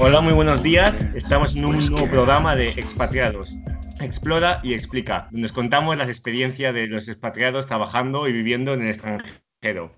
Hola, 0.00 0.20
muy 0.20 0.32
buenos 0.32 0.62
días. 0.62 1.08
Estamos 1.16 1.56
en 1.56 1.68
un 1.68 1.76
nuevo 1.90 2.08
programa 2.08 2.54
de 2.54 2.66
Expatriados. 2.66 3.56
Explora 4.00 4.60
y 4.62 4.72
explica, 4.72 5.28
donde 5.32 5.46
os 5.46 5.52
contamos 5.52 5.98
las 5.98 6.08
experiencias 6.08 6.72
de 6.72 6.86
los 6.86 7.08
expatriados 7.08 7.66
trabajando 7.66 8.28
y 8.28 8.32
viviendo 8.32 8.74
en 8.74 8.82
el 8.82 8.88
extranjero. 8.90 9.92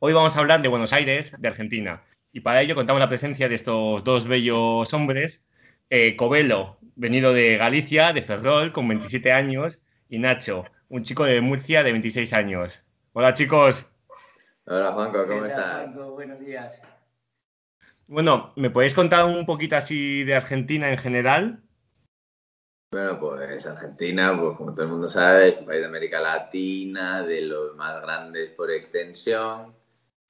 Hoy 0.00 0.12
vamos 0.12 0.36
a 0.36 0.40
hablar 0.40 0.60
de 0.60 0.68
Buenos 0.68 0.92
Aires, 0.92 1.40
de 1.40 1.46
Argentina. 1.46 2.02
Y 2.32 2.40
para 2.40 2.62
ello 2.62 2.74
contamos 2.74 2.98
la 2.98 3.08
presencia 3.08 3.48
de 3.48 3.54
estos 3.54 4.02
dos 4.02 4.26
bellos 4.26 4.92
hombres. 4.92 5.46
Eh, 5.88 6.16
Covelo, 6.16 6.78
venido 6.96 7.32
de 7.32 7.56
Galicia, 7.58 8.12
de 8.12 8.22
Ferrol, 8.22 8.72
con 8.72 8.88
27 8.88 9.30
años, 9.30 9.82
y 10.08 10.18
Nacho, 10.18 10.64
un 10.88 11.04
chico 11.04 11.24
de 11.24 11.40
Murcia 11.40 11.84
de 11.84 11.92
26 11.92 12.32
años. 12.32 12.82
Hola 13.12 13.34
chicos. 13.34 13.88
Hola 14.64 14.92
Juanco, 14.92 15.24
¿cómo 15.26 15.46
estás? 15.46 15.94
Juanco, 15.94 16.10
buenos 16.10 16.40
días. 16.40 16.82
Bueno, 18.08 18.54
¿me 18.56 18.70
podéis 18.70 18.94
contar 18.94 19.26
un 19.26 19.44
poquito 19.44 19.76
así 19.76 20.24
de 20.24 20.34
Argentina 20.34 20.90
en 20.90 20.96
general? 20.96 21.62
Bueno, 22.90 23.20
pues 23.20 23.66
Argentina, 23.66 24.34
pues 24.40 24.56
como 24.56 24.72
todo 24.72 24.86
el 24.86 24.90
mundo 24.92 25.10
sabe, 25.10 25.50
es 25.50 25.58
un 25.58 25.66
país 25.66 25.80
de 25.80 25.86
América 25.86 26.18
Latina, 26.18 27.22
de 27.22 27.42
los 27.42 27.76
más 27.76 28.00
grandes 28.00 28.50
por 28.52 28.70
extensión, 28.70 29.74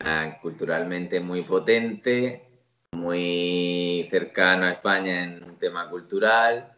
eh, 0.05 0.37
culturalmente 0.43 1.21
muy 1.21 1.43
potente, 1.43 2.49
muy 2.91 4.09
cercano 4.11 4.67
a 4.67 4.73
España 4.73 5.23
en 5.23 5.45
un 5.45 5.57
tema 5.57 5.89
cultural 5.89 6.73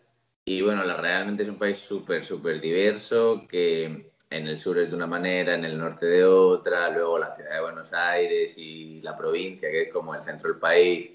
y 0.44 0.60
bueno, 0.60 0.82
realmente 0.84 1.44
es 1.44 1.48
un 1.48 1.58
país 1.58 1.78
súper, 1.78 2.26
súper 2.26 2.60
diverso 2.60 3.46
que 3.48 4.09
en 4.30 4.46
el 4.46 4.58
sur 4.58 4.78
es 4.78 4.90
de 4.90 4.96
una 4.96 5.06
manera, 5.08 5.54
en 5.54 5.64
el 5.64 5.76
norte 5.76 6.06
de 6.06 6.24
otra, 6.24 6.88
luego 6.90 7.18
la 7.18 7.34
ciudad 7.34 7.54
de 7.54 7.60
Buenos 7.62 7.92
Aires 7.92 8.56
y 8.56 9.02
la 9.02 9.16
provincia, 9.16 9.70
que 9.70 9.82
es 9.82 9.92
como 9.92 10.14
el 10.14 10.22
centro 10.22 10.48
del 10.50 10.60
país, 10.60 11.10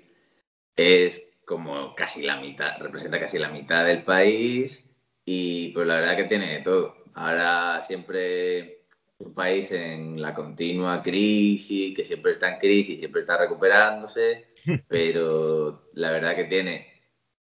es 0.75 1.23
como 1.45 1.95
casi 1.95 2.23
la 2.23 2.39
mitad, 2.39 2.77
representa 2.79 3.19
casi 3.19 3.39
la 3.39 3.49
mitad 3.49 3.85
del 3.85 4.03
país 4.03 4.83
y 5.23 5.69
pues 5.69 5.87
la 5.87 5.95
verdad 5.95 6.17
que 6.17 6.25
tiene 6.25 6.57
de 6.57 6.61
todo. 6.61 6.95
Ahora 7.13 7.81
siempre 7.83 8.85
un 9.19 9.33
país 9.33 9.71
en 9.71 10.21
la 10.21 10.33
continua 10.33 11.01
crisis, 11.01 11.95
que 11.95 12.03
siempre 12.03 12.31
está 12.31 12.49
en 12.49 12.59
crisis, 12.59 12.99
siempre 12.99 13.21
está 13.21 13.37
recuperándose, 13.37 14.47
pero 14.89 15.79
la 15.93 16.11
verdad 16.11 16.35
que 16.35 16.45
tiene 16.45 16.87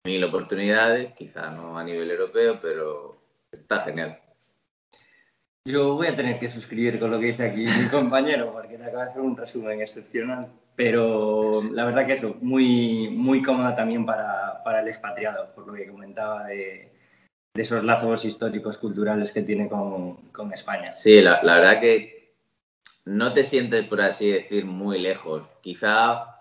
mil 0.03 0.23
oportunidades, 0.25 1.13
quizá 1.13 1.49
no 1.51 1.77
a 1.77 1.83
nivel 1.83 2.11
europeo, 2.11 2.59
pero 2.61 3.21
está 3.51 3.81
genial. 3.81 4.22
Yo 5.65 5.95
voy 5.95 6.07
a 6.07 6.15
tener 6.15 6.39
que 6.39 6.49
suscribir 6.49 6.99
con 6.99 7.09
lo 7.09 7.19
que 7.19 7.27
dice 7.27 7.45
aquí 7.45 7.65
mi 7.65 7.87
compañero, 7.91 8.51
porque 8.51 8.77
te 8.77 8.83
acaba 8.83 9.05
de 9.05 9.09
hacer 9.11 9.21
un 9.21 9.37
resumen 9.37 9.79
excepcional. 9.79 10.51
Pero 10.75 11.51
la 11.71 11.85
verdad 11.85 12.05
que 12.05 12.13
eso, 12.13 12.35
muy, 12.41 13.09
muy 13.09 13.41
cómoda 13.41 13.73
también 13.73 14.05
para, 14.05 14.61
para 14.63 14.81
el 14.81 14.87
expatriado, 14.87 15.53
por 15.55 15.67
lo 15.67 15.73
que 15.73 15.87
comentaba 15.87 16.47
de, 16.47 16.91
de, 17.53 17.61
esos 17.61 17.83
lazos 17.83 18.25
históricos, 18.25 18.77
culturales 18.77 19.31
que 19.31 19.43
tiene 19.43 19.69
con, 19.69 20.15
con 20.31 20.51
España. 20.51 20.91
Sí, 20.91 21.21
la, 21.21 21.41
la, 21.43 21.59
verdad 21.59 21.79
que 21.79 22.35
no 23.05 23.31
te 23.31 23.43
sientes, 23.43 23.85
por 23.85 24.01
así 24.01 24.31
decir, 24.31 24.65
muy 24.65 24.99
lejos. 24.99 25.43
Quizá 25.61 26.39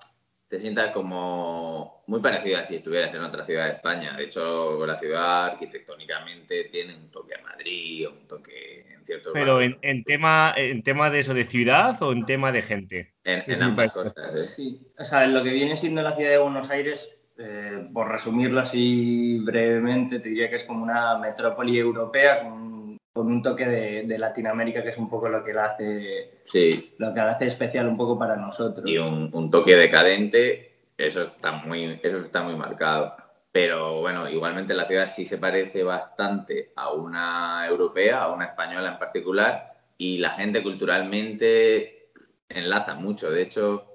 te 0.48 0.60
sientas 0.60 0.92
como 0.92 2.02
muy 2.08 2.20
parecido 2.20 2.58
a 2.58 2.66
si 2.66 2.74
estuvieras 2.74 3.14
en 3.14 3.22
otra 3.22 3.44
ciudad 3.44 3.66
de 3.66 3.72
España. 3.74 4.16
De 4.16 4.24
hecho, 4.24 4.84
la 4.84 4.98
ciudad 4.98 5.46
arquitectónicamente 5.46 6.64
tiene 6.64 6.96
un 6.96 7.10
toque 7.10 7.34
a 7.36 7.42
Madrid 7.42 8.08
un 8.08 8.26
toque 8.26 8.91
cierto 9.04 9.30
Pero 9.32 9.60
en, 9.60 9.78
en, 9.82 10.04
tema, 10.04 10.52
en 10.56 10.82
tema 10.82 11.10
de 11.10 11.20
eso 11.20 11.34
de 11.34 11.44
ciudad 11.44 12.00
o 12.02 12.12
en 12.12 12.24
tema 12.24 12.52
de 12.52 12.62
gente. 12.62 13.12
En, 13.24 13.42
en 13.46 13.62
ambas 13.62 13.92
cosas. 13.92 14.16
¿eh? 14.16 14.36
Sí, 14.36 14.80
o 14.98 15.04
sea, 15.04 15.26
lo 15.26 15.42
que 15.42 15.50
viene 15.50 15.76
siendo 15.76 16.02
la 16.02 16.14
ciudad 16.16 16.30
de 16.30 16.38
Buenos 16.38 16.70
Aires, 16.70 17.16
eh, 17.38 17.88
por 17.92 18.08
resumirlo 18.08 18.60
así 18.60 19.38
brevemente, 19.44 20.20
te 20.20 20.28
diría 20.28 20.50
que 20.50 20.56
es 20.56 20.64
como 20.64 20.82
una 20.82 21.18
metrópoli 21.18 21.78
europea 21.78 22.42
con, 22.42 22.98
con 23.12 23.26
un 23.26 23.42
toque 23.42 23.66
de, 23.66 24.02
de, 24.04 24.18
Latinoamérica 24.18 24.82
que 24.82 24.90
es 24.90 24.98
un 24.98 25.08
poco 25.08 25.28
lo 25.28 25.42
que 25.42 25.52
la 25.52 25.66
hace, 25.66 26.30
sí. 26.50 26.94
lo 26.98 27.12
que 27.12 27.20
la 27.20 27.32
hace 27.32 27.46
especial 27.46 27.86
un 27.88 27.96
poco 27.96 28.18
para 28.18 28.36
nosotros. 28.36 28.90
Y 28.90 28.98
un, 28.98 29.30
un 29.32 29.50
toque 29.50 29.76
decadente 29.76 30.72
eso 31.02 31.22
está 31.22 31.52
muy, 31.52 31.98
eso 32.02 32.18
está 32.18 32.42
muy 32.42 32.54
marcado. 32.56 33.16
Pero 33.52 34.00
bueno, 34.00 34.28
igualmente 34.30 34.72
la 34.72 34.86
ciudad 34.86 35.06
sí 35.06 35.26
se 35.26 35.36
parece 35.36 35.82
bastante 35.82 36.72
a 36.74 36.92
una 36.92 37.66
europea, 37.68 38.22
a 38.22 38.32
una 38.32 38.46
española 38.46 38.92
en 38.92 38.98
particular, 38.98 39.74
y 39.98 40.18
la 40.18 40.30
gente 40.30 40.62
culturalmente 40.62 42.10
enlaza 42.48 42.94
mucho. 42.94 43.30
De 43.30 43.42
hecho, 43.42 43.92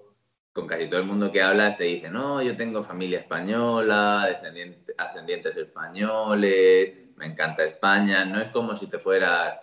con 0.53 0.67
casi 0.67 0.87
todo 0.87 0.99
el 0.99 1.07
mundo 1.07 1.31
que 1.31 1.41
hablas 1.41 1.77
te 1.77 1.85
dice, 1.85 2.09
no, 2.09 2.41
yo 2.41 2.55
tengo 2.55 2.83
familia 2.83 3.19
española, 3.19 4.25
descendientes, 4.27 4.95
ascendientes 4.97 5.57
españoles, 5.57 6.93
me 7.15 7.25
encanta 7.25 7.63
España. 7.63 8.25
No 8.25 8.39
es 8.39 8.49
como 8.49 8.75
si 8.75 8.87
te 8.87 8.99
fueras 8.99 9.59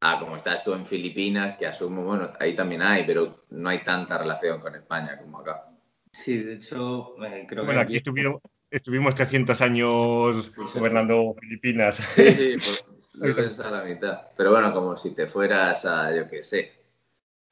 a 0.00 0.18
como 0.20 0.36
estás 0.36 0.62
tú 0.62 0.72
en 0.72 0.86
Filipinas, 0.86 1.56
que 1.56 1.66
asumo, 1.66 2.04
bueno, 2.04 2.32
ahí 2.38 2.54
también 2.54 2.82
hay, 2.82 3.04
pero 3.04 3.44
no 3.50 3.68
hay 3.68 3.82
tanta 3.82 4.18
relación 4.18 4.60
con 4.60 4.74
España 4.74 5.18
como 5.18 5.38
acá. 5.38 5.68
Sí, 6.12 6.38
de 6.38 6.54
hecho, 6.54 7.14
eh, 7.24 7.44
creo 7.48 7.64
bueno, 7.64 7.80
que. 7.80 7.84
aquí 7.84 7.96
estuvimos, 7.96 8.40
estuvimos 8.76 9.14
300 9.14 9.60
años 9.62 10.54
gobernando 10.74 11.34
Filipinas. 11.40 11.96
Sí, 12.14 12.30
sí, 12.30 12.54
pues 12.56 13.60
a 13.60 13.70
la 13.70 13.84
mitad. 13.84 14.20
Pero 14.36 14.52
bueno, 14.52 14.72
como 14.72 14.96
si 14.96 15.10
te 15.14 15.26
fueras 15.26 15.84
a, 15.84 16.14
yo 16.14 16.28
qué 16.28 16.42
sé, 16.42 16.72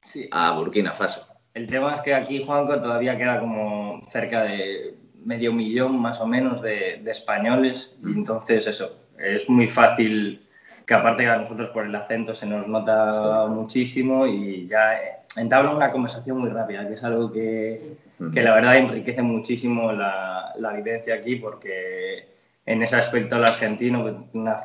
sí. 0.01 0.27
a 0.31 0.51
Burkina 0.51 0.93
Faso. 0.93 1.27
El 1.53 1.67
tema 1.67 1.93
es 1.93 2.01
que 2.01 2.13
aquí, 2.13 2.43
Juanco, 2.45 2.79
todavía 2.79 3.17
queda 3.17 3.39
como 3.39 4.01
cerca 4.07 4.43
de 4.43 4.97
medio 5.23 5.51
millón 5.51 5.99
más 5.99 6.19
o 6.21 6.27
menos 6.27 6.61
de, 6.61 7.01
de 7.03 7.11
españoles. 7.11 7.95
Y 8.03 8.11
entonces, 8.11 8.67
eso, 8.67 8.95
es 9.17 9.49
muy 9.49 9.67
fácil 9.67 10.47
que 10.85 10.93
aparte 10.93 11.23
que 11.23 11.29
a 11.29 11.37
nosotros 11.37 11.69
por 11.69 11.85
el 11.85 11.95
acento 11.95 12.35
se 12.35 12.45
nos 12.45 12.67
nota 12.67 13.47
muchísimo 13.47 14.27
y 14.27 14.67
ya 14.67 15.24
entabla 15.37 15.71
una 15.71 15.91
conversación 15.91 16.39
muy 16.39 16.49
rápida, 16.49 16.87
que 16.87 16.93
es 16.93 17.03
algo 17.03 17.31
que, 17.31 17.97
que 18.33 18.41
la 18.41 18.53
verdad 18.53 18.77
enriquece 18.77 19.21
muchísimo 19.21 19.91
la, 19.91 20.53
la, 20.57 20.73
vivencia 20.73 21.15
aquí 21.15 21.35
porque 21.35 22.27
en 22.65 22.81
ese 22.81 22.95
aspecto 22.95 23.35
el 23.35 23.43
argentino 23.43 24.01
pues, 24.01 24.15
una 24.33 24.57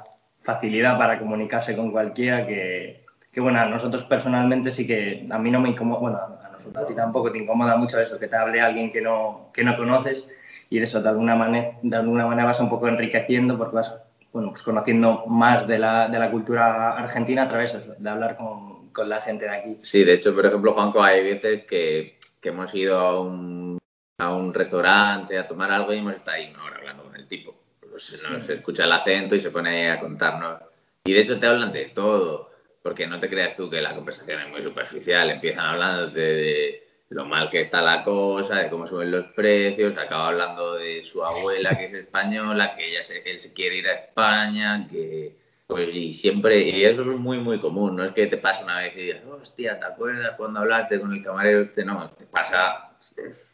facilidad 0.42 0.98
para 0.98 1.18
comunicarse 1.18 1.76
con 1.76 1.90
cualquiera 1.90 2.46
que, 2.46 3.04
que, 3.32 3.40
bueno, 3.40 3.60
a 3.60 3.66
nosotros 3.66 4.04
personalmente 4.04 4.70
sí 4.70 4.86
que 4.86 5.26
a 5.30 5.38
mí 5.38 5.50
no 5.50 5.60
me 5.60 5.70
incomoda, 5.70 6.00
bueno, 6.00 6.18
a 6.18 6.48
nosotros 6.50 6.84
a 6.84 6.86
ti 6.86 6.94
tampoco 6.94 7.30
te 7.30 7.38
incomoda 7.38 7.76
mucho 7.76 8.00
eso, 8.00 8.18
que 8.18 8.28
te 8.28 8.36
hable 8.36 8.60
alguien 8.60 8.90
que 8.90 9.00
no, 9.00 9.50
que 9.52 9.64
no 9.64 9.76
conoces 9.76 10.26
y 10.68 10.78
de 10.78 10.84
eso 10.84 11.02
de 11.02 11.08
alguna, 11.08 11.34
manera, 11.34 11.72
de 11.82 11.96
alguna 11.96 12.26
manera 12.26 12.46
vas 12.46 12.60
un 12.60 12.70
poco 12.70 12.88
enriqueciendo 12.88 13.58
porque 13.58 13.76
vas 13.76 13.96
bueno, 14.32 14.50
pues 14.50 14.62
conociendo 14.62 15.26
más 15.26 15.66
de 15.66 15.78
la, 15.78 16.08
de 16.08 16.18
la 16.18 16.30
cultura 16.30 16.92
argentina 16.96 17.42
a 17.42 17.48
través 17.48 17.76
de 17.98 18.10
hablar 18.10 18.36
con, 18.36 18.69
con, 18.92 19.08
la 19.08 19.20
gente 19.20 19.44
de 19.44 19.50
aquí. 19.50 19.76
Sí, 19.82 20.04
de 20.04 20.14
hecho, 20.14 20.34
por 20.34 20.46
ejemplo, 20.46 20.72
Juanco, 20.72 21.02
hay 21.02 21.22
veces 21.22 21.64
que, 21.64 22.18
que 22.40 22.48
hemos 22.48 22.74
ido 22.74 22.98
a 22.98 23.20
un, 23.20 23.78
a 24.18 24.34
un, 24.34 24.52
restaurante 24.54 25.38
a 25.38 25.46
tomar 25.46 25.70
algo 25.70 25.92
y 25.92 25.98
hemos 25.98 26.14
estado 26.14 26.36
ahí 26.36 26.50
una 26.52 26.64
hora 26.64 26.76
hablando 26.76 27.04
con 27.04 27.16
el 27.16 27.26
tipo. 27.26 27.56
Pues 27.80 28.04
sí. 28.04 28.16
Nos 28.30 28.48
escucha 28.48 28.84
el 28.84 28.92
acento 28.92 29.34
y 29.34 29.40
se 29.40 29.50
pone 29.50 29.90
a 29.90 30.00
contarnos. 30.00 30.60
Y 31.04 31.12
de 31.12 31.20
hecho 31.20 31.40
te 31.40 31.46
hablan 31.46 31.72
de 31.72 31.86
todo, 31.86 32.50
porque 32.82 33.06
no 33.06 33.18
te 33.18 33.28
creas 33.28 33.56
tú 33.56 33.68
que 33.68 33.80
la 33.80 33.94
conversación 33.94 34.40
es 34.40 34.48
muy 34.48 34.62
superficial. 34.62 35.30
Empiezan 35.30 35.64
hablando 35.64 36.08
de, 36.08 36.22
de 36.22 36.90
lo 37.10 37.24
mal 37.24 37.50
que 37.50 37.60
está 37.60 37.82
la 37.82 38.04
cosa, 38.04 38.62
de 38.62 38.70
cómo 38.70 38.86
suben 38.86 39.10
los 39.10 39.26
precios, 39.32 39.96
acaba 39.98 40.28
hablando 40.28 40.74
de 40.74 41.02
su 41.02 41.24
abuela 41.24 41.76
que 41.76 41.86
es 41.86 41.94
española, 41.94 42.76
que 42.76 42.88
ella 42.88 43.02
se, 43.02 43.28
él 43.28 43.40
se 43.40 43.52
quiere 43.52 43.76
ir 43.76 43.88
a 43.88 43.94
España, 43.94 44.86
que 44.88 45.39
pues 45.70 45.88
y 45.94 46.12
siempre, 46.12 46.60
y 46.60 46.84
eso 46.84 47.02
es 47.02 47.18
muy 47.18 47.38
muy 47.38 47.60
común, 47.60 47.96
no 47.96 48.04
es 48.04 48.10
que 48.12 48.26
te 48.26 48.36
pasa 48.36 48.64
una 48.64 48.78
vez 48.78 48.92
y 48.96 49.02
digas, 49.02 49.22
hostia, 49.26 49.78
¿te 49.78 49.86
acuerdas 49.86 50.32
cuando 50.36 50.60
hablaste 50.60 51.00
con 51.00 51.12
el 51.12 51.22
camarero? 51.22 51.62
Este 51.62 51.84
no, 51.84 52.10
te 52.10 52.26
pasa. 52.26 52.90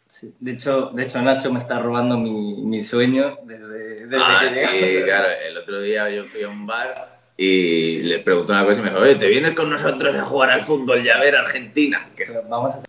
Sí. 0.08 0.32
De, 0.40 0.52
hecho, 0.52 0.90
de 0.94 1.02
hecho, 1.02 1.20
Nacho 1.20 1.52
me 1.52 1.58
está 1.58 1.78
robando 1.78 2.16
mi, 2.16 2.62
mi 2.62 2.82
sueño 2.82 3.38
desde, 3.44 4.06
desde 4.06 4.24
ah, 4.24 4.46
que 4.48 4.54
sí, 4.54 4.80
llegué. 4.80 5.04
claro, 5.04 5.28
el 5.28 5.58
otro 5.58 5.80
día 5.80 6.08
yo 6.10 6.24
fui 6.24 6.42
a 6.42 6.48
un 6.48 6.66
bar 6.66 7.20
y 7.36 8.02
le 8.02 8.20
pregunté 8.20 8.52
una 8.52 8.64
cosa 8.64 8.80
y 8.80 8.84
me 8.84 8.90
dijo, 8.90 9.02
oye, 9.02 9.16
¿te 9.16 9.28
vienes 9.28 9.54
con 9.54 9.68
nosotros 9.68 10.16
a 10.16 10.24
jugar 10.24 10.50
al 10.50 10.62
fútbol 10.62 11.04
y 11.04 11.10
a 11.10 11.18
ver 11.18 11.36
Argentina? 11.36 12.08
Que... 12.16 12.24
Vamos 12.48 12.74
a 12.74 12.82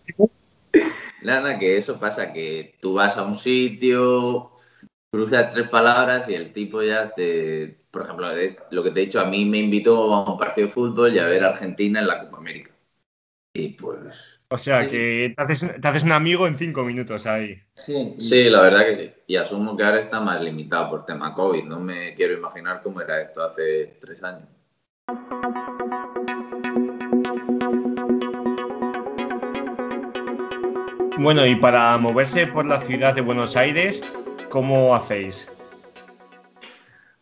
Nada, 1.22 1.58
que 1.58 1.76
eso 1.76 1.98
pasa, 1.98 2.32
que 2.32 2.76
tú 2.80 2.94
vas 2.94 3.16
a 3.16 3.24
un 3.24 3.36
sitio, 3.36 4.52
cruzas 5.10 5.52
tres 5.52 5.68
palabras 5.68 6.28
y 6.28 6.34
el 6.34 6.52
tipo 6.52 6.82
ya 6.82 7.10
te... 7.10 7.78
Por 7.90 8.02
ejemplo, 8.02 8.28
lo 8.70 8.82
que 8.82 8.90
te 8.90 9.00
he 9.00 9.06
dicho, 9.06 9.20
a 9.20 9.24
mí 9.24 9.44
me 9.44 9.58
invitó 9.58 10.12
a 10.12 10.30
un 10.30 10.38
partido 10.38 10.66
de 10.66 10.72
fútbol 10.72 11.14
y 11.14 11.18
a 11.18 11.24
ver 11.24 11.42
a 11.44 11.48
Argentina 11.48 12.00
en 12.00 12.06
la 12.06 12.20
Copa 12.20 12.36
América. 12.36 12.70
Y 13.54 13.70
pues... 13.70 14.40
O 14.50 14.56
sea, 14.56 14.86
que 14.86 15.34
te 15.36 15.42
haces, 15.42 15.80
te 15.80 15.88
haces 15.88 16.04
un 16.04 16.12
amigo 16.12 16.46
en 16.46 16.56
cinco 16.56 16.82
minutos 16.84 17.26
ahí. 17.26 17.60
Sí, 17.74 18.14
sí, 18.18 18.48
la 18.48 18.62
verdad 18.62 18.86
que 18.86 18.90
sí. 18.92 19.10
Y 19.26 19.36
asumo 19.36 19.76
que 19.76 19.84
ahora 19.84 20.00
está 20.00 20.20
más 20.20 20.40
limitado 20.42 20.88
por 20.90 21.04
tema 21.04 21.34
COVID. 21.34 21.64
No 21.64 21.80
me 21.80 22.14
quiero 22.14 22.34
imaginar 22.34 22.80
cómo 22.82 23.00
era 23.02 23.20
esto 23.20 23.42
hace 23.42 23.98
tres 24.00 24.22
años. 24.22 24.48
Bueno, 31.18 31.44
y 31.44 31.56
para 31.56 31.98
moverse 31.98 32.46
por 32.46 32.64
la 32.64 32.80
ciudad 32.80 33.14
de 33.14 33.22
Buenos 33.22 33.56
Aires, 33.56 34.00
¿cómo 34.48 34.94
hacéis? 34.94 35.48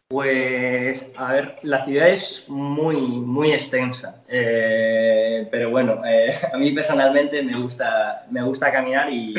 Pues, 0.08 1.10
a 1.16 1.32
ver, 1.32 1.58
la 1.62 1.84
ciudad 1.84 2.08
es 2.08 2.44
muy, 2.48 2.96
muy 2.96 3.52
extensa, 3.52 4.22
eh, 4.28 5.48
pero 5.50 5.70
bueno, 5.70 6.00
eh, 6.06 6.32
a 6.52 6.56
mí 6.56 6.70
personalmente 6.70 7.42
me 7.42 7.54
gusta, 7.54 8.24
me 8.30 8.42
gusta 8.42 8.70
caminar 8.70 9.08
y, 9.10 9.34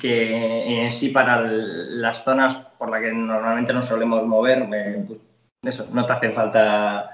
que 0.00 0.82
en 0.82 0.90
sí 0.90 1.10
para 1.10 1.40
las 1.40 2.24
zonas 2.24 2.56
por 2.78 2.90
las 2.90 3.00
que 3.00 3.12
normalmente 3.12 3.72
nos 3.72 3.86
solemos 3.86 4.26
mover, 4.26 4.66
pues 5.06 5.20
eso, 5.62 5.86
no 5.92 6.04
te 6.04 6.12
hace 6.12 6.30
falta 6.30 7.10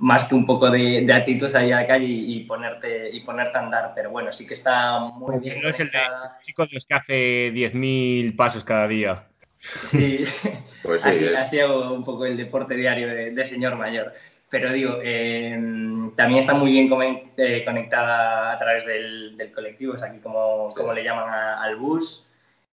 más 0.00 0.24
que 0.24 0.34
un 0.34 0.46
poco 0.46 0.70
de, 0.70 1.10
actitud 1.12 1.54
ahí 1.54 1.72
a 1.72 1.82
la 1.82 1.86
calle 1.86 2.06
y, 2.06 2.40
ponerte, 2.44 3.10
y 3.10 3.20
ponerte 3.20 3.58
a 3.58 3.62
andar, 3.62 3.92
pero 3.94 4.10
bueno, 4.10 4.32
sí 4.32 4.46
que 4.46 4.54
está 4.54 4.98
muy 4.98 5.38
bien. 5.38 5.60
No 5.60 5.68
es 5.68 5.80
el 5.80 5.90
de 5.90 6.00
chicos 6.42 6.72
los 6.72 6.84
que 6.84 6.94
hace 6.94 7.52
10.000 7.52 8.36
pasos 8.36 8.64
cada 8.64 8.88
día. 8.88 9.26
Sí, 9.74 10.24
pues 10.82 11.04
así, 11.04 11.26
así, 11.28 11.60
hago 11.60 11.92
un 11.92 12.04
poco 12.04 12.26
el 12.26 12.36
deporte 12.36 12.74
diario 12.74 13.08
de, 13.08 13.44
señor 13.44 13.76
mayor. 13.76 14.12
Pero 14.48 14.72
digo, 14.72 15.00
em, 15.02 16.14
también 16.14 16.40
está 16.40 16.54
muy 16.54 16.70
bien 16.70 16.88
eh, 17.36 17.64
conectada 17.64 18.52
a 18.52 18.56
través 18.56 18.86
del, 18.86 19.52
colectivo, 19.52 19.94
es 19.94 20.02
aquí 20.02 20.18
como, 20.18 20.72
como 20.74 20.92
le 20.92 21.02
llaman 21.02 21.28
al 21.28 21.76
bus. 21.76 22.24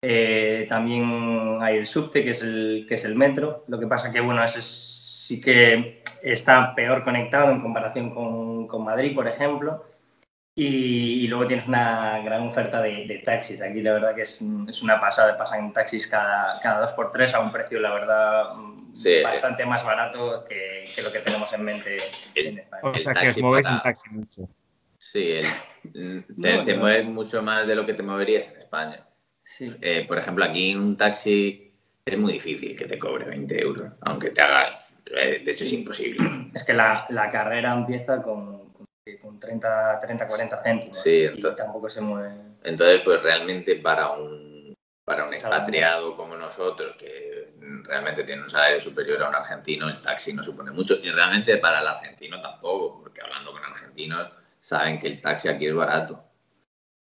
Eh, 0.03 0.67
también 0.69 1.59
hay 1.61 1.77
el 1.77 1.87
subte, 1.87 2.25
que 2.25 2.31
es 2.31 2.43
el, 2.43 2.87
que 2.89 2.95
es 2.95 3.05
el 3.05 3.15
metro. 3.15 3.65
Lo 3.69 3.79
que 3.79 3.87
pasa 3.87 4.11
que, 4.11 4.21
bueno, 4.21 4.43
ese 4.43 4.63
sí 4.63 5.41
que 5.41 6.00
está 6.23 6.75
peor 6.75 7.03
conectado 7.03 7.51
en 7.51 7.61
comparación 7.61 8.11
con, 8.11 8.67
con 8.67 8.85
Madrid, 8.85 9.15
por 9.15 9.29
ejemplo. 9.29 9.85
Y, 10.55 11.27
luego 11.29 11.47
tienes 11.47 11.67
una 11.67 12.21
gran 12.21 12.47
oferta 12.47 12.83
de, 12.83 13.23
taxis. 13.25 13.63
Aquí 13.63 13.81
la 13.81 13.95
verdad 13.95 14.15
que 14.15 14.23
es, 14.23 14.41
es, 14.69 14.83
una 14.83 15.01
pasada, 15.01 15.37
pasan 15.37 15.73
taxis 15.73 16.07
cada, 16.07 16.61
cada 16.61 16.81
dos 16.81 16.93
por 16.93 17.11
tres 17.11 17.33
a 17.35 17.41
un 17.41 17.51
precio, 17.51 17.81
la 17.81 17.95
verdad, 17.95 18.45
bastante 19.25 19.65
más 19.65 19.85
barato 19.85 20.45
que, 20.47 20.91
que, 20.95 21.03
lo 21.03 21.11
que 21.11 21.21
tenemos 21.21 21.53
en 21.53 21.63
mente 21.63 21.97
en 22.35 22.59
España. 22.59 22.83
O 22.83 22.99
sea, 22.99 23.15
que 23.15 23.29
os 23.29 23.39
movéis 23.41 23.67
en 23.67 23.81
taxi 23.81 24.11
mucho. 24.11 24.49
Sí, 24.99 25.41
te, 25.95 26.77
mueves 26.77 27.07
mucho 27.07 27.43
más 27.43 27.67
de 27.67 27.75
lo 27.75 27.87
que 27.87 27.95
te 27.95 28.03
moverías 28.03 28.47
en 28.49 28.59
España. 28.59 29.07
Sí. 29.43 29.75
Eh, 29.81 30.05
por 30.07 30.19
ejemplo, 30.19 30.45
aquí 30.45 30.73
en 30.73 30.81
un 30.81 30.97
taxi 30.97 31.73
es 32.05 32.19
muy 32.19 32.35
difícil 32.35 32.77
que 32.77 32.85
te 32.85 32.99
cobre 32.99 33.25
20 33.25 33.63
euros, 33.63 33.93
aunque 34.03 34.31
te 34.31 34.43
haga... 34.43 34.87
Eh, 35.17 35.43
de 35.45 35.51
hecho, 35.51 35.65
es 35.65 35.73
imposible. 35.73 36.19
Es 36.55 36.65
que 36.65 36.73
la, 36.73 37.07
la 37.11 37.29
carrera 37.31 37.73
empieza 37.73 38.21
con 38.21 38.61
con 39.19 39.39
30, 39.39 39.99
30 39.99 40.29
40 40.29 40.63
céntimos. 40.63 41.03
Sí, 41.03 41.25
entonces, 41.25 41.57
tampoco 41.57 41.89
se 41.89 42.01
mueve. 42.01 42.35
Entonces, 42.63 43.01
pues 43.05 43.23
realmente 43.23 43.77
para 43.77 44.11
un, 44.11 44.75
para 45.05 45.25
un 45.25 45.33
expatriado 45.33 46.17
como 46.17 46.37
nosotros, 46.37 46.97
que 46.97 47.55
realmente 47.85 48.25
tiene 48.25 48.43
un 48.43 48.51
salario 48.51 48.81
superior 48.81 49.23
a 49.23 49.29
un 49.29 49.35
argentino, 49.35 49.89
el 49.89 50.01
taxi 50.01 50.33
no 50.33 50.43
supone 50.43 50.71
mucho. 50.71 50.95
Y 51.03 51.11
realmente 51.11 51.57
para 51.59 51.81
el 51.81 51.87
argentino 51.87 52.41
tampoco, 52.41 53.01
porque 53.03 53.23
hablando 53.23 53.53
con 53.53 53.65
argentinos 53.65 54.31
saben 54.61 54.99
que 54.99 55.09
el 55.09 55.21
taxi 55.21 55.49
aquí 55.49 55.67
es 55.67 55.75
barato. 55.75 56.23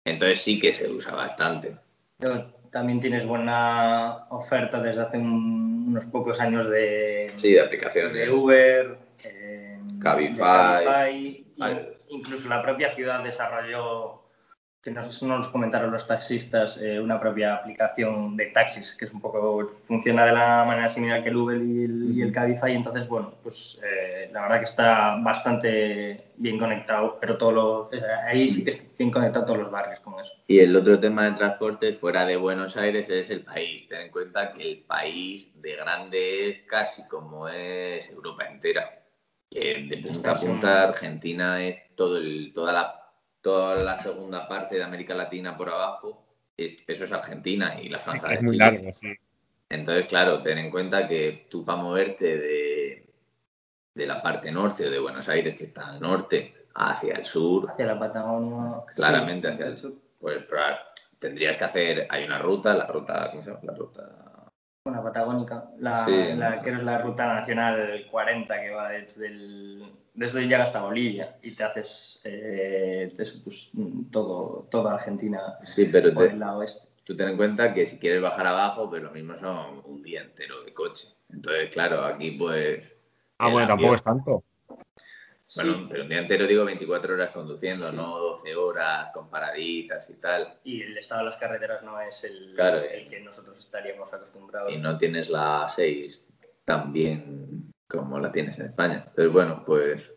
Entonces 0.06 0.42
sí 0.42 0.60
que 0.60 0.74
se 0.74 0.90
usa 0.90 1.14
bastante. 1.14 1.78
Pero 2.18 2.54
también 2.72 3.00
tienes 3.00 3.26
buena 3.26 4.28
oferta 4.30 4.82
desde 4.82 5.02
hace 5.02 5.18
unos 5.89 6.06
pocos 6.06 6.39
años 6.39 6.69
de, 6.69 7.33
sí, 7.38 7.53
de 7.53 7.62
aplicaciones. 7.62 8.13
de 8.13 8.30
Uber, 8.30 8.97
eh, 9.25 9.80
Cabify. 10.00 11.45
incluso 12.09 12.47
la 12.47 12.62
propia 12.62 12.94
ciudad 12.94 13.24
desarrolló, 13.24 14.19
que 14.81 14.92
nos, 14.92 15.22
nos 15.24 15.50
comentaron 15.50 15.92
los 15.92 16.08
taxistas, 16.08 16.80
eh, 16.81 17.00
una 17.00 17.20
propia 17.20 17.56
aplicación 17.56 18.38
de 18.38 18.48
taxis, 18.48 18.96
que 18.96 19.06
es 19.06 19.14
un 19.14 19.20
poco, 19.20 19.74
funciona 19.81 20.26
de 20.26 20.31
la 20.31 20.64
manera 20.66 20.88
similar 20.88 21.22
que 21.22 21.30
el 21.30 21.36
Uber 21.36 21.58
y 21.58 21.84
el, 21.84 22.18
y 22.18 22.22
el 22.22 22.31
Cabify. 22.31 22.74
Entonces, 22.74 23.10
bueno, 23.10 23.34
pues 23.44 23.80
eh, 23.84 24.30
la 24.31 24.44
verdad 24.44 24.60
que 24.60 24.66
está 24.66 25.18
bastante 25.22 26.31
bien 26.38 26.58
conectado, 26.58 27.18
pero 27.20 27.38
todo 27.38 27.52
lo, 27.52 27.90
eh, 27.92 28.02
ahí 28.26 28.48
sí 28.48 28.64
que 28.64 28.70
está 28.70 28.84
bien 28.98 29.12
conectado 29.12 29.46
todos 29.46 29.60
los 29.60 29.72
barrios 29.72 30.00
con 30.00 30.18
eso. 30.20 30.34
Y 30.48 30.60
el 30.60 30.74
otro 30.76 30.98
tema 31.00 31.25
de 31.25 31.32
transporte 31.32 31.94
fuera 31.94 32.25
de 32.25 32.38
Buenos 32.38 32.78
Aires 32.78 33.10
es 33.10 33.30
el 33.30 33.42
país. 33.42 33.88
Ten 33.90 34.02
en 34.02 34.12
cuenta 34.12 34.54
que 34.54 34.64
el 34.64 34.78
país 34.80 35.52
de 35.62 35.75
grande 35.75 36.50
es 36.50 36.62
casi 36.68 37.04
como 37.04 37.50
es 37.50 38.10
Europa 38.10 38.46
entera 38.46 39.00
de 39.52 40.04
punta 40.06 40.32
a 40.32 40.36
punta, 40.36 40.84
Argentina 40.84 41.64
es 41.66 41.96
todo 41.96 42.18
el, 42.18 42.52
toda, 42.54 42.74
la, 42.74 42.99
toda 43.41 43.83
la 43.83 43.97
segunda 43.97 44.47
parte 44.47 44.75
de 44.75 44.83
América 44.83 45.13
Latina 45.15 45.57
por 45.57 45.69
abajo. 45.69 46.25
eso 46.57 47.03
es 47.03 47.12
Argentina 47.12 47.80
y 47.81 47.89
la 47.89 48.00
franja 48.00 48.33
es 48.33 48.41
muy 48.41 48.57
largo, 48.57 48.91
sí. 48.91 49.13
Entonces, 49.69 50.07
claro, 50.07 50.41
ten 50.41 50.57
en 50.57 50.71
cuenta 50.71 51.07
que 51.07 51.47
tú 51.50 51.63
para 51.63 51.81
moverte 51.81 52.38
de, 52.38 53.07
de 53.94 54.07
la 54.07 54.21
parte 54.21 54.51
norte 54.51 54.88
o 54.88 54.89
de 54.89 55.00
Buenos 55.00 55.30
Aires, 55.30 55.56
que 55.56 55.65
está 55.65 55.89
al 55.89 56.00
norte, 56.00 56.65
hacia 56.74 57.13
el 57.13 57.25
sur. 57.25 57.69
Hacia 57.69 57.86
la 57.86 58.00
Patagonia. 58.00 58.83
Claramente 58.95 59.47
hacia 59.47 59.68
el 59.68 59.77
sur. 59.77 59.94
Pues 60.19 60.44
tendrías 61.19 61.56
que 61.56 61.63
hacer, 61.65 62.07
hay 62.09 62.24
una 62.24 62.39
ruta, 62.39 62.74
la 62.74 62.88
ruta, 62.88 63.30
¿cómo 63.30 63.44
se 63.44 63.51
llama? 63.51 63.62
La 63.63 63.74
ruta 63.74 64.30
una 64.89 65.03
patagónica, 65.03 65.69
la, 65.77 66.07
la, 66.07 66.62
que 66.62 66.71
es 66.71 66.83
la 66.83 66.97
ruta 66.97 67.25
nacional 67.33 68.07
40 68.09 68.62
que 68.62 68.69
va 68.71 68.89
desde, 68.89 69.27
el, 69.27 69.94
desde 70.14 70.42
llega 70.42 70.64
hasta 70.64 70.82
Bolivia 70.82 71.38
y 71.42 71.56
te 71.56 71.64
haces 71.64 72.22
eh, 72.24 73.12
pues, 73.44 73.72
todo, 74.12 74.68
toda 74.70 74.94
Argentina 74.94 75.58
sí, 75.64 75.90
pero 75.92 76.14
por 76.14 76.26
el 76.26 76.40
lado 76.40 76.60
oeste. 76.60 76.88
Tú 77.04 77.16
ten 77.18 77.30
en 77.30 77.38
cuenta 77.38 77.74
que 77.74 77.88
si 77.88 77.98
quieres 77.98 78.22
bajar 78.22 78.46
abajo, 78.46 78.88
pues 78.88 79.02
lo 79.02 79.10
mismo 79.10 79.36
son 79.38 79.82
un 79.86 80.04
día 80.04 80.22
entero 80.22 80.64
de 80.64 80.74
coche. 80.74 81.08
Entonces, 81.30 81.72
claro, 81.72 82.06
aquí 82.06 82.36
pues... 82.38 82.96
Ah, 83.40 83.50
bueno, 83.50 83.68
tampoco 83.68 83.96
es 83.96 84.04
tanto. 84.04 84.44
Bueno, 85.56 85.88
pero 85.90 86.04
un 86.04 86.10
día 86.10 86.20
entero 86.20 86.46
digo 86.46 86.64
24 86.66 87.16
horas 87.16 87.32
conduciendo, 87.32 87.92
no 87.92 88.20
12 88.20 88.56
horas 88.56 89.10
con 89.12 89.28
paraditas 89.28 90.08
y 90.12 90.16
tal. 90.16 90.60
Y 90.64 90.84
el 90.84 90.98
estado 90.98 91.22
de 91.22 91.26
las 91.26 91.38
carreteras 91.38 91.82
no 91.82 92.00
es 92.00 92.24
el, 92.24 92.56
el 92.60 93.08
que 93.08 93.20
nosotros 93.22 93.58
estaríamos 93.58 94.14
acostumbrados. 94.14 94.72
Y 94.72 94.78
no 94.78 94.96
tienes 94.98 95.30
la 95.30 95.66
6 95.68 96.28
tan 96.66 96.94
bien 96.94 97.59
como 97.89 98.19
la 98.19 98.31
tienes 98.31 98.57
en 98.59 98.68
España. 98.68 99.03
Entonces, 99.07 99.33
bueno, 99.33 99.63
pues... 99.65 100.13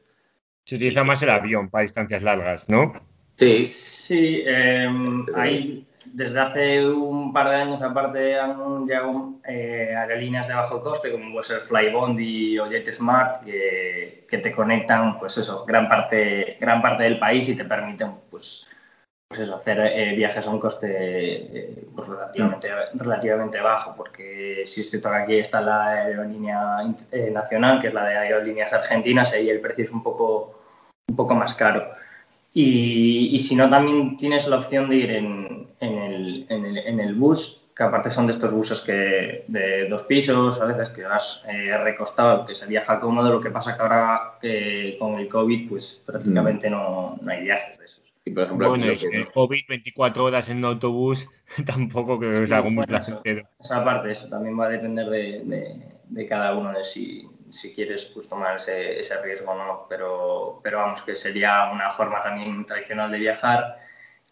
Se 0.64 0.76
utiliza 0.76 1.02
más 1.02 1.22
el 1.22 1.30
avión 1.30 1.70
para 1.70 1.82
distancias 1.82 2.22
largas, 2.22 2.68
¿no? 2.68 2.92
Sí. 3.36 3.66
Sí, 3.66 4.42
eh, 4.46 4.88
hay 5.34 5.86
desde 6.12 6.40
hace 6.40 6.86
un 6.86 7.32
par 7.32 7.48
de 7.48 7.56
años 7.56 7.82
aparte 7.82 8.38
han 8.38 8.86
llegado 8.86 9.34
eh, 9.48 9.94
aerolíneas 9.96 10.46
de 10.48 10.54
bajo 10.54 10.80
coste 10.80 11.10
como 11.10 11.32
puede 11.32 11.44
ser 11.44 11.60
Flybondi 11.60 12.58
o 12.58 12.68
JetSmart 12.68 13.44
que, 13.44 14.26
que 14.28 14.38
te 14.38 14.52
conectan 14.52 15.18
pues 15.18 15.38
eso 15.38 15.64
gran 15.64 15.88
parte 15.88 16.56
gran 16.60 16.82
parte 16.82 17.04
del 17.04 17.18
país 17.18 17.48
y 17.48 17.54
te 17.54 17.64
permiten 17.64 18.12
pues, 18.30 18.66
pues 19.32 19.48
eso 19.48 19.56
hacer 19.56 19.80
eh, 19.80 20.14
viajes 20.14 20.46
a 20.46 20.50
un 20.50 20.60
coste 20.60 20.88
eh, 20.90 21.88
pues 21.94 22.06
relativamente 22.06 22.68
relativamente 22.92 23.60
bajo 23.60 23.94
porque 23.96 24.62
si 24.66 24.82
es 24.82 24.90
cierto 24.90 25.08
que 25.08 25.16
aquí 25.16 25.36
está 25.38 25.62
la 25.62 25.86
aerolínea 25.86 26.94
eh, 27.10 27.30
nacional 27.30 27.78
que 27.78 27.88
es 27.88 27.94
la 27.94 28.04
de 28.04 28.18
aerolíneas 28.18 28.74
argentinas 28.74 29.34
y 29.34 29.48
el 29.48 29.60
precio 29.60 29.84
es 29.84 29.90
un 29.90 30.02
poco 30.02 30.60
un 31.08 31.16
poco 31.16 31.34
más 31.34 31.54
caro 31.54 31.82
y, 32.54 33.38
si 33.38 33.54
no, 33.54 33.68
también 33.70 34.16
tienes 34.18 34.46
la 34.46 34.56
opción 34.56 34.88
de 34.88 34.96
ir 34.96 35.10
en, 35.10 35.68
el, 35.80 36.46
en, 36.50 37.00
el, 37.00 37.14
bus, 37.14 37.62
que 37.74 37.82
aparte 37.82 38.10
son 38.10 38.26
de 38.26 38.32
estos 38.32 38.52
buses 38.52 38.82
que 38.82 39.44
de 39.48 39.88
dos 39.88 40.02
pisos, 40.02 40.60
a 40.60 40.66
veces 40.66 40.90
que 40.90 41.02
vas 41.04 41.42
eh, 41.48 41.74
recostado, 41.78 42.44
que 42.44 42.54
se 42.54 42.66
viaja 42.66 43.00
cómodo. 43.00 43.32
Lo 43.32 43.40
que 43.40 43.50
pasa 43.50 43.74
que 43.74 43.82
ahora 43.82 44.34
con 44.98 45.18
el 45.18 45.28
COVID, 45.28 45.70
pues 45.70 46.02
prácticamente 46.04 46.68
mm. 46.68 46.72
no, 46.72 47.18
no, 47.22 47.32
hay 47.32 47.42
viajes 47.42 47.78
de 47.78 47.84
esos. 47.86 48.01
Y 48.24 48.30
por 48.30 48.44
ejemplo, 48.44 48.68
bueno, 48.68 48.86
el 48.86 49.32
COVID 49.32 49.62
24 49.68 50.24
horas 50.24 50.48
en 50.48 50.58
un 50.58 50.66
autobús 50.66 51.28
tampoco 51.66 52.18
creo 52.18 52.40
que 52.40 52.46
sea 52.46 52.58
algo 52.58 52.70
muy 52.70 52.84
placentero. 52.84 53.48
Esa 53.58 53.84
parte, 53.84 54.12
eso 54.12 54.28
también 54.28 54.58
va 54.58 54.66
a 54.66 54.70
depender 54.70 55.08
de, 55.08 55.42
de, 55.44 55.92
de 56.04 56.26
cada 56.26 56.54
uno 56.54 56.72
de 56.72 56.84
si, 56.84 57.28
si 57.52 57.72
quieres 57.72 58.06
pues, 58.06 58.28
tomar 58.28 58.56
ese, 58.56 58.98
ese 58.98 59.20
riesgo 59.22 59.52
o 59.52 59.56
no, 59.56 59.86
pero, 59.88 60.60
pero 60.62 60.78
vamos, 60.78 61.02
que 61.02 61.14
sería 61.14 61.70
una 61.72 61.90
forma 61.90 62.20
también 62.20 62.64
tradicional 62.64 63.10
de 63.10 63.18
viajar. 63.18 63.78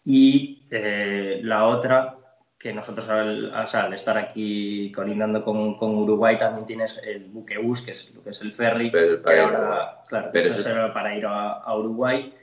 Y 0.03 0.63
eh, 0.71 1.39
la 1.43 1.65
otra, 1.65 2.17
que 2.57 2.73
nosotros 2.73 3.07
al, 3.09 3.53
al, 3.53 3.93
estar 3.93 4.17
aquí 4.17 4.91
colindando 4.91 5.43
con, 5.43 5.75
con, 5.77 5.95
Uruguay 5.95 6.37
también 6.37 6.65
tienes 6.65 6.99
el 7.03 7.25
buquebús, 7.25 7.81
que 7.81 7.91
es 7.91 8.13
lo 8.13 8.23
que 8.23 8.31
es 8.31 8.41
el 8.41 8.51
ferry, 8.51 8.91
que 8.91 9.39
ahora, 9.39 10.01
claro, 10.07 10.31
esto 10.33 10.69
es 10.69 10.91
para 10.91 11.15
ir 11.15 11.25
a, 11.27 11.75
Uruguay, 11.75 12.33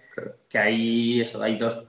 que 0.48 0.58
ahí 0.58 1.20
eso, 1.20 1.42
hay 1.42 1.56
dos, 1.56 1.84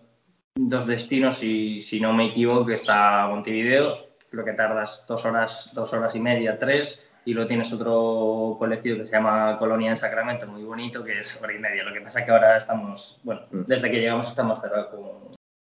dos 0.56 0.86
destinos, 0.86 1.44
y 1.44 1.82
si 1.82 2.00
no 2.00 2.14
me 2.14 2.28
equivoco, 2.28 2.72
está 2.72 3.28
Montevideo, 3.28 4.10
creo 4.30 4.46
que 4.46 4.54
tardas 4.54 5.06
dos 5.08 5.26
horas, 5.26 5.72
dos 5.74 5.94
horas 5.94 6.16
y 6.16 6.20
media, 6.20 6.58
tres, 6.58 7.06
y 7.26 7.34
luego 7.34 7.48
tienes 7.48 7.72
otro 7.74 8.56
colectivo 8.58 8.98
que 8.98 9.06
se 9.06 9.12
llama 9.12 9.56
Colonia 9.58 9.92
en 9.92 9.98
Sacramento, 9.98 10.48
muy 10.48 10.64
bonito, 10.64 11.04
que 11.04 11.20
es 11.20 11.42
hora 11.42 11.54
y 11.54 11.60
media. 11.60 11.84
Lo 11.84 11.94
que 11.94 12.02
pasa 12.02 12.20
es 12.20 12.26
que 12.26 12.32
ahora 12.32 12.58
estamos, 12.58 13.20
bueno, 13.24 13.42
mm. 13.52 13.62
desde 13.68 13.92
que 13.92 14.00
llegamos 14.00 14.28
estamos 14.28 14.60
cerrados 14.60 14.88
con, 14.88 15.36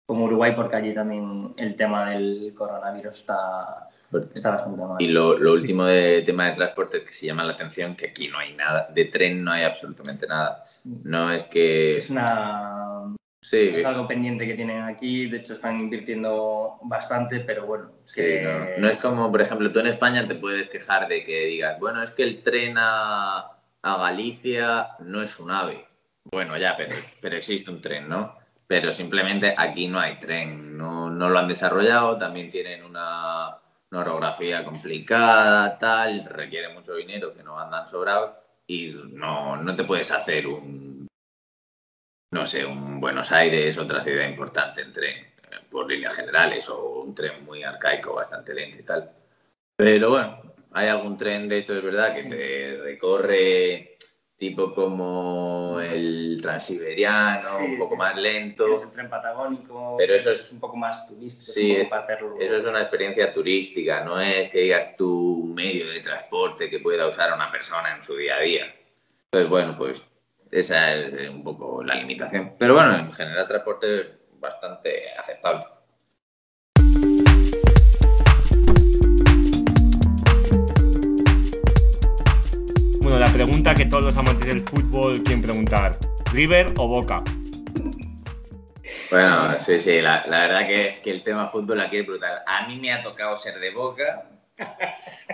con 0.06 0.22
Uruguay 0.22 0.52
porque 0.54 0.76
allí 0.76 0.94
también 0.94 1.54
el 1.56 1.74
tema 1.76 2.10
del 2.10 2.52
coronavirus 2.56 3.16
está, 3.16 3.88
está 4.34 4.50
bastante 4.50 4.80
mal. 4.80 4.96
Y 4.98 5.08
lo, 5.08 5.38
lo 5.38 5.52
último 5.52 5.84
de 5.84 6.22
tema 6.22 6.46
de 6.50 6.56
transporte 6.56 7.04
que 7.04 7.10
se 7.10 7.26
llama 7.26 7.44
la 7.44 7.52
atención, 7.52 7.94
que 7.96 8.06
aquí 8.08 8.28
no 8.28 8.38
hay 8.38 8.54
nada, 8.54 8.88
de 8.92 9.04
tren 9.06 9.42
no 9.44 9.52
hay 9.52 9.64
absolutamente 9.64 10.26
nada. 10.26 10.62
No 10.84 11.30
es 11.32 11.44
que... 11.44 11.96
Es 11.96 12.10
una 12.10 13.14
Sí, 13.42 13.70
es 13.74 13.84
algo 13.86 14.06
pendiente 14.06 14.46
que 14.46 14.52
tienen 14.52 14.82
aquí, 14.82 15.26
de 15.26 15.38
hecho 15.38 15.54
están 15.54 15.80
invirtiendo 15.80 16.78
bastante, 16.82 17.40
pero 17.40 17.64
bueno. 17.66 17.90
Sí, 18.04 18.20
que- 18.20 18.42
no, 18.42 18.82
no 18.82 18.88
es 18.88 18.98
como, 18.98 19.30
por 19.30 19.40
ejemplo, 19.40 19.72
tú 19.72 19.80
en 19.80 19.86
España 19.86 20.28
te 20.28 20.34
puedes 20.34 20.68
quejar 20.68 21.08
de 21.08 21.24
que 21.24 21.46
digas, 21.46 21.78
bueno, 21.80 22.02
es 22.02 22.10
que 22.10 22.22
el 22.22 22.42
tren 22.42 22.74
a, 22.76 23.50
a 23.82 23.96
Galicia 23.96 24.88
no 25.00 25.22
es 25.22 25.38
un 25.40 25.50
ave. 25.50 25.86
Bueno, 26.30 26.58
ya, 26.58 26.76
pero, 26.76 26.94
pero 27.22 27.36
existe 27.36 27.70
un 27.70 27.80
tren, 27.80 28.10
¿no? 28.10 28.36
Pero 28.66 28.92
simplemente 28.92 29.54
aquí 29.56 29.88
no 29.88 29.98
hay 29.98 30.18
tren, 30.18 30.76
no, 30.76 31.08
no 31.08 31.30
lo 31.30 31.38
han 31.38 31.48
desarrollado, 31.48 32.18
también 32.18 32.50
tienen 32.50 32.84
una, 32.84 33.56
una 33.90 34.02
orografía 34.02 34.64
complicada, 34.64 35.78
tal, 35.78 36.24
requiere 36.24 36.72
mucho 36.72 36.94
dinero 36.94 37.34
que 37.34 37.42
no 37.42 37.58
andan 37.58 37.88
sobrados 37.88 38.36
y 38.66 38.94
no, 39.12 39.56
no 39.56 39.74
te 39.74 39.84
puedes 39.84 40.10
hacer 40.12 40.46
un, 40.46 41.08
no 42.32 42.46
sé, 42.46 42.64
un 42.64 43.00
Buenos 43.00 43.32
Aires, 43.32 43.76
otra 43.78 44.00
ciudad 44.02 44.28
importante 44.28 44.82
en 44.82 44.92
tren, 44.92 45.16
eh, 45.18 45.56
por 45.68 45.88
líneas 45.90 46.14
generales, 46.14 46.68
o 46.68 47.00
un 47.00 47.14
tren 47.14 47.44
muy 47.44 47.64
arcaico, 47.64 48.14
bastante 48.14 48.54
lento 48.54 48.78
y 48.78 48.82
tal. 48.84 49.10
Pero 49.76 50.10
bueno, 50.10 50.40
hay 50.72 50.88
algún 50.88 51.16
tren 51.16 51.48
de 51.48 51.58
esto, 51.58 51.76
es 51.76 51.82
verdad, 51.82 52.14
que 52.14 52.24
te 52.24 52.80
recorre 52.82 53.89
tipo 54.40 54.74
como 54.74 55.78
el 55.82 56.38
transiberiano, 56.40 57.42
Sí, 57.58 57.64
un 57.74 57.78
poco 57.78 57.92
es- 57.94 57.98
más 57.98 58.16
lento. 58.16 58.64
Tienes 58.64 58.82
el 58.84 58.90
tren 58.90 59.10
patagónico, 59.10 59.96
Pero 59.98 60.14
eso 60.14 60.30
es, 60.30 60.40
es- 60.40 60.52
un 60.52 60.58
poco 60.60 60.76
más 60.78 61.04
turístico, 61.06 61.52
Sí, 61.52 61.76
poco 61.76 61.90
para 61.90 62.02
hacerlo. 62.04 62.34
Eso 62.40 62.56
es 62.56 62.64
una 62.64 62.80
experiencia 62.80 63.34
turística, 63.34 64.02
no 64.02 64.18
es 64.18 64.48
que 64.48 64.60
digas 64.60 64.96
tú 64.96 65.42
un 65.44 65.54
medio 65.54 65.90
de 65.90 66.00
transporte 66.00 66.70
que 66.70 66.78
pueda 66.78 67.06
usar 67.06 67.34
una 67.34 67.52
persona 67.52 67.94
en 67.94 68.02
su 68.02 68.16
día 68.16 68.36
a 68.36 68.40
día. 68.40 68.74
Entonces, 69.26 69.50
bueno, 69.50 69.76
pues 69.76 70.02
esa 70.50 70.94
es 70.94 71.28
un 71.28 71.44
poco 71.44 71.84
la 71.84 71.96
limitación. 71.96 72.54
Pero 72.58 72.72
bueno, 72.74 72.96
en 72.96 73.12
general 73.12 73.46
transporte 73.46 74.00
es 74.00 74.06
bastante 74.40 75.10
aceptable. 75.18 75.66
Bueno, 83.10 83.26
la 83.26 83.32
pregunta 83.32 83.74
que 83.74 83.86
todos 83.86 84.04
los 84.04 84.16
amantes 84.16 84.46
del 84.46 84.60
fútbol 84.60 85.20
quieren 85.24 85.42
preguntar: 85.42 85.98
¿River 86.32 86.74
o 86.76 86.86
Boca? 86.86 87.20
Bueno, 89.10 89.58
sí, 89.58 89.80
sí, 89.80 90.00
la, 90.00 90.24
la 90.26 90.42
verdad 90.42 90.64
que, 90.68 91.00
que 91.02 91.10
el 91.10 91.24
tema 91.24 91.48
fútbol 91.48 91.80
aquí 91.80 91.96
es 91.96 92.06
brutal. 92.06 92.38
A 92.46 92.68
mí 92.68 92.78
me 92.78 92.92
ha 92.92 93.02
tocado 93.02 93.36
ser 93.36 93.58
de 93.58 93.72
boca 93.72 94.26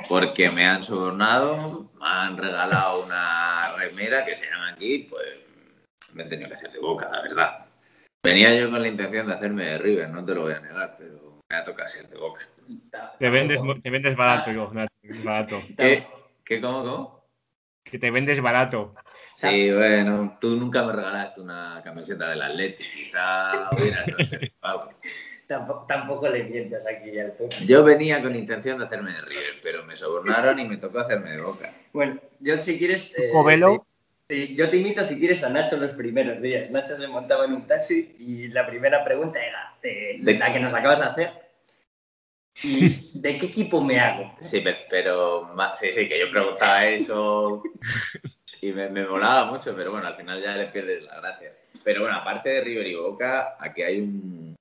porque 0.09 0.50
me 0.50 0.64
han 0.64 0.83
sobornado, 0.83 1.90
me 2.00 2.06
han 2.06 2.38
regalado 2.38 3.04
una 3.04 3.76
remera 3.76 4.25
que 4.25 4.35
se 4.35 4.47
llama 4.47 4.71
aquí, 4.71 5.06
pues 5.11 5.26
me 6.14 6.23
he 6.23 6.26
tenido 6.28 6.49
que 6.49 6.54
hacer 6.54 6.73
de 6.73 6.78
boca, 6.78 7.11
la 7.12 7.21
verdad. 7.21 7.66
Venía 8.25 8.54
yo 8.54 8.71
con 8.71 8.80
la 8.80 8.88
intención 8.88 9.26
de 9.26 9.35
hacerme 9.35 9.66
de 9.66 9.76
River, 9.76 10.09
no 10.09 10.25
te 10.25 10.35
lo 10.35 10.45
voy 10.45 10.54
a 10.54 10.61
negar, 10.61 10.97
pero 10.99 11.42
me 11.50 11.56
ha 11.59 11.62
tocado 11.62 11.90
ser 11.90 12.09
de 12.09 12.16
boca. 12.16 12.40
Te 13.18 13.28
vendes, 13.28 13.61
te 13.83 13.90
vendes 13.90 14.16
barato, 14.16 14.50
yo, 14.50 14.73
Nacho, 14.73 14.90
barato. 15.23 15.62
¿Qué? 15.76 16.06
¿Qué? 16.42 16.59
¿Cómo? 16.62 16.83
¿Cómo? 16.83 17.15
Que 17.90 17.98
te 17.98 18.10
vendes 18.10 18.40
barato. 18.40 18.94
Sí, 19.34 19.70
bueno, 19.72 20.38
tú 20.40 20.56
nunca 20.56 20.82
me 20.84 20.92
regalaste 20.92 21.40
una 21.40 21.80
camiseta 21.84 22.30
del 22.30 22.42
Atleti, 22.42 22.84
quizá 22.84 23.68
hubiera 23.70 24.24
sido 24.24 24.40
algo. 24.62 24.92
Tampoco, 25.46 25.84
tampoco 25.86 26.28
le 26.28 26.42
mientas 26.44 26.84
aquí 26.86 27.16
al 27.20 27.36
toque. 27.36 27.54
Yo 27.66 27.84
venía 27.84 28.20
con 28.20 28.34
intención 28.34 28.78
de 28.78 28.86
hacerme 28.86 29.12
de 29.12 29.20
River, 29.20 29.60
pero 29.62 29.84
me 29.84 29.94
sobornaron 29.94 30.58
y 30.58 30.64
me 30.64 30.76
tocó 30.78 30.98
hacerme 30.98 31.30
de 31.32 31.42
boca. 31.42 31.68
Bueno, 31.92 32.20
yo 32.40 32.58
si 32.58 32.76
quieres... 32.78 33.12
eh, 33.16 33.30
Covelo. 33.30 33.86
te- 34.26 34.46
te- 34.48 34.54
yo 34.56 34.68
te 34.68 34.76
invito 34.78 35.04
si 35.04 35.18
quieres 35.20 35.44
a 35.44 35.48
Nacho 35.48 35.76
los 35.76 35.92
primeros 35.92 36.42
días. 36.42 36.68
Nacho 36.70 36.96
se 36.96 37.06
montaba 37.06 37.44
en 37.44 37.52
un 37.52 37.66
taxi 37.68 38.16
y 38.18 38.48
la 38.48 38.66
primera 38.66 39.04
pregunta 39.04 39.38
era 39.40 39.74
eh, 39.84 40.18
De- 40.20 40.34
la 40.36 40.52
que 40.52 40.58
nos 40.58 40.74
acabas 40.74 40.98
de 40.98 41.04
hacer. 41.06 41.45
¿Y 42.62 42.88
de 43.20 43.36
qué 43.36 43.46
equipo 43.46 43.82
me 43.82 43.98
hago? 44.00 44.34
Sí, 44.40 44.60
pe- 44.60 44.86
pero 44.88 45.50
sí, 45.78 45.92
sí, 45.92 46.08
que 46.08 46.18
yo 46.20 46.30
preguntaba 46.30 46.86
eso 46.86 47.62
y 48.60 48.72
me, 48.72 48.88
me 48.88 49.04
molaba 49.06 49.50
mucho, 49.50 49.75
pero 49.76 49.92
bueno, 49.92 50.06
al 50.06 50.16
final 50.16 50.42
ya 50.42 50.56
le 50.56 50.66
pierdes 50.66 51.02
la 51.04 51.16
gracia. 51.20 51.52
Pero 51.84 52.02
bueno, 52.02 52.16
aparte 52.16 52.48
de 52.48 52.60
River 52.62 52.86
y 52.86 52.94
Boca, 52.94 53.56
aquí 53.60 53.82
hay 53.82 54.00
un 54.00 54.56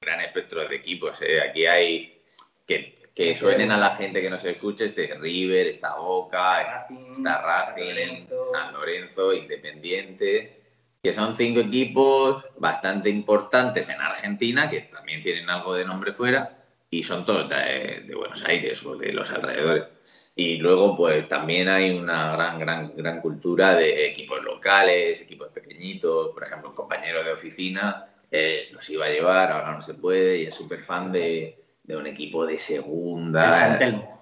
gran 0.00 0.20
espectro 0.20 0.66
de 0.66 0.76
equipos. 0.76 1.20
¿eh? 1.22 1.40
Aquí 1.42 1.66
hay 1.66 2.22
que, 2.66 3.10
que 3.14 3.34
suenen 3.34 3.70
a 3.72 3.76
la 3.76 3.96
gente 3.96 4.22
que 4.22 4.30
nos 4.30 4.44
escuche, 4.44 4.86
este 4.86 5.14
River, 5.20 5.66
está 5.66 5.96
Boca, 5.96 6.62
está 6.62 6.78
Racing, 6.88 7.12
está 7.12 7.22
San 7.22 7.42
Racing, 7.74 7.88
Lorenzo. 7.88 8.44
San 8.52 8.72
Lorenzo, 8.72 9.32
Independiente, 9.34 10.60
que 11.02 11.12
son 11.12 11.34
cinco 11.36 11.60
equipos 11.60 12.44
bastante 12.58 13.10
importantes 13.10 13.88
en 13.88 14.00
Argentina, 14.00 14.70
que 14.70 14.82
también 14.82 15.20
tienen 15.20 15.50
algo 15.50 15.74
de 15.74 15.84
nombre 15.84 16.12
fuera, 16.12 16.57
y 16.90 17.02
son 17.02 17.24
todos 17.26 17.48
de, 17.48 18.04
de 18.06 18.14
Buenos 18.14 18.44
Aires 18.46 18.84
o 18.84 18.96
de 18.96 19.12
los 19.12 19.30
alrededores. 19.30 20.32
Y 20.36 20.56
luego, 20.56 20.96
pues 20.96 21.28
también 21.28 21.68
hay 21.68 21.90
una 21.90 22.32
gran, 22.32 22.58
gran, 22.58 22.96
gran 22.96 23.20
cultura 23.20 23.74
de 23.74 24.06
equipos 24.06 24.42
locales, 24.42 25.20
equipos 25.20 25.48
pequeñitos. 25.48 26.30
Por 26.32 26.42
ejemplo, 26.42 26.70
un 26.70 26.76
compañero 26.76 27.22
de 27.24 27.32
oficina 27.32 28.06
eh, 28.30 28.68
los 28.72 28.88
iba 28.88 29.06
a 29.06 29.10
llevar, 29.10 29.52
ahora 29.52 29.72
no 29.72 29.82
se 29.82 29.94
puede, 29.94 30.38
y 30.38 30.46
es 30.46 30.54
súper 30.54 30.78
fan 30.80 31.12
de, 31.12 31.58
de 31.82 31.96
un 31.96 32.06
equipo 32.06 32.46
de 32.46 32.58
segunda 32.58 33.50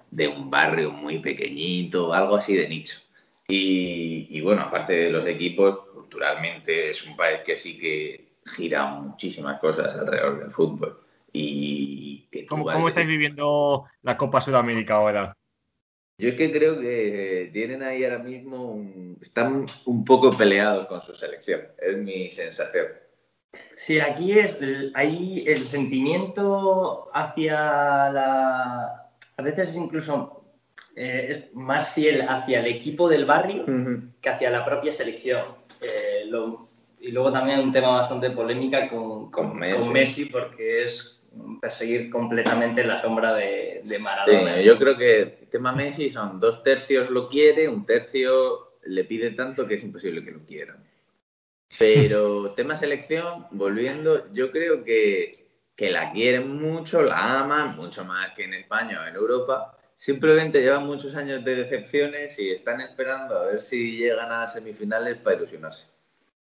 de 0.09 0.27
un 0.27 0.49
barrio 0.49 0.91
muy 0.91 1.19
pequeñito, 1.19 2.13
algo 2.13 2.37
así 2.37 2.55
de 2.55 2.67
nicho. 2.67 2.99
Y, 3.47 4.27
y 4.29 4.41
bueno, 4.41 4.63
aparte 4.63 4.93
de 4.93 5.09
los 5.11 5.25
equipos, 5.27 5.79
culturalmente 5.93 6.89
es 6.89 7.05
un 7.05 7.15
país 7.15 7.41
que 7.45 7.55
sí 7.55 7.77
que 7.77 8.25
gira 8.45 8.85
muchísimas 8.85 9.59
cosas 9.59 9.93
alrededor 9.95 10.39
del 10.39 10.51
fútbol. 10.51 10.97
Y 11.39 12.27
que 12.31 12.45
¿Cómo, 12.45 12.87
estáis 12.87 13.07
viviendo 13.07 13.83
la 14.01 14.17
Copa 14.17 14.41
Sudamérica 14.41 14.95
ahora? 14.95 15.33
Yo 16.19 16.29
es 16.29 16.35
que 16.35 16.51
creo 16.51 16.79
que 16.79 17.51
tienen 17.53 17.83
ahí 17.83 18.03
ahora 18.03 18.17
mismo, 18.19 18.71
un- 18.71 19.17
están 19.21 19.67
un 19.85 20.03
poco 20.03 20.31
peleados 20.31 20.87
con 20.87 21.01
su 21.01 21.13
selección, 21.13 21.61
es 21.77 21.97
mi 21.97 22.31
sensación. 22.31 22.87
Sí, 23.75 23.99
aquí 23.99 24.37
es 24.37 24.57
el- 24.59 24.91
ahí 24.95 25.43
el 25.47 25.65
sentimiento 25.65 27.09
hacia 27.13 28.09
la. 28.09 29.11
A 29.37 29.41
veces 29.43 29.75
incluso 29.75 30.33
eh, 30.95 31.27
es 31.29 31.53
más 31.53 31.93
fiel 31.93 32.23
hacia 32.27 32.59
el 32.59 32.65
equipo 32.65 33.07
del 33.07 33.25
barrio 33.25 33.65
que 34.19 34.29
hacia 34.29 34.49
la 34.49 34.65
propia 34.65 34.91
selección. 34.91 35.45
Eh, 35.79 36.23
lo- 36.25 36.67
y 36.99 37.11
luego 37.11 37.31
también 37.31 37.59
un 37.59 37.71
tema 37.71 37.89
bastante 37.89 38.31
polémica 38.31 38.89
con, 38.89 39.29
con, 39.29 39.49
Con 39.51 39.59
Messi. 39.59 39.77
con 39.83 39.93
Messi, 39.93 40.25
porque 40.25 40.81
es 40.81 41.16
perseguir 41.59 42.09
completamente 42.09 42.83
la 42.83 42.97
sombra 42.97 43.33
de, 43.33 43.81
de 43.83 43.99
Maradona. 43.99 44.57
Sí, 44.57 44.63
yo 44.63 44.77
creo 44.77 44.97
que 44.97 45.21
el 45.21 45.47
tema 45.49 45.71
Messi 45.71 46.09
son 46.09 46.39
dos 46.39 46.63
tercios 46.63 47.09
lo 47.09 47.27
quiere, 47.27 47.67
un 47.67 47.85
tercio 47.85 48.67
le 48.83 49.03
pide 49.03 49.31
tanto 49.31 49.67
que 49.67 49.75
es 49.75 49.83
imposible 49.83 50.23
que 50.23 50.31
lo 50.31 50.45
quieran. 50.45 50.83
Pero 51.77 52.51
tema 52.55 52.75
selección, 52.75 53.47
volviendo, 53.51 54.31
yo 54.33 54.51
creo 54.51 54.83
que, 54.83 55.31
que 55.75 55.89
la 55.91 56.11
quieren 56.11 56.57
mucho, 56.57 57.01
la 57.01 57.41
aman, 57.41 57.75
mucho 57.75 58.05
más 58.05 58.33
que 58.33 58.43
en 58.43 58.53
España 58.53 59.01
o 59.01 59.07
en 59.07 59.15
Europa. 59.15 59.77
Simplemente 59.97 60.61
llevan 60.61 60.85
muchos 60.85 61.15
años 61.15 61.43
de 61.43 61.55
decepciones 61.55 62.37
y 62.39 62.51
están 62.51 62.81
esperando 62.81 63.35
a 63.35 63.45
ver 63.47 63.61
si 63.61 63.97
llegan 63.97 64.31
a 64.31 64.47
semifinales 64.47 65.17
para 65.17 65.37
ilusionarse. 65.37 65.87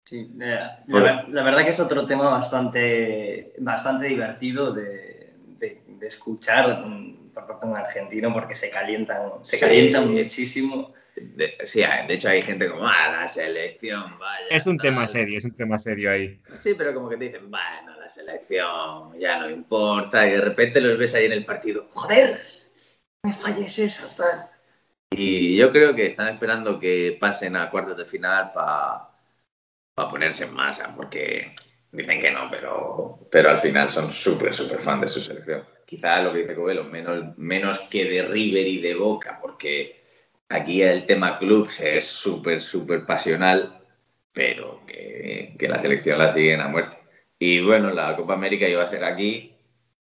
Sí, 0.08 0.26
eh, 0.40 0.68
la, 0.86 1.00
ver- 1.02 1.28
la 1.28 1.42
verdad 1.42 1.64
que 1.64 1.70
es 1.70 1.80
otro 1.80 2.06
tema 2.06 2.30
bastante, 2.30 3.52
bastante 3.58 4.06
divertido 4.06 4.72
de, 4.72 5.34
de- 5.58 5.82
de 5.86 6.06
escuchar 6.06 6.82
por 7.34 7.46
parte 7.46 7.66
de 7.66 7.72
un 7.72 7.78
argentino 7.78 8.32
porque 8.32 8.54
se 8.54 8.70
calientan, 8.70 9.32
se 9.42 9.58
Sí. 9.58 9.60
calientan 9.66 10.10
muchísimo. 10.10 10.94
De, 11.14 11.58
sí, 11.64 11.80
de 11.82 12.14
hecho 12.14 12.30
hay 12.30 12.40
gente 12.40 12.70
como, 12.70 12.86
ah, 12.86 13.10
la 13.20 13.28
selección, 13.28 14.18
vaya. 14.18 14.46
Es 14.48 14.66
un 14.66 14.78
tema 14.78 15.00
tal". 15.02 15.08
serio, 15.08 15.36
es 15.36 15.44
un 15.44 15.54
tema 15.54 15.76
serio 15.76 16.10
ahí. 16.10 16.40
Sí, 16.56 16.72
pero 16.72 16.94
como 16.94 17.10
que 17.10 17.18
te 17.18 17.24
dicen, 17.26 17.50
bueno, 17.50 17.94
la 18.00 18.08
selección 18.08 19.12
ya 19.20 19.38
no 19.40 19.50
importa, 19.50 20.26
y 20.26 20.30
de 20.30 20.40
repente 20.40 20.80
los 20.80 20.98
ves 20.98 21.14
ahí 21.16 21.26
en 21.26 21.32
el 21.32 21.44
partido, 21.44 21.86
joder, 21.90 22.40
me 23.22 23.32
falles 23.34 23.78
esa, 23.78 24.08
tal. 24.16 24.48
Y 25.10 25.54
yo 25.56 25.70
creo 25.70 25.94
que 25.94 26.06
están 26.06 26.28
esperando 26.32 26.80
que 26.80 27.18
pasen 27.20 27.56
a 27.56 27.68
cuartos 27.70 27.98
de 27.98 28.06
final 28.06 28.52
para 28.54 29.08
ponerse 30.06 30.44
en 30.44 30.54
masa, 30.54 30.94
porque 30.94 31.54
dicen 31.90 32.20
que 32.20 32.30
no, 32.30 32.48
pero, 32.50 33.26
pero 33.30 33.50
al 33.50 33.58
final 33.58 33.90
son 33.90 34.12
súper, 34.12 34.52
súper 34.54 34.80
fan 34.80 35.00
de 35.00 35.08
su 35.08 35.20
selección. 35.20 35.64
Quizá 35.86 36.20
lo 36.20 36.32
que 36.32 36.40
dice 36.40 36.54
Covelo, 36.54 36.84
menos, 36.84 37.36
menos 37.38 37.78
que 37.90 38.04
de 38.04 38.22
River 38.22 38.66
y 38.66 38.80
de 38.80 38.94
Boca, 38.94 39.38
porque 39.40 40.02
aquí 40.48 40.82
el 40.82 41.06
tema 41.06 41.38
clubs 41.38 41.80
es 41.80 42.06
súper, 42.06 42.60
súper 42.60 43.06
pasional, 43.06 43.80
pero 44.32 44.82
que, 44.86 45.54
que 45.58 45.68
la 45.68 45.78
selección 45.78 46.18
la 46.18 46.32
siguen 46.32 46.60
a 46.60 46.68
muerte. 46.68 46.96
Y 47.38 47.60
bueno, 47.60 47.90
la 47.92 48.16
Copa 48.16 48.34
América 48.34 48.68
iba 48.68 48.82
a 48.82 48.88
ser 48.88 49.04
aquí, 49.04 49.54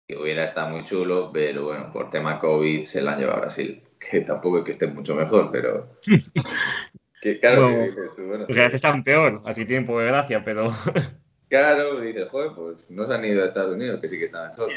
que 0.07 0.17
hubiera 0.17 0.45
estado 0.45 0.69
muy 0.69 0.85
chulo, 0.85 1.29
pero 1.33 1.65
bueno, 1.65 1.91
por 1.91 2.09
tema 2.09 2.39
COVID 2.39 2.83
se 2.85 3.01
la 3.01 3.13
han 3.13 3.19
llevado 3.19 3.37
a 3.37 3.41
Brasil, 3.41 3.83
que 3.99 4.21
tampoco 4.21 4.59
es 4.59 4.65
que 4.65 4.71
esté 4.71 4.87
mucho 4.87 5.13
mejor, 5.15 5.49
pero... 5.51 5.99
que 7.21 7.39
claro, 7.39 7.69
bueno, 7.69 8.15
que 8.15 8.21
bueno, 8.21 8.45
están 8.47 9.03
peor, 9.03 9.41
así 9.45 9.65
tienen 9.65 9.85
poco 9.85 9.99
de 9.99 10.07
gracia, 10.07 10.43
pero... 10.43 10.71
Claro, 11.49 12.01
dices, 12.01 12.27
joder, 12.29 12.51
pues 12.53 12.77
no 12.89 13.07
se 13.07 13.13
han 13.13 13.23
ido 13.23 13.41
a 13.41 13.47
Estados 13.47 13.73
Unidos, 13.73 14.01
que 14.01 14.07
sí 14.09 14.19
que 14.19 14.25
están 14.25 14.49
mejor. 14.49 14.69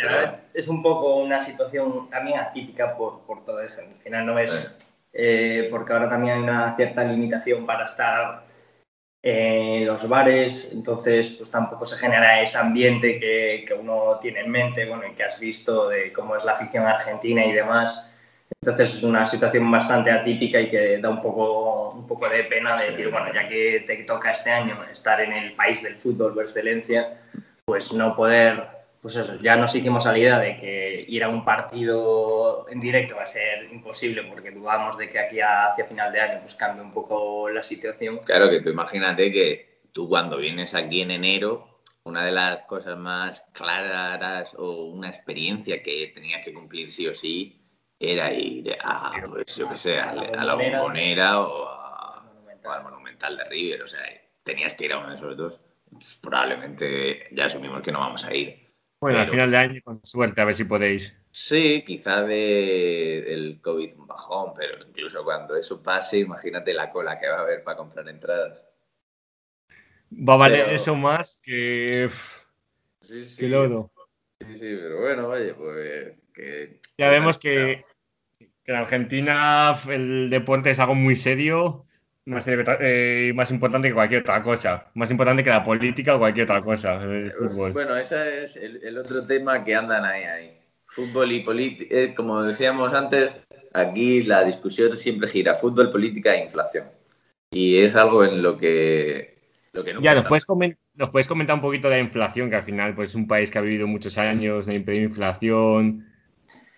Es 0.54 0.68
un 0.68 0.82
poco 0.82 1.16
una 1.16 1.40
situación 1.40 2.08
también 2.08 2.38
atípica 2.38 2.96
por, 2.96 3.22
por 3.22 3.44
todo 3.44 3.60
eso. 3.60 3.80
Al 3.80 4.00
final 4.00 4.26
no 4.26 4.38
es... 4.38 4.76
Eh, 5.12 5.66
porque 5.68 5.92
ahora 5.92 6.08
también 6.08 6.36
hay 6.36 6.42
una 6.44 6.76
cierta 6.76 7.02
limitación 7.02 7.66
para 7.66 7.84
estar 7.86 8.44
en 9.22 9.84
los 9.84 10.08
bares, 10.08 10.70
entonces 10.72 11.32
pues 11.32 11.50
tampoco 11.50 11.84
se 11.84 11.98
genera 11.98 12.40
ese 12.40 12.56
ambiente 12.56 13.18
que, 13.18 13.64
que, 13.66 13.74
uno 13.74 14.18
tiene 14.20 14.40
en 14.40 14.50
mente, 14.50 14.86
bueno, 14.86 15.02
y 15.06 15.14
que 15.14 15.24
has 15.24 15.38
visto 15.38 15.88
de 15.88 16.12
cómo 16.12 16.36
es 16.36 16.44
la 16.44 16.52
afición 16.52 16.86
argentina 16.86 17.44
y 17.44 17.52
demás. 17.52 18.09
Entonces 18.62 18.96
es 18.96 19.02
una 19.02 19.24
situación 19.24 19.70
bastante 19.70 20.10
atípica 20.10 20.60
y 20.60 20.68
que 20.68 20.98
da 20.98 21.08
un 21.08 21.22
poco, 21.22 21.92
un 21.92 22.06
poco 22.06 22.28
de 22.28 22.44
pena 22.44 22.78
de 22.78 22.90
decir, 22.90 23.10
bueno, 23.10 23.32
ya 23.32 23.48
que 23.48 23.84
te 23.86 23.96
toca 24.04 24.32
este 24.32 24.50
año 24.50 24.84
estar 24.84 25.18
en 25.22 25.32
el 25.32 25.54
país 25.54 25.82
del 25.82 25.96
fútbol 25.96 26.34
por 26.34 26.42
excelencia, 26.42 27.22
pues 27.64 27.90
no 27.94 28.14
poder 28.14 28.80
pues 29.00 29.16
eso, 29.16 29.36
ya 29.40 29.56
nos 29.56 29.74
hicimos 29.74 30.06
a 30.06 30.12
la 30.12 30.18
idea 30.18 30.38
de 30.38 30.60
que 30.60 31.06
ir 31.08 31.24
a 31.24 31.30
un 31.30 31.42
partido 31.42 32.66
en 32.68 32.80
directo 32.80 33.16
va 33.16 33.22
a 33.22 33.26
ser 33.26 33.64
imposible 33.72 34.24
porque 34.24 34.50
dudamos 34.50 34.98
de 34.98 35.08
que 35.08 35.18
aquí 35.18 35.40
hacia 35.40 35.86
final 35.86 36.12
de 36.12 36.20
año 36.20 36.40
pues 36.42 36.54
cambie 36.54 36.82
un 36.82 36.92
poco 36.92 37.48
la 37.48 37.62
situación. 37.62 38.18
Claro 38.18 38.50
que 38.50 38.60
tú 38.60 38.68
imagínate 38.68 39.32
que 39.32 39.80
tú 39.92 40.06
cuando 40.06 40.36
vienes 40.36 40.74
aquí 40.74 41.00
en 41.00 41.12
enero, 41.12 41.80
una 42.04 42.26
de 42.26 42.32
las 42.32 42.64
cosas 42.64 42.98
más 42.98 43.42
claras 43.52 44.52
o 44.58 44.84
una 44.90 45.08
experiencia 45.08 45.82
que 45.82 46.12
tenías 46.14 46.44
que 46.44 46.52
cumplir 46.52 46.90
sí 46.90 47.08
o 47.08 47.14
sí 47.14 47.59
era 48.00 48.32
ir 48.32 48.76
a, 48.82 49.22
pues, 49.28 49.56
yo 49.56 49.68
qué 49.68 49.76
sé, 49.76 50.00
a, 50.00 50.14
la 50.14 50.54
bombonera 50.54 51.40
o, 51.40 51.68
al 51.68 52.82
Monumental 52.82 53.36
de 53.36 53.44
River, 53.44 53.82
o 53.82 53.86
sea, 53.86 54.00
tenías 54.42 54.74
que 54.74 54.86
ir 54.86 54.92
a 54.94 54.98
uno 54.98 55.10
de 55.10 55.16
esos 55.16 55.36
dos. 55.36 55.60
Pues, 55.90 56.18
probablemente 56.20 57.28
ya 57.32 57.46
asumimos 57.46 57.82
que 57.82 57.92
no 57.92 58.00
vamos 58.00 58.24
a 58.24 58.34
ir 58.34 58.70
bueno, 59.00 59.20
al 59.20 59.28
final 59.28 59.50
de 59.50 59.56
año, 59.56 59.80
con 59.82 60.04
suerte, 60.04 60.42
a 60.42 60.44
ver 60.44 60.54
si 60.54 60.64
podéis. 60.64 61.18
Sí, 61.30 61.82
quizá 61.86 62.20
de, 62.22 63.24
del 63.26 63.60
COVID 63.62 63.96
un 63.96 64.06
bajón, 64.06 64.52
pero 64.54 64.86
incluso 64.86 65.24
cuando 65.24 65.56
eso 65.56 65.82
pase, 65.82 66.18
imagínate 66.18 66.74
la 66.74 66.90
cola 66.90 67.18
que 67.18 67.28
va 67.28 67.38
a 67.38 67.40
haber 67.40 67.64
para 67.64 67.78
comprar 67.78 68.06
entradas. 68.08 68.62
Va 70.12 70.34
a 70.34 70.36
valer 70.36 70.68
eso 70.68 70.94
más 70.96 71.40
que. 71.42 72.10
Sí, 73.00 73.24
sí. 73.24 73.36
Sí, 73.36 74.54
sí, 74.54 74.76
pero 74.76 75.00
bueno, 75.00 75.28
oye, 75.28 75.54
pues. 75.54 76.18
Que... 76.34 76.80
Ya 76.98 77.08
vemos 77.08 77.38
que, 77.38 77.48
que 77.50 77.84
en 78.70 78.76
Argentina 78.76 79.76
el 79.88 80.30
deporte 80.30 80.70
es 80.70 80.78
algo 80.78 80.94
muy 80.94 81.16
serio 81.16 81.86
más, 82.26 82.46
eh, 82.48 83.32
más 83.34 83.50
importante 83.50 83.88
que 83.88 83.94
cualquier 83.94 84.20
otra 84.20 84.42
cosa, 84.42 84.86
más 84.94 85.10
importante 85.10 85.42
que 85.42 85.50
la 85.50 85.64
política 85.64 86.14
o 86.14 86.18
cualquier 86.18 86.44
otra 86.44 86.62
cosa. 86.62 87.00
Bueno, 87.72 87.96
ese 87.96 88.44
es 88.44 88.56
el, 88.56 88.96
otro 88.98 89.26
tema 89.26 89.64
que 89.64 89.74
andan 89.74 90.04
ahí, 90.04 90.22
ahí. 90.24 90.56
Fútbol 90.86 91.32
y 91.32 91.40
política, 91.40 91.94
eh, 91.94 92.14
como 92.14 92.42
decíamos 92.42 92.92
antes, 92.92 93.30
aquí 93.72 94.22
la 94.22 94.44
discusión 94.44 94.96
siempre 94.96 95.28
gira 95.28 95.54
fútbol, 95.54 95.90
política 95.90 96.34
e 96.34 96.44
inflación. 96.44 96.86
Y 97.50 97.78
es 97.78 97.94
algo 97.96 98.24
en 98.24 98.42
lo 98.42 98.56
que... 98.56 99.38
Lo 99.72 99.84
que 99.84 99.94
ya, 100.00 100.16
nos 100.16 100.26
puedes, 100.26 100.46
nos 100.94 101.10
puedes, 101.10 101.28
comentar 101.28 101.54
un 101.54 101.62
poquito 101.62 101.88
de 101.88 101.94
la 101.94 102.00
inflación, 102.00 102.50
que 102.50 102.56
al 102.56 102.64
final 102.64 102.94
pues, 102.94 103.10
es 103.10 103.14
un 103.14 103.28
país 103.28 103.52
que 103.52 103.58
ha 103.58 103.62
vivido 103.62 103.86
muchos 103.86 104.18
años 104.18 104.66
de 104.66 104.96
inflación. 104.96 106.06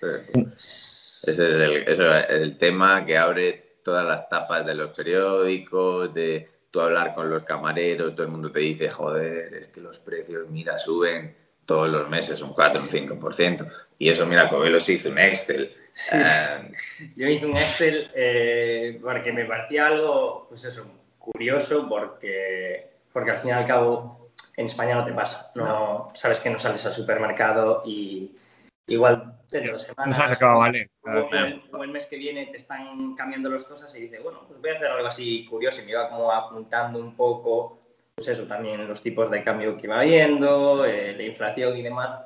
Ese 0.03 1.02
es 1.31 1.39
el, 1.39 1.77
ese 1.89 2.19
es 2.21 2.31
el 2.31 2.59
tema 2.59 3.05
que 3.05 3.17
abre 3.17 3.77
todas 3.83 4.07
las 4.07 4.29
tapas 4.29 4.65
de 4.65 4.75
los 4.75 4.97
periódicos, 4.97 6.13
de 6.15 6.49
tú 6.71 6.81
hablar 6.81 7.15
con 7.15 7.29
los 7.29 7.45
camareros, 7.45 8.15
todo 8.15 8.27
el 8.27 8.33
mundo 8.33 8.51
te 8.51 8.61
dice, 8.61 8.89
joder, 8.89 9.55
es 9.55 9.67
que 9.69 9.81
los 9.81 9.99
precios, 9.99 10.49
mira, 10.49 10.79
suben 10.79 11.37
todos 11.67 11.89
los 11.89 12.09
meses 12.09 12.41
un 12.41 12.55
4 12.55 12.81
o 12.81 12.85
un 12.85 13.21
5%. 13.21 13.73
Y 13.99 14.09
eso, 14.09 14.27
mira, 14.27 14.49
Covelo 14.49 14.81
se 14.81 14.95
hizo 14.95 15.11
un 15.11 15.19
Excel. 15.19 15.75
Eh, 16.13 16.73
Yo 17.17 17.29
hice 17.29 17.47
un 17.47 17.57
Excel 17.57 18.09
eh, 18.17 18.99
porque 19.03 19.33
me 19.33 19.45
parecía 19.45 19.87
algo, 19.87 20.47
pues 20.49 20.65
eso, 20.65 20.87
curioso, 21.19 21.87
porque, 21.89 22.91
porque 23.13 23.31
al 23.33 23.39
fin 23.39 23.51
y 23.51 23.53
al 23.53 23.67
cabo 23.67 24.31
en 24.57 24.67
España 24.67 24.95
no 24.95 25.05
te 25.05 25.13
pasa. 25.13 25.51
No, 25.55 26.11
Sabes 26.15 26.41
que 26.41 26.51
no 26.51 26.59
sales 26.59 26.85
al 26.87 26.95
supermercado 26.95 27.83
y 27.85 28.35
igual 28.87 29.38
no 30.07 30.12
sabes 30.12 30.38
qué 30.38 30.45
vale. 30.45 30.90
O, 31.03 31.83
el, 31.83 31.90
mes 31.90 32.07
que 32.07 32.16
viene 32.16 32.47
te 32.47 32.57
están 32.57 33.14
cambiando 33.14 33.51
las 33.51 33.64
cosas 33.64 33.95
y 33.97 34.03
dices, 34.03 34.23
bueno, 34.23 34.45
pues 34.47 34.61
voy 34.61 34.71
a 34.71 34.75
hacer 34.75 34.87
algo 34.87 35.07
así 35.07 35.45
curioso 35.45 35.83
y 35.83 35.85
me 35.85 35.90
iba 35.92 36.09
como 36.09 36.31
apuntando 36.31 36.99
un 36.99 37.16
poco, 37.16 37.81
pues 38.14 38.29
eso, 38.29 38.47
también 38.47 38.87
los 38.87 39.03
tipos 39.03 39.31
de 39.31 39.42
cambio 39.42 39.77
que 39.77 39.87
iba 39.87 40.01
viendo, 40.03 40.85
eh, 40.85 41.14
la 41.14 41.23
inflación 41.23 41.77
y 41.77 41.83
demás, 41.83 42.21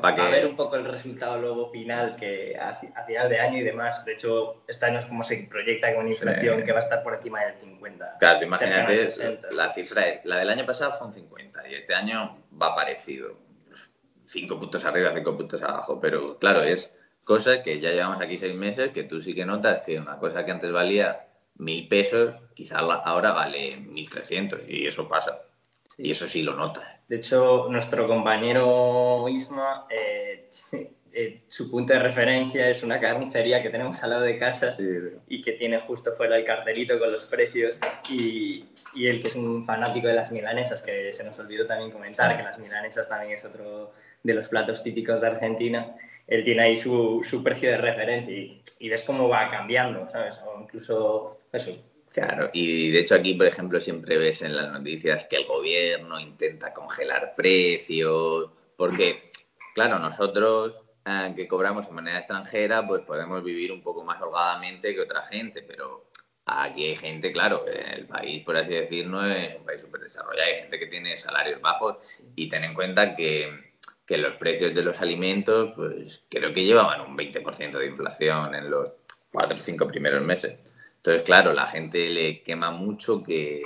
para 0.00 0.28
ver 0.28 0.46
un 0.46 0.54
poco 0.54 0.76
el 0.76 0.84
resultado 0.84 1.38
luego 1.38 1.70
final 1.70 2.14
que 2.16 2.56
a, 2.58 2.74
final 2.74 3.28
de 3.28 3.40
año 3.40 3.58
y 3.58 3.62
demás. 3.62 4.04
De 4.04 4.12
hecho, 4.12 4.62
este 4.68 4.84
año 4.84 4.98
es 4.98 5.06
como 5.06 5.22
se 5.22 5.48
proyecta 5.50 5.92
con 5.94 6.04
una 6.04 6.10
inflación 6.10 6.62
que 6.62 6.72
va 6.72 6.80
a 6.80 6.82
estar 6.82 7.02
por 7.02 7.14
encima 7.14 7.42
del 7.42 7.54
50. 7.54 8.18
Claro, 8.20 8.44
imagínate, 8.44 9.40
la 9.50 9.72
cifra 9.72 10.06
es, 10.06 10.24
la 10.24 10.36
del 10.36 10.50
año 10.50 10.66
pasado 10.66 10.98
fue 10.98 11.06
un 11.06 11.14
50 11.14 11.68
y 11.68 11.74
este 11.74 11.94
año 11.94 12.36
va 12.60 12.74
parecido 12.74 13.47
cinco 14.28 14.58
puntos 14.58 14.84
arriba, 14.84 15.12
cinco 15.14 15.36
puntos 15.36 15.62
abajo, 15.62 15.98
pero 16.00 16.38
claro, 16.38 16.62
es 16.62 16.92
cosa 17.24 17.62
que 17.62 17.80
ya 17.80 17.90
llevamos 17.90 18.22
aquí 18.22 18.38
seis 18.38 18.54
meses, 18.54 18.92
que 18.92 19.04
tú 19.04 19.20
sí 19.20 19.34
que 19.34 19.44
notas 19.44 19.82
que 19.84 19.98
una 19.98 20.18
cosa 20.18 20.44
que 20.44 20.52
antes 20.52 20.72
valía 20.72 21.26
mil 21.56 21.88
pesos, 21.88 22.34
quizás 22.54 22.80
ahora 22.80 23.32
vale 23.32 23.76
mil 23.76 24.08
trescientos, 24.08 24.60
y 24.66 24.86
eso 24.86 25.08
pasa. 25.08 25.42
Y 25.96 26.10
eso 26.10 26.28
sí 26.28 26.42
lo 26.42 26.54
notas. 26.54 26.84
De 27.08 27.16
hecho, 27.16 27.66
nuestro 27.70 28.06
compañero 28.06 29.28
Isma, 29.28 29.86
eh, 29.90 30.48
eh, 31.12 31.36
su 31.46 31.70
punto 31.70 31.94
de 31.94 31.98
referencia 31.98 32.68
es 32.68 32.82
una 32.82 33.00
carnicería 33.00 33.62
que 33.62 33.70
tenemos 33.70 34.02
al 34.04 34.10
lado 34.10 34.22
de 34.22 34.38
casa 34.38 34.76
y 34.78 35.40
que 35.40 35.52
tiene 35.52 35.80
justo 35.80 36.12
fuera 36.12 36.36
el 36.36 36.44
cartelito 36.44 36.98
con 36.98 37.10
los 37.10 37.24
precios. 37.24 37.80
Y, 38.08 38.66
y 38.94 39.06
él 39.06 39.20
que 39.22 39.28
es 39.28 39.36
un 39.36 39.64
fanático 39.64 40.06
de 40.06 40.14
las 40.14 40.30
milanesas, 40.30 40.82
que 40.82 41.12
se 41.12 41.24
nos 41.24 41.38
olvidó 41.38 41.66
también 41.66 41.90
comentar 41.90 42.36
que 42.36 42.42
las 42.42 42.58
milanesas 42.58 43.08
también 43.08 43.32
es 43.32 43.44
otro 43.44 43.92
de 44.22 44.34
los 44.34 44.48
platos 44.48 44.82
típicos 44.82 45.20
de 45.20 45.26
Argentina, 45.26 45.94
él 46.26 46.44
tiene 46.44 46.62
ahí 46.62 46.76
su, 46.76 47.20
su 47.22 47.42
precio 47.42 47.70
de 47.70 47.78
referencia 47.78 48.34
y, 48.34 48.62
y, 48.78 48.88
ves 48.88 49.04
cómo 49.04 49.28
va 49.28 49.48
cambiando, 49.48 50.08
¿sabes? 50.10 50.40
O 50.44 50.60
incluso 50.60 51.38
eso. 51.52 51.72
Claro, 52.10 52.50
y 52.52 52.90
de 52.90 53.00
hecho 53.00 53.14
aquí, 53.14 53.34
por 53.34 53.46
ejemplo, 53.46 53.80
siempre 53.80 54.18
ves 54.18 54.42
en 54.42 54.56
las 54.56 54.72
noticias 54.72 55.26
que 55.26 55.36
el 55.36 55.46
gobierno 55.46 56.18
intenta 56.18 56.72
congelar 56.72 57.34
precios, 57.36 58.50
porque, 58.76 59.30
claro, 59.74 59.98
nosotros 59.98 60.74
eh, 61.04 61.32
que 61.36 61.46
cobramos 61.46 61.86
de 61.86 61.92
manera 61.92 62.18
extranjera, 62.18 62.86
pues 62.86 63.02
podemos 63.02 63.42
vivir 63.44 63.72
un 63.72 63.82
poco 63.82 64.04
más 64.04 64.20
holgadamente 64.20 64.94
que 64.94 65.00
otra 65.00 65.24
gente, 65.24 65.62
pero 65.62 66.10
aquí 66.44 66.86
hay 66.86 66.96
gente, 66.96 67.32
claro, 67.32 67.66
el 67.66 68.06
país, 68.06 68.44
por 68.44 68.56
así 68.56 68.74
decirlo, 68.74 69.24
es 69.24 69.54
un 69.54 69.64
país 69.64 69.80
súper 69.80 70.00
desarrollado, 70.00 70.48
hay 70.48 70.56
gente 70.56 70.78
que 70.78 70.86
tiene 70.86 71.16
salarios 71.16 71.60
bajos 71.60 72.24
y 72.36 72.48
ten 72.48 72.64
en 72.64 72.74
cuenta 72.74 73.14
que 73.14 73.67
que 74.08 74.16
los 74.16 74.36
precios 74.36 74.74
de 74.74 74.82
los 74.82 74.98
alimentos, 75.02 75.72
pues 75.76 76.24
creo 76.30 76.54
que 76.54 76.64
llevaban 76.64 77.02
un 77.02 77.16
20% 77.16 77.78
de 77.78 77.86
inflación 77.86 78.54
en 78.54 78.70
los 78.70 78.90
cuatro 79.30 79.58
o 79.58 79.62
cinco 79.62 79.86
primeros 79.86 80.24
meses. 80.24 80.58
Entonces, 80.96 81.22
claro, 81.24 81.52
la 81.52 81.66
gente 81.66 82.08
le 82.08 82.42
quema 82.42 82.70
mucho 82.70 83.22
que, 83.22 83.62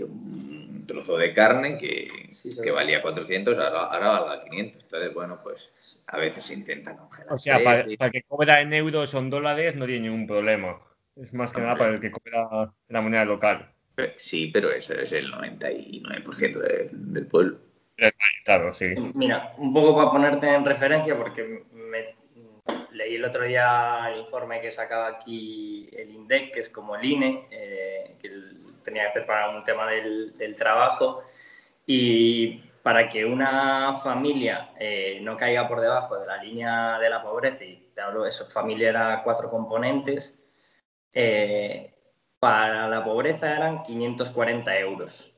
un 0.00 0.84
trozo 0.86 1.16
de 1.16 1.32
carne 1.32 1.78
que, 1.78 2.28
que 2.62 2.70
valía 2.70 3.00
400 3.00 3.56
ahora, 3.56 3.84
ahora 3.84 4.20
valga 4.20 4.44
500. 4.44 4.82
Entonces, 4.82 5.14
bueno, 5.14 5.40
pues 5.42 6.02
a 6.06 6.18
veces 6.18 6.44
se 6.44 6.52
intenta 6.52 6.94
congelar. 6.94 7.32
O 7.32 7.38
sea, 7.38 7.54
para, 7.64 7.84
para, 7.96 8.06
el 8.06 8.12
que 8.12 8.22
cobra 8.24 8.60
en 8.60 8.74
euros 8.74 9.14
o 9.14 9.18
en 9.20 9.30
dólares 9.30 9.74
no 9.74 9.86
tiene 9.86 10.10
ningún 10.10 10.26
problema. 10.26 10.78
Es 11.16 11.32
más 11.32 11.50
que 11.54 11.62
nada 11.62 11.76
para 11.76 11.94
el 11.94 12.00
que 12.00 12.10
cobra 12.10 12.74
la 12.88 13.00
moneda 13.00 13.24
local. 13.24 13.72
Sí, 14.18 14.50
pero 14.52 14.70
eso 14.70 14.92
es 14.92 15.12
el 15.12 15.32
99% 15.32 16.90
del 16.92 17.26
pueblo. 17.26 17.71
Claro, 18.44 18.72
sí. 18.72 18.94
Mira, 19.14 19.54
un 19.58 19.72
poco 19.72 19.96
para 19.96 20.10
ponerte 20.10 20.48
en 20.48 20.64
referencia, 20.64 21.16
porque 21.16 21.64
me, 21.72 22.16
leí 22.92 23.16
el 23.16 23.24
otro 23.24 23.44
día 23.44 24.08
el 24.12 24.20
informe 24.20 24.60
que 24.60 24.70
sacaba 24.70 25.08
aquí 25.08 25.88
el 25.92 26.10
INDEC, 26.10 26.52
que 26.52 26.60
es 26.60 26.70
como 26.70 26.96
el 26.96 27.04
INE, 27.04 27.46
eh, 27.50 28.16
que 28.20 28.30
tenía 28.82 29.06
que 29.06 29.20
preparar 29.20 29.54
un 29.54 29.64
tema 29.64 29.88
del, 29.90 30.56
trabajo. 30.56 31.24
Y 31.86 32.58
para 32.82 33.08
que 33.08 33.24
una 33.24 33.94
familia 33.94 34.70
eh, 34.78 35.18
no 35.22 35.36
caiga 35.36 35.68
por 35.68 35.80
debajo 35.80 36.18
de 36.18 36.26
la 36.26 36.42
línea 36.42 36.98
de 36.98 37.10
la 37.10 37.22
pobreza, 37.22 37.64
y 37.64 37.90
te 37.94 38.00
hablo 38.00 38.26
eso, 38.26 38.48
familia 38.50 38.90
era 38.90 39.22
cuatro 39.22 39.50
componentes, 39.50 40.38
eh, 41.12 41.94
para 42.38 42.88
la 42.88 43.04
pobreza 43.04 43.54
eran 43.54 43.82
540 43.82 44.76
euros 44.78 45.31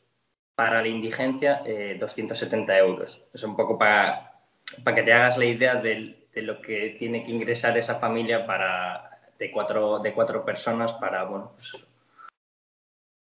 para 0.55 0.83
la 0.83 0.89
indigencia 0.89 1.63
270 1.99 2.75
eh, 2.75 2.79
euros. 2.79 3.23
Es 3.33 3.43
un 3.43 3.57
poco 3.57 3.79
para, 3.79 4.41
para 4.83 4.95
que 4.95 5.03
te 5.03 5.13
hagas 5.13 5.37
la 5.37 5.45
idea 5.47 5.77
de, 5.77 6.29
de, 6.33 6.43
lo 6.43 6.61
que 6.61 6.97
tiene 6.99 7.23
que 7.23 7.31
ingresar 7.31 7.77
esa 7.77 7.97
familia 7.97 8.47
para 8.47 9.11
de 9.39 9.51
cuatro, 9.51 9.99
de 9.99 10.13
cuatro 10.13 10.45
personas 10.45 10.93
para, 10.93 11.25
bueno, 11.25 11.53
pues, 11.55 11.85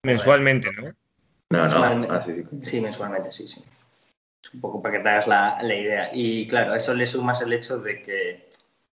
Mensualmente, 0.05 0.69
¿no? 0.73 0.83
No, 1.51 1.63
Mensualmente. 1.63 2.09
no. 2.09 2.15
Ah, 2.15 2.23
sí, 2.23 2.35
sí. 2.35 2.59
Sí, 2.63 2.81
mensualmente, 2.81 3.31
sí, 3.31 3.47
sí. 3.47 3.63
Es 4.43 4.53
un 4.55 4.61
poco 4.61 4.83
para 4.83 4.97
que 4.97 5.03
te 5.03 5.09
hagas 5.09 5.29
la, 5.29 5.59
la 5.63 5.75
idea. 5.75 6.11
Y 6.13 6.49
claro, 6.49 6.73
a 6.73 6.77
eso 6.77 6.93
le 6.93 7.07
sumas 7.07 7.41
el 7.43 7.53
hecho 7.53 7.79
de 7.79 8.03
que, 8.03 8.49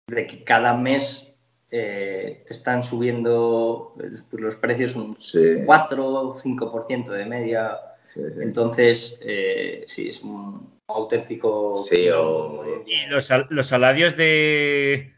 de 0.06 0.28
que 0.28 0.44
cada 0.44 0.76
mes 0.76 1.34
eh, 1.72 2.44
te 2.46 2.54
están 2.54 2.84
subiendo 2.84 3.96
pues, 3.98 4.42
los 4.42 4.56
precios 4.56 4.96
un 4.96 5.15
Sí, 5.20 5.63
4 5.65 6.06
o 6.06 6.36
5% 6.36 7.12
de 7.12 7.26
media. 7.26 7.80
Sí, 8.13 8.22
sí. 8.22 8.41
Entonces, 8.41 9.19
eh, 9.24 9.84
sí, 9.86 10.10
es 10.10 10.22
un 10.22 10.80
auténtico... 10.88 11.76
Sí, 11.88 12.10
o- 12.10 12.84
¿Y 12.86 13.06
los, 13.08 13.26
sal- 13.26 13.48
los 13.50 13.67
salarios 13.67 14.17
de, 14.17 15.13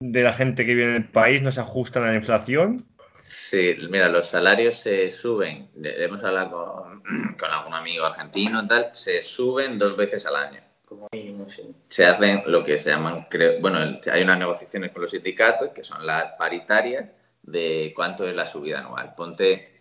de 0.00 0.22
la 0.22 0.32
gente 0.32 0.66
que 0.66 0.74
vive 0.74 0.88
en 0.90 0.94
el 1.02 1.08
país 1.08 1.42
no 1.42 1.50
se 1.50 1.60
ajustan 1.60 2.04
a 2.04 2.08
la 2.08 2.16
inflación? 2.16 2.86
Sí, 3.22 3.76
mira, 3.90 4.08
los 4.08 4.28
salarios 4.28 4.78
se 4.78 5.10
suben, 5.10 5.68
hemos 5.82 6.22
hablado 6.24 6.50
con, 6.50 7.02
con 7.38 7.50
algún 7.50 7.74
amigo 7.74 8.04
argentino 8.04 8.62
y 8.62 8.68
tal, 8.68 8.88
se 8.92 9.20
suben 9.22 9.78
dos 9.78 9.96
veces 9.96 10.26
al 10.26 10.36
año. 10.36 10.60
Como 10.84 11.08
mínimo, 11.12 11.48
sí. 11.48 11.62
Se 11.88 12.06
hacen 12.06 12.42
lo 12.46 12.62
que 12.62 12.78
se 12.78 12.90
llaman, 12.90 13.26
creo, 13.28 13.60
bueno, 13.60 13.82
el- 13.82 14.00
hay 14.12 14.22
unas 14.22 14.38
negociaciones 14.38 14.92
con 14.92 15.02
los 15.02 15.10
sindicatos, 15.10 15.70
que 15.70 15.82
son 15.82 16.06
las 16.06 16.32
paritarias, 16.38 17.06
de 17.42 17.92
cuánto 17.94 18.26
es 18.28 18.34
la 18.36 18.46
subida 18.46 18.80
anual. 18.80 19.14
Ponte, 19.16 19.75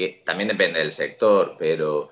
que 0.00 0.22
también 0.24 0.48
depende 0.48 0.78
del 0.78 0.92
sector, 0.92 1.56
pero 1.58 2.10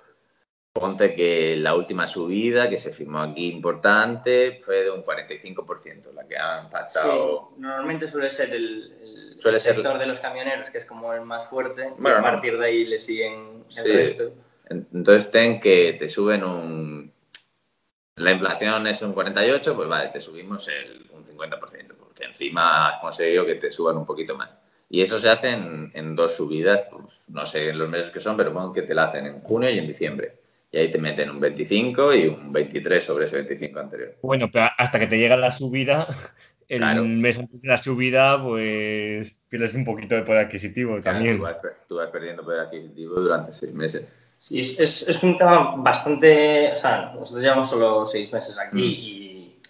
ponte 0.75 1.15
que 1.15 1.57
la 1.57 1.75
última 1.75 2.07
subida 2.07 2.69
que 2.69 2.79
se 2.79 2.93
firmó 2.93 3.21
aquí 3.21 3.49
importante 3.51 4.61
fue 4.63 4.85
de 4.85 4.91
un 4.91 5.03
45%, 5.03 6.13
la 6.13 6.27
que 6.29 6.37
han 6.37 6.69
pasado... 6.69 7.49
Sí, 7.55 7.61
normalmente 7.63 8.07
suele 8.07 8.29
ser 8.31 8.51
el, 8.53 8.93
el 9.03 9.41
Suele 9.41 9.59
ser- 9.59 9.75
sector 9.77 9.99
de 9.99 10.07
los 10.07 10.21
camioneros, 10.21 10.69
que 10.71 10.77
es 10.79 10.85
como 10.85 11.15
el 11.15 11.23
más 11.23 11.49
fuerte, 11.49 11.95
y 11.99 12.07
a 12.07 12.17
no. 12.19 12.23
partir 12.23 12.59
de 12.59 12.67
ahí 12.67 12.85
le 12.85 12.99
siguen 12.99 13.65
el 13.71 13.83
Sí. 13.83 13.93
resto. 13.93 14.33
Entonces 14.69 15.31
ten 15.31 15.59
que 15.59 15.95
te 15.95 16.09
suben 16.11 16.45
un... 16.45 17.11
La 18.17 18.33
inflación 18.33 18.87
es 18.87 19.01
un 19.01 19.15
48, 19.15 19.75
pues 19.75 19.89
vale, 19.89 20.11
te 20.11 20.21
subimos 20.21 20.69
el, 20.69 21.07
un 21.13 21.25
50%, 21.25 21.95
porque 21.99 22.25
encima 22.25 22.89
has 22.89 23.01
conseguido 23.01 23.47
que 23.47 23.55
te 23.55 23.73
suban 23.73 23.97
un 23.97 24.05
poquito 24.05 24.37
más. 24.37 24.51
Y 24.91 25.03
eso 25.03 25.19
se 25.19 25.29
hace 25.29 25.51
en, 25.51 25.91
en 25.95 26.17
dos 26.17 26.35
subidas, 26.37 26.81
pues, 26.91 27.05
no 27.29 27.45
sé 27.45 27.73
los 27.75 27.89
meses 27.89 28.11
que 28.11 28.21
son, 28.21 28.37
pero 28.37 28.53
pon 28.53 28.73
que 28.73 28.83
te 28.83 28.95
la 28.95 29.05
hacen 29.05 29.27
en 29.27 29.41
junio 29.41 29.69
y 29.71 29.79
en 29.79 29.87
diciembre. 29.87 30.35
Y 30.71 30.79
ahí 30.79 30.91
te 30.91 30.99
meten 30.99 31.31
un 31.31 31.41
25 31.41 32.15
y 32.15 32.27
un 32.27 32.53
23 32.53 33.03
sobre 33.05 33.25
ese 33.27 33.37
25 33.37 33.79
anterior. 33.81 34.17
Bueno, 34.23 34.51
pero 34.53 34.67
hasta 34.77 34.99
que 34.99 35.07
te 35.07 35.19
llega 35.19 35.37
la 35.37 35.51
subida, 35.51 36.07
el 36.69 36.79
Claro. 36.79 37.05
mes 37.05 37.39
antes 37.39 37.63
de 37.63 37.69
la 37.69 37.79
subida, 37.79 38.43
pues 38.43 39.35
pierdes 39.49 39.75
un 39.75 39.85
poquito 39.85 40.15
de 40.15 40.23
poder 40.23 40.47
adquisitivo 40.47 41.01
también. 41.01 41.39
Tú 41.39 41.43
vas, 41.43 41.57
tú 41.89 41.97
vas 41.97 42.11
perdiendo 42.11 42.43
poder 42.45 42.61
adquisitivo 42.61 43.21
durante 43.21 43.53
seis 43.53 43.73
meses. 43.75 44.05
Sí, 44.39 44.61
es, 44.61 44.79
es, 44.79 45.09
es 45.09 45.23
un 45.23 45.37
tema 45.37 45.75
bastante. 45.77 46.71
O 46.73 46.77
sea, 46.77 47.13
nosotros 47.15 47.43
llevamos 47.43 47.69
solo 47.69 48.05
seis 48.05 48.33
meses 48.33 48.59
aquí 48.59 48.85
y, 48.85 49.18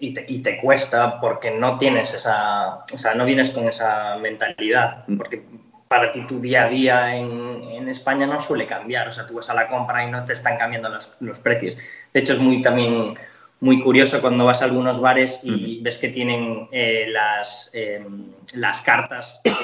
y, 0.00 0.12
te, 0.14 0.24
y 0.28 0.38
te 0.40 0.60
cuesta 0.60 1.20
porque 1.20 1.50
no 1.50 1.76
tienes 1.78 2.14
esa. 2.14 2.84
O 2.92 2.98
sea, 2.98 3.14
no 3.14 3.24
vienes 3.24 3.50
con 3.50 3.66
esa 3.68 4.16
mentalidad. 4.16 5.04
Mm. 5.06 5.16
Porque 5.16 5.42
para 5.88 6.12
ti 6.12 6.26
tu 6.26 6.40
día 6.40 6.64
a 6.64 6.68
día 6.68 7.16
en, 7.16 7.62
en 7.62 7.88
España 7.88 8.26
no 8.26 8.40
suele 8.40 8.66
cambiar. 8.66 9.08
O 9.08 9.12
sea, 9.12 9.26
tú 9.26 9.34
vas 9.34 9.50
a 9.50 9.54
la 9.54 9.66
compra 9.66 10.04
y 10.04 10.10
no 10.10 10.24
te 10.24 10.32
están 10.32 10.56
cambiando 10.56 10.88
los, 10.88 11.12
los 11.20 11.40
precios. 11.40 11.76
De 12.12 12.20
hecho, 12.20 12.34
es 12.34 12.38
muy 12.38 12.62
también. 12.62 13.14
Muy 13.60 13.82
curioso 13.82 14.20
cuando 14.20 14.44
vas 14.44 14.62
a 14.62 14.66
algunos 14.66 15.00
bares 15.00 15.40
y 15.42 15.80
ves 15.82 15.98
que 15.98 16.10
tienen 16.10 16.68
eh, 16.70 17.06
las, 17.08 17.72
eh, 17.74 18.06
las 18.54 18.80
cartas 18.82 19.40
en, 19.42 19.54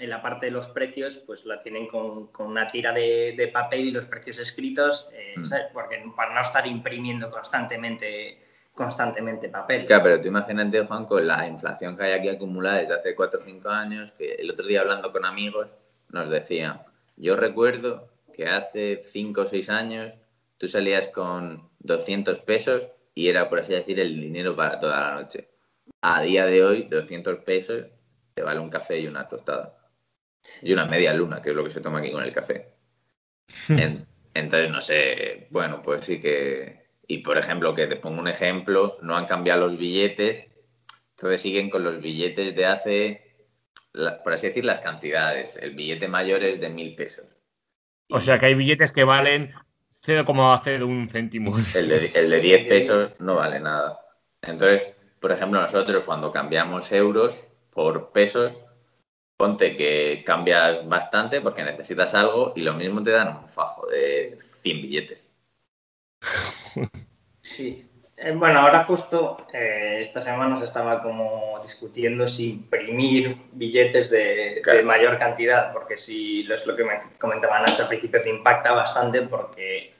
en 0.00 0.10
la 0.10 0.20
parte 0.20 0.46
de 0.46 0.52
los 0.52 0.66
precios, 0.66 1.18
pues 1.18 1.44
la 1.44 1.62
tienen 1.62 1.86
con, 1.86 2.26
con 2.32 2.48
una 2.48 2.66
tira 2.66 2.90
de, 2.90 3.34
de 3.36 3.46
papel 3.46 3.82
y 3.82 3.90
los 3.92 4.06
precios 4.06 4.40
escritos, 4.40 5.08
eh, 5.12 5.22
Mm. 5.36 5.44
¿sabes? 5.44 5.66
Porque 5.72 6.02
para 6.16 6.34
no 6.34 6.40
estar 6.40 6.66
imprimiendo 6.66 7.30
constantemente, 7.30 8.38
constantemente 8.74 9.48
papel. 9.48 9.86
Claro, 9.86 10.02
pero 10.04 10.20
tú 10.20 10.28
imagínate, 10.28 10.84
Juan, 10.84 11.04
con 11.06 11.26
la 11.26 11.46
inflación 11.46 11.96
que 11.96 12.04
hay 12.04 12.12
aquí 12.12 12.28
acumulada 12.28 12.78
desde 12.78 12.94
hace 12.94 13.14
4 13.14 13.40
o 13.40 13.44
5 13.44 13.68
años, 13.68 14.12
que 14.18 14.34
el 14.34 14.50
otro 14.50 14.66
día 14.66 14.80
hablando 14.80 15.12
con 15.12 15.24
amigos 15.24 15.68
nos 16.10 16.30
decían, 16.30 16.82
yo 17.16 17.36
recuerdo 17.36 18.08
que 18.32 18.46
hace 18.46 19.04
5 19.12 19.42
o 19.42 19.46
6 19.46 19.68
años 19.68 20.12
tú 20.58 20.68
salías 20.68 21.08
con 21.08 21.68
200 21.80 22.38
pesos 22.40 22.82
y 23.14 23.28
era, 23.28 23.48
por 23.48 23.60
así 23.60 23.72
decir, 23.72 24.00
el 24.00 24.18
dinero 24.20 24.56
para 24.56 24.78
toda 24.78 25.00
la 25.10 25.20
noche. 25.22 25.48
A 26.00 26.22
día 26.22 26.46
de 26.46 26.64
hoy, 26.64 26.82
200 26.84 27.38
pesos 27.44 27.84
te 28.34 28.42
vale 28.42 28.60
un 28.60 28.70
café 28.70 28.98
y 28.98 29.06
una 29.06 29.28
tostada. 29.28 29.78
Y 30.62 30.72
una 30.72 30.86
media 30.86 31.12
luna, 31.12 31.42
que 31.42 31.50
es 31.50 31.56
lo 31.56 31.62
que 31.64 31.70
se 31.70 31.80
toma 31.80 31.98
aquí 31.98 32.10
con 32.10 32.22
el 32.22 32.32
café. 32.32 32.72
En- 33.68 34.06
entonces, 34.34 34.70
no 34.70 34.80
sé, 34.80 35.46
bueno, 35.50 35.82
pues 35.82 36.06
sí 36.06 36.18
que... 36.20 36.81
Y 37.12 37.18
por 37.18 37.36
ejemplo, 37.36 37.74
que 37.74 37.86
te 37.86 37.96
pongo 37.96 38.20
un 38.22 38.28
ejemplo, 38.28 38.96
no 39.02 39.14
han 39.14 39.26
cambiado 39.26 39.66
los 39.68 39.76
billetes, 39.76 40.46
entonces 41.10 41.42
siguen 41.42 41.68
con 41.68 41.84
los 41.84 42.00
billetes 42.00 42.56
de 42.56 42.64
hace, 42.64 43.36
la- 43.92 44.22
por 44.22 44.32
así 44.32 44.46
decir, 44.46 44.64
las 44.64 44.80
cantidades. 44.80 45.56
El 45.60 45.72
billete 45.72 46.08
mayor 46.08 46.42
es 46.42 46.58
de 46.58 46.70
mil 46.70 46.94
pesos. 46.94 47.26
O 48.08 48.18
sea 48.18 48.38
que 48.38 48.46
hay 48.46 48.54
billetes 48.54 48.92
que 48.92 49.04
valen 49.04 49.52
0,01 49.90 51.06
céntimos. 51.10 51.76
El 51.76 51.88
de, 51.90 52.06
el 52.14 52.30
de 52.30 52.40
10 52.40 52.66
pesos 52.66 53.12
no 53.18 53.34
vale 53.34 53.60
nada. 53.60 54.00
Entonces, 54.40 54.88
por 55.20 55.32
ejemplo, 55.32 55.60
nosotros 55.60 56.04
cuando 56.04 56.32
cambiamos 56.32 56.90
euros 56.92 57.38
por 57.74 58.10
pesos, 58.12 58.52
ponte 59.36 59.76
que 59.76 60.22
cambias 60.24 60.88
bastante 60.88 61.42
porque 61.42 61.62
necesitas 61.62 62.14
algo 62.14 62.54
y 62.56 62.62
lo 62.62 62.72
mismo 62.72 63.02
te 63.02 63.10
dan 63.10 63.36
un 63.36 63.48
fajo 63.50 63.86
de 63.88 64.38
100 64.62 64.80
billetes. 64.80 65.26
Sí. 67.40 67.88
Eh, 68.16 68.32
bueno, 68.32 68.60
ahora 68.60 68.84
justo 68.84 69.46
eh, 69.52 69.98
esta 70.00 70.20
semana 70.20 70.56
se 70.56 70.64
estaba 70.64 71.02
como 71.02 71.58
discutiendo 71.60 72.26
si 72.28 72.50
imprimir 72.50 73.36
billetes 73.52 74.10
de, 74.10 74.60
Claro. 74.62 74.78
de 74.78 74.84
mayor 74.84 75.18
cantidad, 75.18 75.72
porque 75.72 75.96
si 75.96 76.44
lo 76.44 76.54
es 76.54 76.66
lo 76.66 76.76
que 76.76 76.84
me 76.84 77.00
comentaba 77.18 77.58
Nacho 77.58 77.82
al 77.82 77.88
principio, 77.88 78.22
te 78.22 78.30
impacta 78.30 78.72
bastante 78.72 79.22
porque 79.22 79.94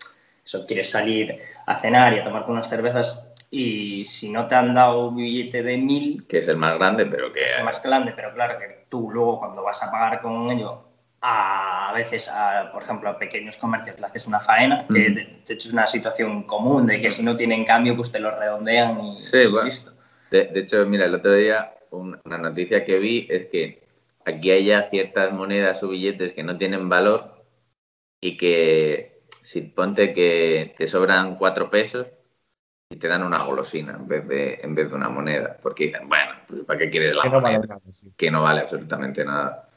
eso 0.44 0.64
quieres 0.66 0.90
salir 0.90 1.40
a 1.66 1.76
cenar 1.76 2.12
y 2.14 2.18
a 2.18 2.22
tomarte 2.22 2.50
unas 2.50 2.68
cervezas 2.68 3.20
y 3.50 4.04
si 4.04 4.30
no 4.30 4.46
te 4.46 4.54
han 4.54 4.72
dado 4.72 5.08
un 5.08 5.16
billete 5.16 5.62
de 5.62 5.76
mil, 5.76 6.26
que 6.26 6.38
es 6.38 6.48
el 6.48 6.56
más 6.56 6.78
grande, 6.78 7.06
pero 7.06 7.32
que 7.32 7.40
que 7.40 7.44
es 7.46 7.64
más 7.64 7.82
grande, 7.82 8.12
pero 8.14 8.32
claro 8.32 8.58
que 8.58 8.86
tú 8.88 9.10
luego 9.10 9.40
cuando 9.40 9.62
vas 9.62 9.82
a 9.82 9.90
pagar 9.90 10.20
con 10.20 10.50
ello, 10.50 10.84
a 11.22 11.92
veces, 11.94 12.28
a, 12.28 12.70
por 12.72 12.82
ejemplo, 12.82 13.08
a 13.10 13.18
pequeños 13.18 13.56
comercios 13.56 13.98
le 14.00 14.06
haces 14.06 14.26
una 14.26 14.40
faena, 14.40 14.86
que 14.88 14.98
de, 15.10 15.10
de 15.46 15.54
hecho 15.54 15.68
es 15.68 15.72
una 15.72 15.86
situación 15.86 16.42
común, 16.44 16.86
de 16.86 17.00
que 17.00 17.10
si 17.10 17.22
no 17.22 17.36
tienen 17.36 17.64
cambio, 17.64 17.96
pues 17.96 18.10
te 18.10 18.18
lo 18.20 18.36
redondean 18.38 19.00
y, 19.00 19.22
Sí, 19.26 19.38
y 19.38 19.46
bueno. 19.46 19.64
listo. 19.66 19.92
De, 20.30 20.46
de 20.46 20.60
hecho, 20.60 20.84
mira, 20.86 21.04
el 21.06 21.14
otro 21.14 21.34
día 21.34 21.74
un- 21.90 22.18
una 22.24 22.38
noticia 22.38 22.84
que 22.84 22.98
vi 22.98 23.26
es 23.30 23.46
que 23.46 23.82
aquí 24.24 24.50
hay 24.50 24.64
ya 24.66 24.88
ciertas 24.90 25.32
monedas 25.32 25.82
o 25.82 25.88
billetes 25.88 26.32
que 26.32 26.42
no 26.42 26.56
tienen 26.58 26.88
valor 26.88 27.44
y 28.20 28.36
que 28.36 29.22
si 29.44 29.62
ponte 29.62 30.12
que 30.12 30.74
te 30.78 30.86
sobran 30.86 31.36
cuatro 31.36 31.70
pesos 31.70 32.06
y 32.90 32.96
te 32.96 33.08
dan 33.08 33.22
una 33.22 33.42
golosina 33.44 33.92
en 33.94 34.06
vez 34.06 34.28
de, 34.28 34.60
en 34.62 34.74
vez 34.74 34.90
de 34.90 34.96
una 34.96 35.08
moneda. 35.08 35.56
Porque 35.62 35.86
dicen, 35.86 36.08
bueno, 36.08 36.32
pues 36.46 36.64
¿para 36.64 36.78
qué 36.78 36.90
quieres 36.90 37.16
la 37.16 37.22
Que 37.22 37.28
no 37.30 37.40
moneda? 37.40 37.58
vale 37.58 37.68
nada, 37.68 37.80
sí. 37.92 38.12
Que 38.16 38.30
no 38.30 38.42
vale 38.42 38.60
absolutamente 38.60 39.24
nada. 39.24 39.68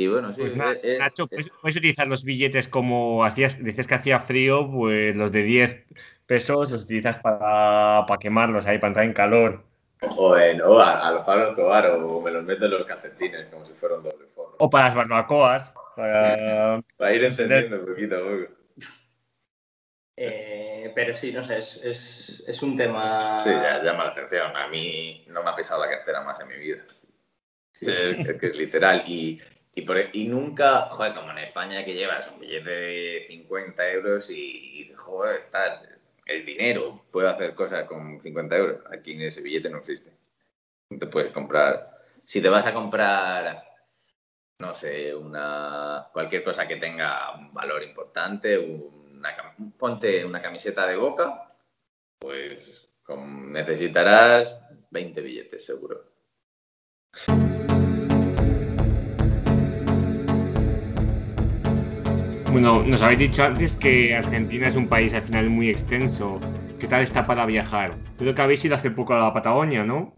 Y 0.00 0.06
bueno, 0.06 0.32
sí, 0.32 0.40
Pues 0.40 0.56
nada, 0.56 0.72
es- 0.72 0.80
es- 0.82 0.98
Nacho, 0.98 1.24
es- 1.24 1.28
¿puedes, 1.28 1.50
puedes 1.60 1.76
utilizar 1.76 2.06
los 2.08 2.24
billetes 2.24 2.68
como 2.68 3.22
hacías, 3.22 3.62
decías 3.62 3.86
que 3.86 3.94
hacía 3.94 4.18
frío, 4.18 4.70
pues 4.70 5.14
los 5.14 5.30
de 5.30 5.42
10 5.42 5.84
pesos 6.26 6.70
los 6.70 6.84
utilizas 6.84 7.18
para, 7.18 8.06
para 8.06 8.18
quemarlos 8.18 8.66
ahí, 8.66 8.78
para 8.78 8.88
entrar 8.88 9.04
en 9.04 9.12
calor. 9.12 9.62
o, 10.16 10.34
en- 10.38 10.62
o 10.62 10.78
a, 10.80 11.06
a 11.06 11.10
los 11.12 11.50
Escobar 11.50 11.90
o 11.90 12.22
me 12.22 12.30
los 12.30 12.42
meto 12.44 12.64
en 12.64 12.70
los 12.70 12.86
calcetines 12.86 13.48
como 13.48 13.66
si 13.66 13.74
fuera 13.74 13.96
un 13.96 14.04
doble 14.04 14.26
forro. 14.34 14.54
O 14.58 14.70
para 14.70 14.84
las 14.86 14.94
barbacoas, 14.94 15.74
para... 15.94 16.80
Para 16.96 17.14
ir 17.14 17.24
encendiendo 17.24 17.84
poquito 17.84 18.16
a 18.16 18.20
poco. 18.20 18.54
Eh, 20.16 20.92
pero 20.94 21.12
sí, 21.12 21.30
no 21.32 21.44
sé, 21.44 21.58
es, 21.58 21.78
es, 21.84 22.44
es 22.46 22.62
un 22.62 22.74
tema... 22.74 23.34
Sí, 23.42 23.50
ya 23.50 23.82
llama 23.82 24.04
la 24.06 24.10
atención. 24.12 24.56
A 24.56 24.66
mí 24.68 25.24
no 25.28 25.42
me 25.42 25.50
ha 25.50 25.54
pesado 25.54 25.84
la 25.84 25.90
cartera 25.90 26.22
más 26.22 26.40
en 26.40 26.48
mi 26.48 26.56
vida. 26.56 26.82
Es, 27.80 27.88
es 27.88 28.36
que 28.38 28.46
es 28.48 28.56
literal. 28.56 29.02
Y, 29.06 29.40
y, 29.80 29.84
por- 29.86 30.14
y 30.14 30.26
nunca, 30.28 30.82
joder, 30.90 31.14
como 31.14 31.30
en 31.32 31.38
España 31.38 31.84
que 31.84 31.94
llevas 31.94 32.28
un 32.28 32.40
billete 32.40 32.70
de 32.70 33.24
50 33.26 33.88
euros 33.90 34.30
y, 34.30 34.82
y 34.82 34.92
joder, 34.94 35.50
tal, 35.50 35.88
es 36.26 36.44
dinero, 36.46 37.04
puedo 37.10 37.28
hacer 37.28 37.54
cosas 37.54 37.86
con 37.86 38.20
50 38.20 38.56
euros. 38.56 38.80
Aquí 38.92 39.12
en 39.12 39.22
ese 39.22 39.42
billete 39.42 39.70
no 39.70 39.78
existe. 39.78 40.12
Te 40.98 41.06
puedes 41.06 41.32
comprar. 41.32 41.98
Si 42.24 42.40
te 42.40 42.48
vas 42.48 42.66
a 42.66 42.74
comprar, 42.74 43.62
no 44.58 44.74
sé, 44.74 45.14
una 45.14 46.08
cualquier 46.12 46.44
cosa 46.44 46.66
que 46.68 46.76
tenga 46.76 47.34
un 47.36 47.52
valor 47.54 47.82
importante, 47.82 48.58
una, 48.58 49.34
ponte 49.78 50.24
una 50.24 50.42
camiseta 50.42 50.86
de 50.86 50.96
boca, 50.96 51.52
pues 52.18 52.88
necesitarás 53.26 54.60
20 54.90 55.20
billetes, 55.20 55.64
seguro. 55.64 56.04
Bueno, 62.52 62.82
nos 62.82 63.00
habéis 63.00 63.20
dicho 63.20 63.44
antes 63.44 63.76
que 63.76 64.12
Argentina 64.16 64.66
es 64.66 64.74
un 64.74 64.88
país 64.88 65.14
al 65.14 65.22
final 65.22 65.48
muy 65.48 65.70
extenso. 65.70 66.40
¿Qué 66.80 66.88
tal 66.88 67.02
está 67.02 67.24
para 67.24 67.46
viajar? 67.46 67.92
Creo 68.18 68.34
que 68.34 68.42
habéis 68.42 68.64
ido 68.64 68.74
hace 68.74 68.90
poco 68.90 69.14
a 69.14 69.20
la 69.20 69.32
Patagonia, 69.32 69.84
¿no? 69.84 70.12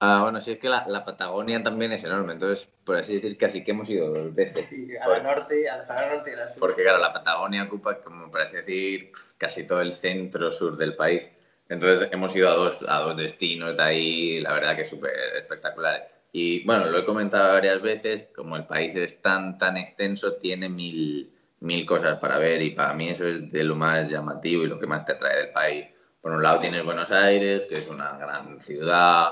Ah, 0.00 0.20
bueno, 0.22 0.40
sí, 0.40 0.52
es 0.52 0.58
que 0.58 0.70
la, 0.70 1.04
Patagonia 1.04 1.62
también 1.62 1.92
es 1.92 2.04
enorme, 2.04 2.32
entonces, 2.32 2.66
por 2.84 2.96
así 2.96 3.16
decir, 3.16 3.36
casi 3.36 3.62
que 3.62 3.72
hemos 3.72 3.90
ido 3.90 4.08
dos 4.08 4.34
veces. 4.34 4.66
a 5.02 5.08
la 5.08 5.20
norte, 5.20 5.68
a 5.68 5.76
la 5.76 6.14
norte 6.14 6.30
y 6.30 6.34
a 6.34 6.36
la 6.36 6.48
sur. 6.48 6.60
Porque, 6.60 6.82
claro, 6.84 7.00
la 7.00 7.12
Patagonia 7.12 7.64
ocupa, 7.64 8.00
como 8.00 8.30
por 8.30 8.40
así 8.40 8.56
decir, 8.56 9.12
casi 9.36 9.66
todo 9.66 9.82
el 9.82 9.92
centro-sur 9.92 10.78
del 10.78 10.96
país. 10.96 11.28
Entonces, 11.68 12.08
hemos 12.12 12.34
ido 12.34 12.48
a 12.48 12.54
dos, 12.54 12.82
a 12.88 13.00
dos 13.00 13.16
destinos 13.16 13.76
de 13.76 13.82
ahí, 13.82 14.40
la 14.40 14.54
verdad 14.54 14.74
que 14.74 14.86
súper 14.86 15.12
espectaculares. 15.36 16.17
Y 16.32 16.64
bueno, 16.64 16.86
lo 16.86 16.98
he 16.98 17.04
comentado 17.04 17.54
varias 17.54 17.80
veces, 17.80 18.26
como 18.34 18.56
el 18.56 18.66
país 18.66 18.94
es 18.94 19.20
tan, 19.22 19.58
tan 19.58 19.76
extenso, 19.76 20.34
tiene 20.34 20.68
mil, 20.68 21.32
mil 21.60 21.86
cosas 21.86 22.18
para 22.18 22.38
ver 22.38 22.62
y 22.62 22.70
para 22.70 22.94
mí 22.94 23.08
eso 23.08 23.26
es 23.26 23.50
de 23.50 23.64
lo 23.64 23.74
más 23.74 24.10
llamativo 24.10 24.64
y 24.64 24.68
lo 24.68 24.78
que 24.78 24.86
más 24.86 25.04
te 25.04 25.12
atrae 25.12 25.38
del 25.38 25.52
país. 25.52 25.86
Por 26.20 26.32
un 26.32 26.42
lado 26.42 26.60
tienes 26.60 26.84
Buenos 26.84 27.10
Aires, 27.10 27.62
que 27.68 27.74
es 27.76 27.88
una 27.88 28.18
gran 28.18 28.60
ciudad, 28.60 29.30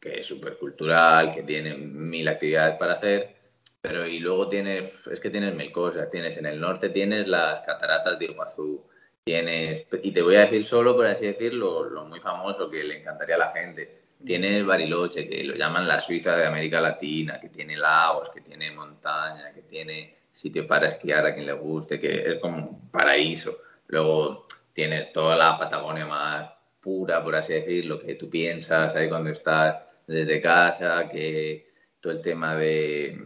que 0.00 0.20
es 0.20 0.26
súper 0.26 0.56
cultural, 0.56 1.32
que 1.32 1.42
tiene 1.42 1.76
mil 1.76 2.26
actividades 2.28 2.76
para 2.78 2.94
hacer, 2.94 3.36
pero 3.80 4.06
y 4.06 4.18
luego 4.18 4.48
tienes, 4.48 5.06
es 5.06 5.20
que 5.20 5.30
tienes 5.30 5.54
mil 5.54 5.70
cosas, 5.72 6.10
tienes 6.10 6.36
en 6.36 6.46
el 6.46 6.60
norte 6.60 6.88
tienes 6.88 7.28
las 7.28 7.60
cataratas 7.60 8.18
de 8.18 8.26
Iguazú, 8.26 8.84
tienes, 9.24 9.86
y 10.02 10.12
te 10.12 10.22
voy 10.22 10.36
a 10.36 10.46
decir 10.46 10.64
solo, 10.64 10.96
por 10.96 11.06
así 11.06 11.26
decirlo, 11.26 11.84
lo 11.84 12.04
muy 12.06 12.20
famoso 12.20 12.70
que 12.70 12.82
le 12.84 13.00
encantaría 13.00 13.34
a 13.34 13.38
la 13.38 13.50
gente, 13.50 14.07
tiene 14.24 14.62
Bariloche, 14.62 15.28
que 15.28 15.44
lo 15.44 15.54
llaman 15.54 15.86
la 15.86 16.00
Suiza 16.00 16.36
de 16.36 16.46
América 16.46 16.80
Latina, 16.80 17.38
que 17.40 17.48
tiene 17.48 17.76
lagos, 17.76 18.30
que 18.30 18.40
tiene 18.40 18.72
montaña, 18.72 19.52
que 19.52 19.62
tiene 19.62 20.16
sitio 20.32 20.66
para 20.66 20.88
esquiar 20.88 21.26
a 21.26 21.34
quien 21.34 21.46
le 21.46 21.52
guste, 21.52 21.98
que 21.98 22.28
es 22.28 22.36
como 22.36 22.56
un 22.56 22.90
paraíso. 22.90 23.58
Luego 23.88 24.46
tienes 24.72 25.12
toda 25.12 25.36
la 25.36 25.58
Patagonia 25.58 26.06
más 26.06 26.50
pura, 26.80 27.22
por 27.22 27.36
así 27.36 27.54
decirlo, 27.54 28.00
que 28.00 28.14
tú 28.14 28.28
piensas 28.28 28.94
ahí 28.94 29.08
cuando 29.08 29.30
estás 29.30 29.76
desde 30.06 30.40
casa, 30.40 31.08
que 31.08 31.70
todo 32.00 32.12
el 32.12 32.22
tema 32.22 32.56
de, 32.56 33.20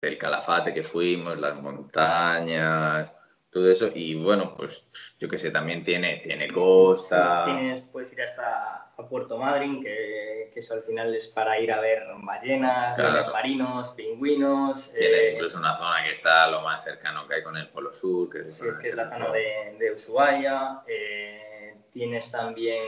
del 0.00 0.18
calafate 0.18 0.72
que 0.74 0.82
fuimos, 0.82 1.38
las 1.38 1.60
montañas, 1.60 3.12
todo 3.50 3.70
eso. 3.70 3.90
Y 3.94 4.14
bueno, 4.14 4.54
pues 4.56 4.88
yo 5.18 5.28
qué 5.28 5.38
sé, 5.38 5.50
también 5.50 5.84
tiene, 5.84 6.16
tiene 6.24 6.48
cosas. 6.48 7.44
Tienes, 7.44 7.82
puedes 7.82 8.12
ir 8.12 8.22
hasta 8.22 8.87
a 8.98 9.08
Puerto 9.08 9.38
Madryn, 9.38 9.80
que, 9.80 10.50
que, 10.52 10.58
eso 10.58 10.74
al 10.74 10.82
final 10.82 11.14
es 11.14 11.28
para 11.28 11.58
ir 11.60 11.72
a 11.72 11.80
ver 11.80 12.02
ballenas, 12.16 12.98
marinos, 13.32 13.90
pingüinos. 13.92 14.92
Tienes 14.92 15.20
eh, 15.20 15.32
incluso 15.34 15.58
una 15.58 15.74
zona 15.74 16.02
que 16.04 16.10
está 16.10 16.50
lo 16.50 16.62
más 16.62 16.82
cercano 16.82 17.26
que 17.28 17.36
hay 17.36 17.42
con 17.44 17.56
el 17.56 17.68
Polo 17.68 17.94
Sur, 17.94 18.28
que 18.28 18.40
es, 18.40 18.60
que 18.80 18.88
es 18.88 18.96
la 18.96 19.08
zona 19.08 19.30
de, 19.30 19.76
de 19.78 19.92
Ushuaia. 19.92 20.82
Eh, 20.88 21.76
tienes 21.92 22.28
también 22.30 22.82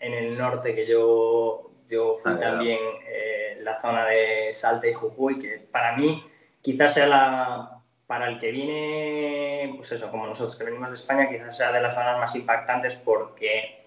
en 0.00 0.12
el 0.12 0.36
norte, 0.36 0.74
que 0.74 0.86
yo, 0.86 1.70
yo 1.88 2.14
fui 2.14 2.36
también, 2.36 2.80
eh, 3.06 3.58
la 3.60 3.80
zona 3.80 4.06
de 4.06 4.52
Salta 4.52 4.88
y 4.88 4.92
Jujuy, 4.92 5.38
que 5.38 5.68
para 5.70 5.96
mí 5.96 6.26
quizás 6.62 6.94
sea 6.94 7.06
la 7.06 7.70
para 8.08 8.28
el 8.28 8.38
que 8.38 8.50
viene, 8.50 9.72
pues 9.76 9.90
eso, 9.92 10.10
como 10.10 10.26
nosotros 10.26 10.56
que 10.56 10.64
venimos 10.64 10.88
de 10.90 10.94
España, 10.94 11.28
quizás 11.28 11.56
sea 11.56 11.72
de 11.72 11.80
las 11.80 11.94
zonas 11.94 12.18
más 12.18 12.34
impactantes 12.34 12.96
porque 12.96 13.83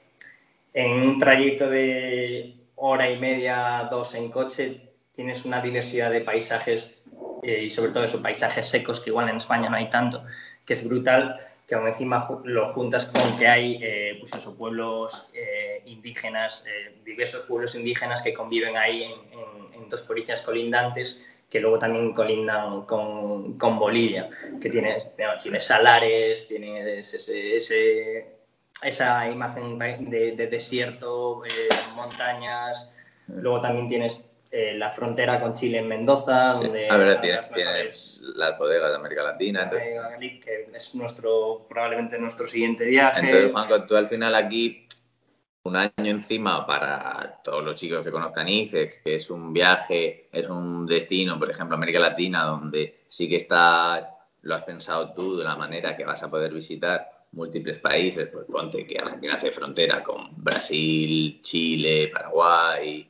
en 0.78 0.92
un 0.92 1.18
trayecto 1.18 1.68
de 1.72 2.54
hora 2.76 3.10
y 3.10 3.18
media, 3.18 3.88
dos 3.90 4.14
en 4.14 4.30
coche, 4.30 4.80
tienes 5.12 5.44
una 5.44 5.60
diversidad 5.60 6.12
de 6.12 6.22
paisajes 6.22 7.02
eh, 7.42 7.64
y 7.64 7.70
sobre 7.72 7.92
todo 7.92 8.04
esos 8.04 8.22
paisajes 8.22 8.68
secos 8.70 9.00
que 9.00 9.10
igual 9.10 9.28
en 9.28 9.38
España 9.38 9.72
no 9.72 9.76
hay 9.76 9.90
tanto, 9.90 10.24
que 10.64 10.74
es 10.74 10.88
brutal, 10.88 11.40
que 11.68 11.74
aún 11.74 11.88
encima 11.88 12.30
lo 12.44 12.70
juntas 12.74 13.08
con 13.08 13.36
que 13.38 13.48
hay 13.48 13.80
eh, 13.82 14.18
pues 14.20 14.36
esos 14.36 14.54
pueblos 14.54 15.28
eh, 15.34 15.82
indígenas, 15.88 16.64
diversos 17.04 17.46
pueblos 17.48 17.74
indígenas 17.74 18.22
que 18.22 18.32
conviven 18.32 18.78
ahí 18.78 19.04
en, 19.04 19.90
dos 19.90 20.02
provincias 20.02 20.42
colindantes 20.42 21.26
que 21.50 21.62
luego 21.62 21.80
también 21.80 22.14
colindan 22.14 22.82
con, 22.82 23.58
con 23.58 23.80
Bolivia, 23.80 24.30
que 24.62 24.70
tienes, 24.70 25.08
tienes 25.42 25.66
salares, 25.66 26.46
tienes 26.46 27.14
ese 27.14 28.37
esa 28.82 29.30
imagen 29.30 29.78
de, 29.80 30.48
desierto, 30.50 31.44
eh, 31.46 31.70
montañas. 31.96 32.92
Luego 33.28 33.60
también 33.60 33.88
tienes 33.88 34.24
eh, 34.52 34.74
la 34.76 34.92
frontera 34.92 35.42
con 35.42 35.54
Chile 35.54 35.80
en 35.80 35.88
Mendoza, 35.88 36.54
donde 36.54 36.90
a 36.90 36.96
ver, 36.96 37.20
tienes, 37.20 38.22
las 38.36 38.58
bodegas 38.58 38.92
de 38.92 38.96
América 38.96 39.24
Latina. 39.24 39.70
que 39.70 40.70
es 40.74 40.96
nuestro, 40.96 41.66
probablemente 41.68 42.18
nuestro 42.18 42.48
siguiente 42.48 42.86
viaje. 42.86 43.26
Entonces, 43.26 43.52
Juanco, 43.52 43.84
tú 43.86 43.96
al 43.96 44.08
final 44.08 44.36
aquí, 44.36 44.88
un 45.64 45.76
año 45.76 45.92
encima 45.98 46.66
para 46.66 47.42
todos 47.44 47.62
los 47.64 47.76
chicos 47.76 48.06
que 48.06 48.12
conozcan 48.12 48.48
ICEX, 48.48 49.02
que 49.04 49.16
es 49.16 49.30
un 49.30 49.52
viaje, 49.52 50.30
es 50.32 50.48
un 50.48 50.86
destino, 50.86 51.38
por 51.38 51.52
ejemplo, 51.52 51.76
América 51.76 52.00
Latina, 52.00 52.46
donde 52.46 53.06
sí 53.10 53.28
que 53.28 53.36
está, 53.36 54.16
lo 54.44 54.56
has 54.56 54.64
pensado 54.64 55.12
tú 55.14 55.38
de 55.38 55.44
la 55.44 55.58
manera 55.58 55.98
que 55.98 56.06
vas 56.06 56.24
a 56.24 56.30
poder 56.30 56.54
visitar 56.54 57.17
múltiples 57.38 57.80
países, 57.80 58.28
pues 58.28 58.46
ponte 58.46 58.86
que 58.86 58.98
Argentina 58.98 59.36
hace 59.36 59.52
frontera 59.52 60.04
con 60.04 60.32
Brasil, 60.44 61.40
Chile, 61.42 62.10
Paraguay, 62.12 63.08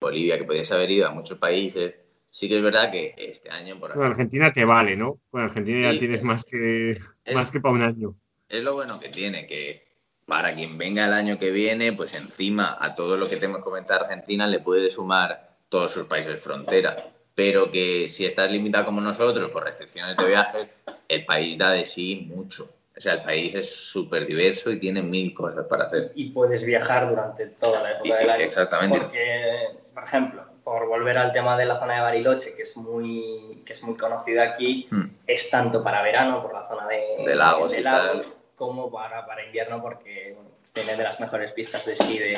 Bolivia, 0.00 0.36
que 0.36 0.44
podías 0.44 0.70
haber 0.72 0.90
ido 0.90 1.06
a 1.06 1.10
muchos 1.10 1.38
países. 1.38 1.94
Sí 2.28 2.48
que 2.48 2.56
es 2.56 2.62
verdad 2.62 2.90
que 2.90 3.14
este 3.16 3.50
año... 3.50 3.78
Por 3.78 3.92
Argentina 4.02 4.52
te 4.52 4.64
vale, 4.64 4.96
¿no? 4.96 5.20
Bueno, 5.30 5.46
Argentina 5.46 5.92
ya 5.92 5.98
tienes 5.98 6.22
más 6.22 6.44
que, 6.44 6.98
más 7.32 7.50
que 7.50 7.60
para 7.60 7.74
un 7.74 7.82
año. 7.82 8.14
Es 8.48 8.62
lo 8.62 8.74
bueno 8.74 8.98
que 8.98 9.08
tiene, 9.08 9.46
que 9.46 9.86
para 10.26 10.54
quien 10.54 10.76
venga 10.76 11.06
el 11.06 11.12
año 11.12 11.38
que 11.38 11.50
viene, 11.50 11.92
pues 11.92 12.14
encima 12.14 12.76
a 12.80 12.94
todo 12.94 13.16
lo 13.16 13.26
que 13.26 13.36
tenemos 13.36 13.58
que 13.58 13.64
comentar 13.64 14.02
Argentina 14.02 14.46
le 14.46 14.60
puede 14.60 14.90
sumar 14.90 15.58
todos 15.68 15.92
sus 15.92 16.06
países 16.06 16.40
frontera. 16.42 16.96
Pero 17.34 17.70
que 17.70 18.08
si 18.08 18.26
estás 18.26 18.50
limitado 18.50 18.86
como 18.86 19.00
nosotros 19.00 19.50
por 19.50 19.64
restricciones 19.64 20.16
de 20.16 20.26
viajes, 20.26 20.74
el 21.08 21.24
país 21.24 21.56
da 21.56 21.70
de 21.70 21.84
sí 21.84 22.26
mucho. 22.28 22.81
O 23.02 23.04
sea, 23.04 23.14
el 23.14 23.22
país 23.22 23.52
es 23.56 23.68
súper 23.68 24.28
diverso 24.28 24.70
y 24.70 24.78
tiene 24.78 25.02
mil 25.02 25.34
cosas 25.34 25.66
para 25.66 25.86
hacer. 25.86 26.12
Y 26.14 26.30
puedes 26.30 26.62
viajar 26.64 27.08
durante 27.08 27.48
toda 27.48 27.82
la 27.82 27.90
época 27.94 28.16
del 28.16 28.30
año. 28.30 28.44
Exactamente. 28.44 28.96
Porque, 28.96 29.70
por 29.92 30.04
ejemplo, 30.04 30.44
por 30.62 30.86
volver 30.86 31.18
al 31.18 31.32
tema 31.32 31.58
de 31.58 31.64
la 31.64 31.80
zona 31.80 31.96
de 31.96 32.00
Bariloche, 32.02 32.54
que 32.54 32.62
es 32.62 32.76
muy, 32.76 33.60
que 33.66 33.72
es 33.72 33.82
muy 33.82 33.96
conocida 33.96 34.44
aquí, 34.44 34.86
hmm. 34.88 35.16
es 35.26 35.50
tanto 35.50 35.82
para 35.82 36.00
verano, 36.00 36.40
por 36.42 36.52
la 36.52 36.64
zona 36.64 36.86
de, 36.86 37.08
de 37.26 37.34
lagos, 37.34 37.76
y 37.76 37.80
lagos 37.80 38.30
como 38.54 38.88
para, 38.88 39.26
para 39.26 39.44
invierno, 39.44 39.82
porque 39.82 40.36
tiene 40.72 40.94
de 40.94 41.02
las 41.02 41.18
mejores 41.18 41.50
pistas 41.50 41.84
de 41.84 41.94
esquí 41.94 42.20
de, 42.20 42.36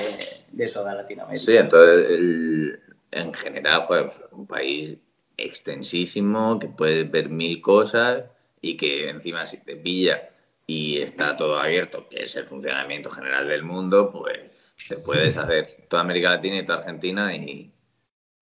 de 0.50 0.68
toda 0.68 0.94
Latinoamérica. 0.94 1.44
Sí, 1.44 1.58
entonces 1.58 2.08
el, 2.08 2.80
en 3.10 3.34
general 3.34 3.82
fue 3.82 4.08
un 4.32 4.46
país 4.46 4.96
extensísimo, 5.36 6.58
que 6.58 6.68
puedes 6.68 7.10
ver 7.10 7.28
mil 7.28 7.60
cosas 7.60 8.24
y 8.62 8.78
que 8.78 9.10
encima 9.10 9.44
si 9.44 9.58
te 9.58 9.76
pilla 9.76 10.30
y 10.66 11.00
está 11.02 11.36
todo 11.36 11.58
abierto, 11.58 12.08
que 12.08 12.22
es 12.22 12.34
el 12.36 12.46
funcionamiento 12.46 13.10
general 13.10 13.48
del 13.48 13.62
mundo, 13.62 14.10
pues 14.10 14.74
te 14.88 14.96
puedes 15.04 15.36
hacer 15.36 15.68
toda 15.88 16.02
América 16.02 16.30
Latina 16.30 16.56
y 16.56 16.64
toda 16.64 16.78
Argentina 16.78 17.34
y, 17.34 17.72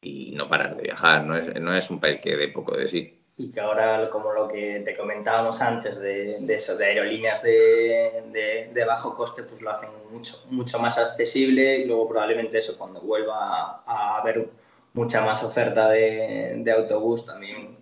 y 0.00 0.32
no 0.32 0.48
parar 0.48 0.76
de 0.76 0.82
viajar. 0.82 1.24
No 1.24 1.36
es, 1.36 1.60
no 1.60 1.74
es, 1.74 1.90
un 1.90 2.00
país 2.00 2.20
que 2.20 2.36
dé 2.36 2.48
poco 2.48 2.76
de 2.76 2.88
sí. 2.88 3.18
Y 3.36 3.50
que 3.50 3.60
ahora, 3.60 4.08
como 4.10 4.32
lo 4.32 4.46
que 4.46 4.82
te 4.84 4.94
comentábamos 4.94 5.60
antes 5.62 5.98
de, 5.98 6.38
de 6.40 6.54
eso, 6.54 6.76
de 6.76 6.84
aerolíneas 6.84 7.42
de, 7.42 8.70
de, 8.72 8.84
bajo 8.84 9.14
coste, 9.14 9.42
pues 9.42 9.62
lo 9.62 9.70
hacen 9.70 9.88
mucho, 10.10 10.44
mucho 10.50 10.78
más 10.78 10.98
accesible 10.98 11.78
y 11.78 11.86
luego 11.86 12.08
probablemente 12.08 12.58
eso, 12.58 12.76
cuando 12.76 13.00
vuelva 13.00 13.82
a 13.86 14.18
haber 14.18 14.48
mucha 14.92 15.22
más 15.22 15.42
oferta 15.42 15.88
de, 15.88 16.74
autobús, 16.76 17.24
también 17.24 17.78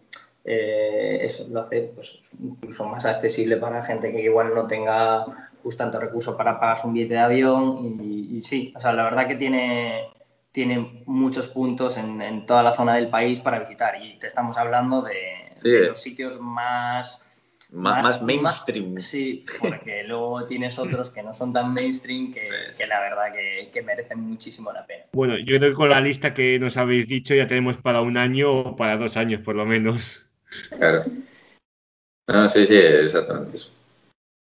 eh, 0.52 1.24
eso 1.24 1.46
lo 1.48 1.60
hace 1.60 1.92
pues, 1.94 2.18
incluso 2.42 2.84
más 2.84 3.06
accesible 3.06 3.56
para 3.56 3.84
gente 3.84 4.10
que 4.10 4.20
igual 4.20 4.52
no 4.52 4.66
tenga 4.66 5.24
pues, 5.62 5.76
tanto 5.76 6.00
recurso 6.00 6.36
para 6.36 6.58
pagar 6.58 6.78
un 6.82 6.92
billete 6.92 7.14
de 7.14 7.20
avión. 7.20 7.78
Y, 8.02 8.42
sí, 8.42 8.72
o 8.74 8.80
sea, 8.80 8.92
la 8.92 9.04
verdad 9.04 9.28
que 9.28 9.36
tiene, 9.36 10.08
tiene 10.50 11.04
muchos 11.06 11.46
puntos 11.46 11.96
en, 11.98 12.20
en, 12.20 12.46
toda 12.46 12.64
la 12.64 12.74
zona 12.74 12.96
del 12.96 13.08
país 13.08 13.38
para 13.38 13.60
visitar. 13.60 13.94
Y 14.02 14.18
te 14.18 14.26
estamos 14.26 14.58
hablando 14.58 15.02
de, 15.02 15.86
los 15.86 16.00
sitios 16.02 16.40
más, 16.40 17.22
más, 17.70 18.20
mainstream. 18.20 18.98
sí, 18.98 19.44
porque 19.60 20.02
luego 20.08 20.46
tienes 20.46 20.80
otros 20.80 21.10
que 21.10 21.22
no 21.22 21.32
son 21.32 21.52
tan 21.52 21.72
mainstream 21.72 22.32
que, 22.32 22.42
que 22.76 22.86
la 22.88 22.98
verdad 22.98 23.32
que, 23.32 23.70
que, 23.70 23.82
merecen 23.82 24.18
muchísimo 24.18 24.72
la 24.72 24.84
pena. 24.84 25.04
Bueno, 25.12 25.38
yo 25.38 25.58
creo 25.58 25.70
que 25.70 25.76
con 25.76 25.90
la 25.90 26.00
lista 26.00 26.34
que 26.34 26.58
nos 26.58 26.76
habéis 26.76 27.06
dicho 27.06 27.36
ya 27.36 27.46
tenemos 27.46 27.76
para 27.76 28.00
un 28.00 28.16
año 28.16 28.52
o 28.52 28.74
para 28.74 28.96
dos 28.96 29.16
años 29.16 29.42
por 29.42 29.54
lo 29.54 29.64
menos. 29.64 30.26
Claro. 30.76 31.04
No, 32.28 32.48
sí, 32.48 32.66
sí, 32.66 32.76
exactamente 32.76 33.56
eso. 33.56 33.70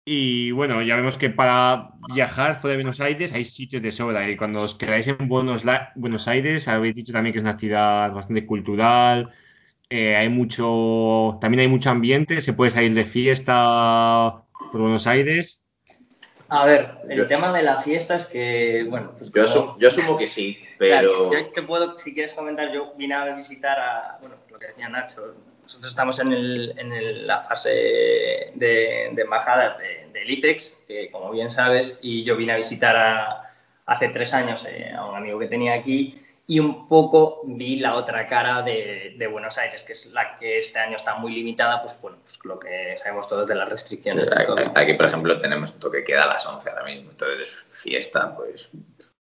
Y 0.06 0.52
bueno, 0.52 0.82
ya 0.82 0.98
vemos 0.98 1.18
que 1.18 1.30
para 1.30 1.92
viajar 2.14 2.60
fuera 2.60 2.74
de 2.74 2.84
Buenos 2.84 3.00
Aires 3.00 3.34
hay 3.34 3.44
sitios 3.44 3.82
de 3.82 3.92
sobra. 3.92 4.30
Y 4.30 4.36
cuando 4.36 4.62
os 4.62 4.76
quedáis 4.76 5.08
en 5.08 5.28
Buenos, 5.30 5.64
Buenos 5.96 6.28
Aires, 6.28 6.68
habéis 6.68 6.96
dicho 6.96 7.14
también 7.14 7.32
que 7.32 7.40
es 7.40 7.44
una 7.44 7.58
ciudad 7.58 8.12
bastante 8.12 8.46
cultural. 8.46 9.34
Eh, 9.90 10.16
hay 10.16 10.28
mucho, 10.28 11.38
también 11.40 11.62
hay 11.62 11.68
mucho 11.68 11.90
ambiente. 11.90 12.42
Se 12.42 12.54
puede 12.54 12.72
salir 12.72 12.94
de 12.94 13.04
fiesta 13.04 14.36
por 14.72 14.82
Buenos 14.82 15.08
Aires. 15.08 15.64
A 16.50 16.66
ver, 16.66 16.98
el 17.10 17.26
tema 17.26 17.52
de 17.54 17.64
la 17.64 17.80
fiesta 17.80 18.16
es 18.16 18.26
que, 18.26 18.86
bueno, 18.88 19.14
pues 19.18 19.32
yo, 19.32 19.44
asumo, 19.88 20.18
que 20.18 20.28
sí, 20.28 20.60
pero... 20.78 21.32
yo 21.32 21.50
te 21.50 21.64
puedo, 21.64 21.98
si 21.98 22.14
quieres 22.14 22.36
comentar, 22.36 22.72
yo 22.72 22.94
vine 22.96 23.16
a 23.16 23.34
visitar 23.34 23.80
a, 23.80 24.18
bueno, 24.20 24.36
lo 24.52 24.60
que 24.60 24.68
decía 24.68 24.88
Nacho, 24.88 25.34
nosotros 25.64 25.90
estamos 25.92 26.20
en, 26.20 26.34
el, 26.34 26.74
en 26.78 27.26
la 27.26 27.40
fase 27.40 27.70
de, 28.54 29.10
de 29.12 29.22
embajadas 29.22 29.78
de, 29.80 30.10
del 30.12 30.30
IPEX, 30.30 30.78
que 30.88 31.10
como 31.10 31.32
bien 31.32 31.52
sabes, 31.52 32.00
y 32.02 32.24
yo 32.24 32.36
vine 32.36 32.54
a 32.54 32.58
visitar 32.58 32.96
a, 32.96 33.56
hace 33.86 34.10
tres 34.10 34.34
años 34.34 34.66
eh, 34.66 34.94
a 34.96 35.06
un 35.06 35.16
amigo 35.16 35.40
que 35.40 35.48
tenía 35.48 35.74
aquí 35.74 36.20
y 36.46 36.60
un 36.60 36.88
poco 36.90 37.42
vi 37.46 37.80
la 37.80 37.96
otra 37.96 38.28
cara 38.28 38.62
de, 38.62 39.16
de, 39.18 39.28
Buenos 39.28 39.58
Aires, 39.58 39.82
que 39.84 39.94
es 39.94 40.08
la 40.08 40.36
que 40.36 40.58
este 40.58 40.78
año 40.78 40.98
está 40.98 41.16
muy 41.16 41.34
limitada, 41.34 41.82
pues 41.82 41.98
bueno, 42.02 42.18
pues 42.22 42.38
lo 42.44 42.60
que 42.60 42.98
sabemos 42.98 43.28
todos 43.30 43.48
de 43.48 43.56
las 43.56 43.70
restricciones. 43.70 44.28
aquí, 44.76 44.94
por 44.94 45.06
ejemplo, 45.06 45.40
tenemos 45.40 45.72
un 45.72 45.80
toque 45.80 46.00
que 46.00 46.04
queda 46.04 46.24
a 46.24 46.28
las 46.28 46.46
11 46.46 46.70
ahora 46.70 46.84
mismo, 46.84 47.12
entonces 47.12 47.66
fiesta, 47.72 48.36
pues, 48.36 48.70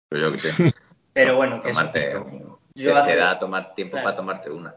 pues 0.10 0.22
yo 0.22 0.32
qué 0.32 0.38
sé. 0.38 0.54
Pero 1.14 1.36
bueno, 1.36 1.60
que 1.60 1.72
tomarte, 1.72 2.14
yo 2.76 3.02
te 3.02 3.16
da 3.16 3.40
tomar 3.40 3.74
tiempo 3.74 3.98
para 3.98 4.16
tomarte 4.16 4.52
una. 4.52 4.76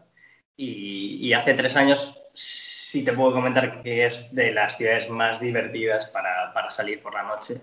Y, 0.62 1.33
hace 1.33 1.55
tres 1.55 1.77
años 1.77 2.14
sí 2.35 3.03
te 3.03 3.12
puedo 3.14 3.33
comentar 3.33 3.83
que 3.83 4.05
es 4.05 4.35
de 4.35 4.53
las 4.53 4.77
ciudades 4.77 5.09
más 5.09 5.40
divertidas 5.40 6.07
para, 6.07 6.53
para 6.53 6.70
salir 6.70 7.01
por 7.01 7.14
la 7.14 7.23
noche. 7.23 7.61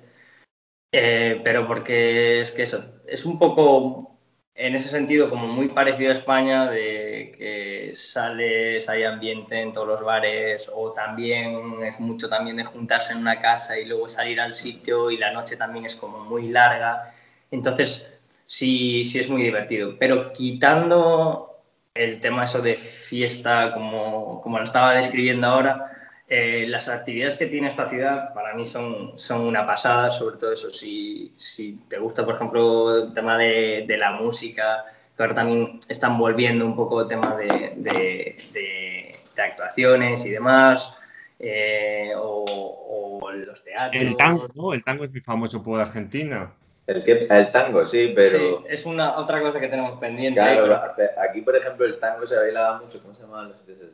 Eh, 0.91 1.41
pero 1.43 1.67
porque 1.67 2.41
es 2.41 2.51
que 2.51 2.63
eso, 2.63 2.83
es 3.05 3.25
un 3.25 3.37
poco, 3.37 4.17
en 4.55 4.75
ese 4.75 4.89
sentido, 4.89 5.29
como 5.29 5.47
muy 5.47 5.67
parecido 5.69 6.09
a 6.09 6.13
España, 6.13 6.71
de 6.71 7.31
que 7.37 7.91
sales, 7.93 8.89
hay 8.89 9.03
ambiente 9.03 9.61
en 9.61 9.73
todos 9.73 9.87
los 9.87 10.01
bares, 10.01 10.71
o 10.73 10.91
también 10.93 11.83
es 11.83 11.99
mucho 11.99 12.27
también 12.29 12.57
de 12.57 12.63
juntarse 12.63 13.13
en 13.13 13.19
una 13.19 13.39
casa 13.39 13.77
y 13.77 13.85
luego 13.85 14.09
salir 14.09 14.39
al 14.41 14.53
sitio 14.53 15.11
y 15.11 15.17
la 15.17 15.31
noche 15.31 15.55
también 15.57 15.85
es 15.85 15.95
como 15.95 16.19
muy 16.25 16.49
larga. 16.49 17.13
Entonces, 17.51 18.11
sí, 18.47 19.03
sí 19.05 19.19
es 19.19 19.29
muy 19.29 19.43
divertido. 19.43 19.97
Pero 19.99 20.33
quitando 20.33 21.56
el 21.97 22.19
tema 22.19 22.43
eso 22.45 22.61
de 22.61 22.75
fiesta, 22.77 23.71
como, 23.73 24.41
como 24.41 24.57
lo 24.57 24.63
estaba 24.63 24.93
describiendo 24.93 25.47
ahora, 25.47 25.91
eh, 26.29 26.65
las 26.67 26.89
actividades 26.89 27.35
que 27.35 27.45
tiene 27.45 27.67
esta 27.67 27.85
ciudad 27.87 28.33
para 28.33 28.53
mí 28.53 28.65
son, 28.65 29.17
son 29.17 29.41
una 29.41 29.65
pasada, 29.65 30.11
sobre 30.11 30.37
todo 30.37 30.51
eso, 30.51 30.69
si, 30.71 31.33
si 31.37 31.79
te 31.87 31.99
gusta, 31.99 32.25
por 32.25 32.35
ejemplo, 32.35 33.05
el 33.05 33.13
tema 33.13 33.37
de, 33.37 33.85
de, 33.87 33.97
la 33.97 34.11
música, 34.11 34.85
que 35.15 35.23
ahora 35.23 35.35
también 35.35 35.79
están 35.87 36.17
volviendo 36.17 36.65
un 36.65 36.75
poco 36.75 37.01
el 37.01 37.07
tema 37.07 37.35
de, 37.35 37.73
de, 37.77 38.35
de 38.53 39.41
actuaciones 39.41 40.25
y 40.25 40.31
demás, 40.31 40.93
eh, 41.39 42.11
o, 42.17 43.19
o, 43.21 43.31
los 43.31 43.63
teatros. 43.63 44.01
El 44.01 44.17
tango, 44.17 44.47
¿no? 44.55 44.73
El 44.73 44.83
tango 44.83 45.03
es 45.03 45.11
muy 45.11 45.21
famoso 45.21 45.63
por 45.63 45.79
Argentina. 45.79 46.51
El, 46.87 47.03
que, 47.03 47.27
el 47.29 47.51
tango, 47.51 47.83
sí, 47.83 48.13
pero... 48.15 48.59
Sí, 48.59 48.65
es 48.69 48.85
una 48.85 49.17
otra 49.17 49.41
cosa 49.41 49.59
que 49.59 49.67
tenemos 49.67 49.99
pendiente. 49.99 50.39
Claro, 50.39 50.73
aquí, 51.21 51.41
por 51.41 51.53
ejemplo, 51.57 51.85
el 51.85 51.99
tango 51.99 52.25
se 52.25 52.37
bailaba 52.37 52.79
mucho. 52.79 53.01
¿Cómo 53.01 53.13
se 53.13 53.23
llamaban 53.23 53.49
los 53.49 53.57
sitios? 53.57 53.91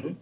¿Mm? 0.00 0.12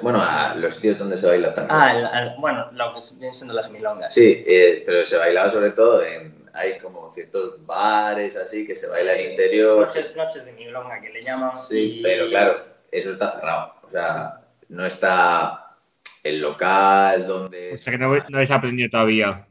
Bueno, 0.00 0.22
a 0.22 0.54
los 0.54 0.76
sitios 0.76 0.98
donde 0.98 1.16
se 1.16 1.26
baila 1.26 1.52
tango. 1.52 1.68
Ah, 1.72 2.36
bueno, 2.38 2.70
lo 2.72 2.94
que 2.94 3.00
vienen 3.14 3.34
siendo 3.34 3.54
las 3.54 3.68
milongas. 3.72 4.14
Sí, 4.14 4.44
eh, 4.46 4.84
pero 4.86 5.04
se 5.04 5.16
bailaba 5.16 5.50
sobre 5.50 5.72
todo 5.72 6.04
en... 6.04 6.46
Hay 6.54 6.78
como 6.78 7.10
ciertos 7.10 7.64
bares 7.66 8.36
así 8.36 8.64
que 8.64 8.74
se 8.74 8.86
baila 8.86 9.14
en 9.14 9.32
interior. 9.32 9.80
Noches, 9.80 10.14
noches 10.14 10.44
de 10.44 10.52
milonga 10.52 11.00
que 11.00 11.10
le 11.10 11.20
llaman. 11.20 11.56
Sí, 11.56 12.00
pero 12.02 12.28
claro, 12.28 12.64
eso 12.92 13.10
está 13.10 13.32
cerrado. 13.32 13.74
O 13.82 13.90
sea, 13.90 14.40
no 14.68 14.86
está 14.86 15.76
el 16.22 16.40
local 16.40 17.26
donde... 17.26 17.72
O 17.72 17.76
sea 17.76 17.92
que 17.92 17.98
no, 17.98 18.14
no 18.14 18.36
habéis 18.36 18.50
aprendido 18.50 18.90
todavía. 18.90 19.47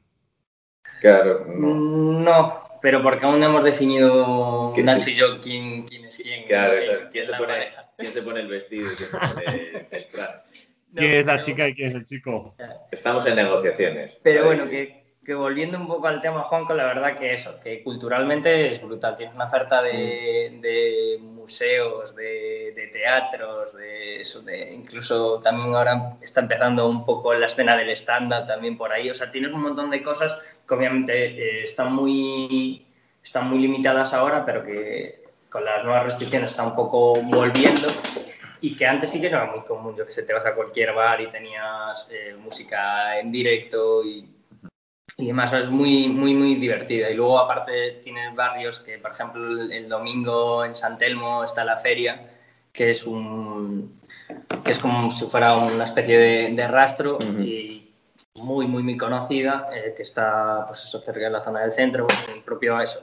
Claro. 1.01 1.45
No. 1.47 1.73
no. 2.19 2.79
pero 2.81 3.01
porque 3.01 3.25
aún 3.25 3.39
no 3.39 3.45
hemos 3.47 3.63
definido 3.63 4.73
Nacho 4.77 5.09
y 5.09 5.15
yo 5.15 5.39
quién, 5.39 5.83
quién, 5.83 6.05
es 6.05 6.17
quién. 6.17 6.45
Claro, 6.45 6.73
¿quién, 7.11 7.25
se 7.25 7.33
pone, 7.33 7.53
quién, 7.97 8.13
se 8.13 8.21
pone, 8.21 8.39
el 8.41 8.47
vestido 8.47 8.91
y 8.91 8.95
quién 8.95 9.09
se 9.09 9.17
pone 9.17 9.87
el 9.91 10.07
traje. 10.11 10.39
¿Quién 10.95 11.13
es 11.13 11.25
la 11.25 11.39
chica 11.39 11.67
y 11.67 11.75
quién 11.75 11.89
es 11.89 11.93
el 11.95 12.05
chico? 12.05 12.55
Estamos 12.91 13.25
en 13.27 13.35
negociaciones. 13.35 14.17
Pero 14.23 14.45
bueno, 14.45 14.67
que 14.67 14.96
que 15.27 15.35
volviendo 15.35 15.77
un 15.77 15.87
poco 15.87 16.07
al 16.07 16.21
tema, 16.21 16.43
Juanco, 16.43 16.73
la 16.73 16.85
verdad 16.85 17.17
que 17.17 17.33
eso, 17.33 17.59
que 17.59 17.83
culturalmente 17.83 18.71
es 18.71 18.81
brutal. 18.81 19.17
Tienes 19.17 19.35
una 19.35 19.43
oferta 19.43 19.81
de, 19.81 21.19
museos, 21.21 22.15
de, 22.15 22.89
teatros, 22.93 23.73
de 23.73 24.21
eso, 24.21 24.41
de 24.41 24.73
incluso 24.73 25.41
también 25.41 25.75
ahora 25.75 26.15
está 26.21 26.39
empezando 26.39 26.87
un 26.87 27.05
poco 27.05 27.33
la 27.33 27.47
escena 27.47 27.75
del 27.75 27.89
estándar 27.89 28.47
también 28.47 28.77
por 28.77 28.93
ahí. 28.93 29.09
O 29.09 29.13
sea, 29.13 29.29
tienes 29.29 29.51
un 29.51 29.63
montón 29.63 29.89
de 29.89 30.01
cosas 30.01 30.39
que 30.65 30.73
obviamente 30.73 31.25
eh, 31.25 31.63
están, 31.63 31.91
muy, 31.91 32.87
están 33.21 33.49
muy 33.49 33.59
limitadas 33.59 34.13
ahora, 34.13 34.45
pero 34.45 34.63
que 34.63 35.25
con 35.49 35.65
las 35.65 35.83
nuevas 35.83 36.05
restricciones 36.05 36.51
está 36.51 36.63
un 36.63 36.73
poco 36.73 37.11
volviendo 37.25 37.89
y 38.61 38.77
que 38.77 38.87
antes 38.87 39.09
sí 39.09 39.19
que 39.19 39.27
era 39.27 39.43
muy 39.43 39.59
común, 39.65 39.93
yo 39.97 40.05
que 40.05 40.11
sé, 40.13 40.23
te 40.23 40.31
vas 40.31 40.45
a 40.45 40.55
cualquier 40.55 40.93
bar 40.93 41.19
y 41.19 41.27
tenías 41.27 42.07
eh, 42.09 42.33
música 42.39 43.19
en 43.19 43.29
directo 43.29 44.05
y 44.05 44.36
y 45.15 45.23
además 45.25 45.53
es 45.53 45.69
muy, 45.69 46.09
muy, 46.09 46.33
muy 46.33 46.55
divertida. 46.55 47.09
Y 47.09 47.15
luego 47.15 47.39
aparte 47.39 47.99
tienes 48.03 48.35
barrios 48.35 48.79
que, 48.79 48.97
por 48.97 49.11
ejemplo, 49.11 49.63
el, 49.63 49.87
domingo 49.87 50.65
en 50.65 50.75
San 50.75 50.97
Telmo 50.97 51.43
está 51.43 51.63
la 51.63 51.77
feria, 51.77 52.29
que 52.73 52.89
es 52.89 53.05
un 53.05 53.99
que 54.63 54.71
es 54.71 54.79
como 54.79 55.09
si 55.09 55.25
fuera 55.25 55.55
una 55.55 55.85
especie 55.85 56.51
de, 56.51 56.67
rastro 56.67 57.17
y 57.21 57.89
muy, 58.35 58.67
muy, 58.67 58.83
muy 58.83 58.97
conocida, 58.97 59.69
eh, 59.73 59.93
que 59.95 60.03
está 60.03 60.65
pues 60.67 60.83
eso, 60.83 60.99
cerca 60.99 61.21
de 61.21 61.29
la 61.31 61.43
zona 61.43 61.61
del 61.61 61.71
centro, 61.71 62.05
en 62.27 62.35
el 62.35 62.43
propio 62.43 62.79
eso, 62.79 63.01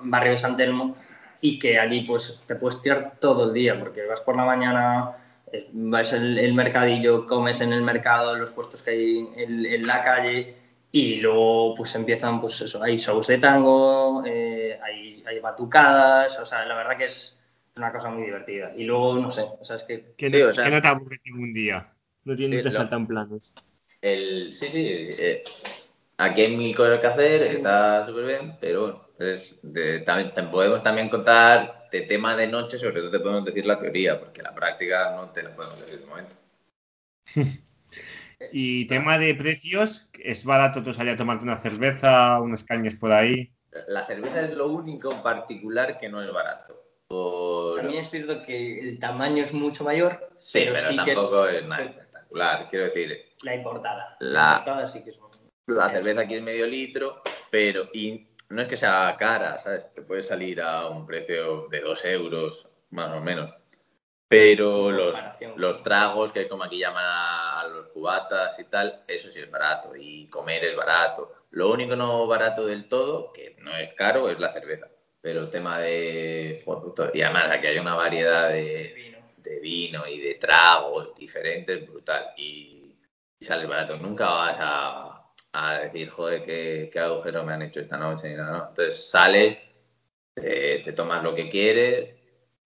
barrio 0.00 0.32
de 0.32 0.38
San 0.38 0.56
Telmo, 0.56 0.96
y 1.40 1.58
que 1.58 1.78
allí 1.78 2.00
pues 2.00 2.40
te 2.46 2.56
puedes 2.56 2.82
tirar 2.82 3.12
todo 3.20 3.48
el 3.48 3.54
día, 3.54 3.78
porque 3.78 4.04
vas 4.06 4.20
por 4.22 4.36
la 4.36 4.44
mañana, 4.44 5.12
eh, 5.52 5.68
vas 5.72 6.12
al 6.12 6.38
el 6.38 6.54
mercadillo, 6.54 7.26
comes 7.26 7.60
en 7.60 7.72
el 7.72 7.82
mercado, 7.82 8.36
los 8.36 8.52
puestos 8.52 8.82
que 8.82 8.90
hay 8.90 9.28
en 9.36 9.86
la 9.86 10.02
calle, 10.02 10.61
y 10.94 11.16
luego 11.16 11.74
pues 11.74 11.94
empiezan, 11.94 12.38
pues 12.38 12.60
eso, 12.60 12.82
hay 12.82 12.98
shows 12.98 13.26
de 13.26 13.38
tango, 13.38 14.22
eh, 14.26 14.78
hay, 14.82 15.24
hay, 15.26 15.40
batucadas, 15.40 16.38
o 16.38 16.44
sea, 16.44 16.66
la 16.66 16.74
verdad 16.74 16.98
que 16.98 17.06
es 17.06 17.40
una 17.76 17.90
cosa 17.90 18.10
muy 18.10 18.24
divertida. 18.24 18.74
Y 18.76 18.84
luego, 18.84 19.16
no 19.16 19.30
sé, 19.30 19.40
o 19.40 19.64
sea, 19.64 19.76
es 19.76 19.84
que... 19.84 20.12
Que, 20.18 20.28
no, 20.28 20.52
que 20.52 20.70
no 20.70 20.82
te 20.82 20.88
aburres 20.88 21.20
ningún 21.24 21.54
día, 21.54 21.90
no 22.24 22.36
tiene, 22.36 22.62
te 22.62 22.70
faltan 22.70 23.06
planes. 23.06 23.54
El, 24.02 24.52
sí, 24.52 24.68
sí, 24.68 25.08
eh, 25.18 25.42
aquí 26.18 26.42
hay 26.42 26.56
mil 26.56 26.76
cosas 26.76 27.00
que 27.00 27.06
hacer, 27.06 27.56
está 27.56 28.06
súper 28.06 28.26
bien, 28.26 28.56
pero 28.60 29.14
pues, 29.16 29.58
también, 30.04 30.50
podemos 30.50 30.82
también 30.82 31.08
contar 31.08 31.88
de 31.90 32.02
tema 32.02 32.36
de 32.36 32.48
noche, 32.48 32.76
sobre 32.78 33.00
todo 33.00 33.10
te 33.10 33.20
podemos 33.20 33.46
decir 33.46 33.64
la 33.64 33.80
teoría, 33.80 34.20
porque 34.20 34.42
la 34.42 34.54
práctica 34.54 35.12
no 35.16 35.30
te 35.30 35.42
la 35.42 35.56
podemos 35.56 35.80
decir 35.80 36.00
de 36.00 36.06
momento. 36.06 36.36
Y 38.50 38.86
tema 38.86 39.18
de 39.18 39.34
precios, 39.34 40.08
¿es 40.24 40.44
barato 40.44 40.82
tú 40.82 40.92
salir 40.92 41.12
a 41.12 41.16
tomarte 41.16 41.44
una 41.44 41.56
cerveza, 41.56 42.40
unas 42.40 42.64
cañas 42.64 42.94
por 42.94 43.12
ahí? 43.12 43.52
La 43.88 44.06
cerveza 44.06 44.42
es 44.42 44.54
lo 44.54 44.68
único 44.68 45.12
en 45.12 45.22
particular 45.22 45.98
que 45.98 46.08
no 46.08 46.22
es 46.22 46.32
barato. 46.32 46.82
También 47.76 48.02
es 48.02 48.10
cierto 48.10 48.42
que 48.42 48.80
el 48.80 48.98
tamaño 48.98 49.44
es 49.44 49.52
mucho 49.52 49.84
mayor, 49.84 50.30
sí, 50.38 50.60
pero, 50.60 50.76
sí 50.76 50.96
tampoco 50.96 51.46
es... 51.46 51.64
nada 51.66 51.84
espectacular. 51.84 52.68
Quiero 52.70 52.84
decir. 52.86 53.32
La 53.42 53.54
importada. 53.54 54.16
La, 54.20 54.56
importada 54.58 54.86
sí 54.86 55.02
que 55.02 55.10
es 55.10 55.18
La 55.66 55.90
cerveza 55.90 56.22
aquí 56.22 56.34
es 56.34 56.42
medio 56.42 56.66
litro, 56.66 57.22
pero 57.50 57.88
y 57.92 58.28
no 58.48 58.62
es 58.62 58.68
que 58.68 58.76
sea 58.76 59.14
cara, 59.18 59.58
¿sabes? 59.58 59.92
Te 59.92 60.02
puede 60.02 60.22
salir 60.22 60.60
a 60.60 60.88
un 60.88 61.06
precio 61.06 61.68
de 61.68 61.80
dos 61.80 62.04
euros, 62.04 62.68
más 62.90 63.10
o 63.10 63.20
menos. 63.20 63.52
Pero 64.32 64.90
los, 64.90 65.18
los, 65.56 65.82
tragos, 65.82 66.32
que 66.32 66.48
como 66.48 66.64
aquí 66.64 66.78
llaman 66.78 67.04
a, 67.06 67.68
los 67.68 67.88
cubatas 67.88 68.58
y 68.58 68.64
tal, 68.64 69.02
eso 69.06 69.30
sí 69.30 69.40
es 69.40 69.50
barato 69.50 69.94
y 69.94 70.26
comer 70.28 70.64
es 70.64 70.74
barato. 70.74 71.34
Lo 71.50 71.70
único 71.70 71.94
no 71.96 72.26
barato 72.26 72.64
del 72.64 72.88
todo, 72.88 73.30
que 73.30 73.56
no 73.58 73.76
es 73.76 73.92
caro, 73.92 74.30
es 74.30 74.40
la 74.40 74.50
cerveza. 74.50 74.88
Pero 75.20 75.42
el 75.42 75.50
tema 75.50 75.80
de... 75.80 76.64
Y 77.12 77.20
además 77.20 77.50
aquí 77.50 77.66
hay 77.66 77.78
una 77.78 77.94
variedad 77.94 78.48
de, 78.48 78.94
vino, 78.96 79.18
de 79.36 79.60
vino 79.60 80.06
y 80.06 80.18
de 80.18 80.36
tragos 80.36 81.14
diferentes, 81.14 81.86
brutal. 81.86 82.32
Y, 82.38 82.96
sale 83.38 83.66
barato. 83.66 83.98
Nunca 83.98 84.30
vas 84.30 84.56
a, 84.58 85.32
a 85.52 85.78
decir, 85.80 86.08
joder, 86.08 86.42
qué, 86.42 86.88
qué, 86.90 86.98
agujero 87.00 87.44
me 87.44 87.52
han 87.52 87.62
hecho 87.62 87.80
esta 87.80 87.98
noche. 87.98 88.30
Ni 88.30 88.36
nada, 88.36 88.52
¿no? 88.52 88.68
Entonces 88.70 89.10
sales, 89.10 89.58
te, 90.34 90.78
te 90.78 90.92
tomas 90.94 91.22
lo 91.22 91.34
que 91.34 91.50
quieres 91.50 92.21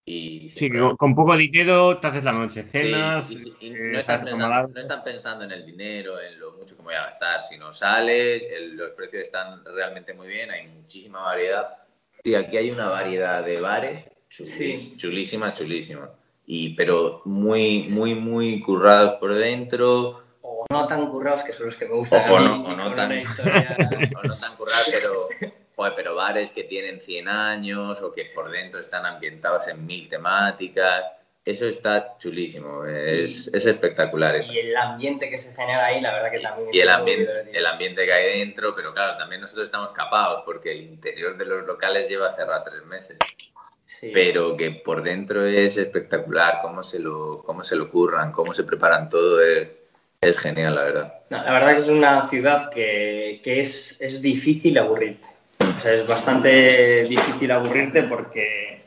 Y 0.09 0.49
sí, 0.51 0.69
con 0.97 1.13
poco 1.13 1.35
dinero 1.35 1.97
te 1.97 2.07
haces 2.07 2.23
la 2.23 2.31
noche, 2.31 2.63
cenas. 2.63 3.29
Eh, 3.59 3.91
no, 3.91 3.99
están 3.99 5.03
pensando, 5.03 5.43
en 5.43 5.51
el 5.51 5.65
dinero, 5.65 6.21
en 6.21 6.39
lo 6.39 6.53
mucho 6.53 6.77
que 6.77 6.81
voy 6.81 6.93
a 6.93 7.07
gastar, 7.07 7.43
sino 7.43 7.73
sales, 7.73 8.41
los 8.71 8.91
precios 8.91 9.23
están 9.23 9.65
realmente 9.65 10.13
muy 10.13 10.29
bien, 10.29 10.49
hay 10.49 10.65
muchísima 10.69 11.19
variedad. 11.19 11.79
Sí, 12.23 12.35
aquí 12.35 12.55
hay 12.55 12.71
una 12.71 12.87
variedad 12.87 13.43
de 13.43 13.59
bares 13.59 14.05
chulísima, 14.29 15.53
chulísima. 15.53 16.09
Y, 16.45 16.69
pero 16.75 17.21
muy, 17.25 17.83
muy, 17.89 18.15
muy 18.15 18.61
currados 18.61 19.15
por 19.19 19.35
dentro. 19.35 20.23
O 20.41 20.65
no 20.69 20.87
tan 20.87 21.11
currados, 21.11 21.43
que 21.43 21.51
son 21.51 21.65
los 21.65 21.75
que 21.75 21.85
me 21.85 21.95
gustan. 21.95 22.31
O, 22.31 22.39
no, 22.39 22.77
no, 22.77 22.95
tan, 22.95 23.11
o 23.11 24.23
no 24.23 24.35
tan 24.35 24.55
currados, 24.55 24.89
pero 24.89 25.51
pero 25.95 26.15
bares 26.15 26.49
que 26.51 26.63
tienen 26.63 26.99
100 26.99 27.27
años 27.27 28.01
o 28.01 28.11
que 28.11 28.25
por 28.33 28.49
dentro 28.49 28.79
están 28.79 29.05
ambientados 29.05 29.67
en 29.67 29.85
mil 29.85 30.09
temáticas. 30.09 31.05
Eso 31.45 31.65
está 31.65 32.17
chulísimo, 32.17 32.83
es, 32.83 33.47
es 33.53 33.65
espectacular 33.65 34.35
eso. 34.35 34.51
Y 34.51 34.57
el 34.57 34.75
ambiente 34.75 35.29
que 35.29 35.37
se 35.37 35.55
genera 35.55 35.85
ahí, 35.85 36.01
la 36.01 36.13
verdad 36.13 36.31
que 36.31 36.39
también... 36.39 36.69
Y 36.73 36.79
el 36.79 36.89
ambiente, 36.89 37.31
el 37.53 37.65
ambiente 37.65 38.05
que 38.05 38.11
hay 38.11 38.39
dentro, 38.39 38.75
pero 38.75 38.93
claro, 38.93 39.17
también 39.17 39.39
nosotros 39.39 39.65
estamos 39.65 39.91
capados 39.91 40.43
porque 40.45 40.73
el 40.73 40.81
interior 40.81 41.37
de 41.37 41.45
los 41.45 41.65
locales 41.65 42.09
lleva 42.09 42.33
cerrado 42.33 42.63
tres 42.65 42.83
meses. 42.85 43.17
Pero 44.13 44.57
que 44.57 44.71
por 44.71 45.01
dentro 45.01 45.45
es 45.45 45.77
espectacular, 45.77 46.59
cómo 46.61 46.83
se 46.83 46.99
lo, 46.99 47.41
cómo 47.45 47.63
se 47.63 47.77
lo 47.77 47.89
curran, 47.89 48.33
cómo 48.33 48.53
se 48.53 48.65
preparan 48.65 49.09
todo, 49.09 49.41
es, 49.41 49.69
es 50.19 50.37
genial, 50.37 50.75
la 50.75 50.83
verdad. 50.83 51.13
la 51.29 51.53
verdad 51.53 51.73
que 51.73 51.79
es 51.79 51.87
una 51.87 52.27
ciudad 52.27 52.69
que, 52.69 53.39
que 53.41 53.61
es, 53.61 53.95
es 54.01 54.21
difícil 54.21 54.77
aburrirte 54.77 55.36
es 55.85 56.07
bastante 56.07 57.03
difícil 57.03 57.51
aburrirte 57.51 58.03
porque... 58.03 58.85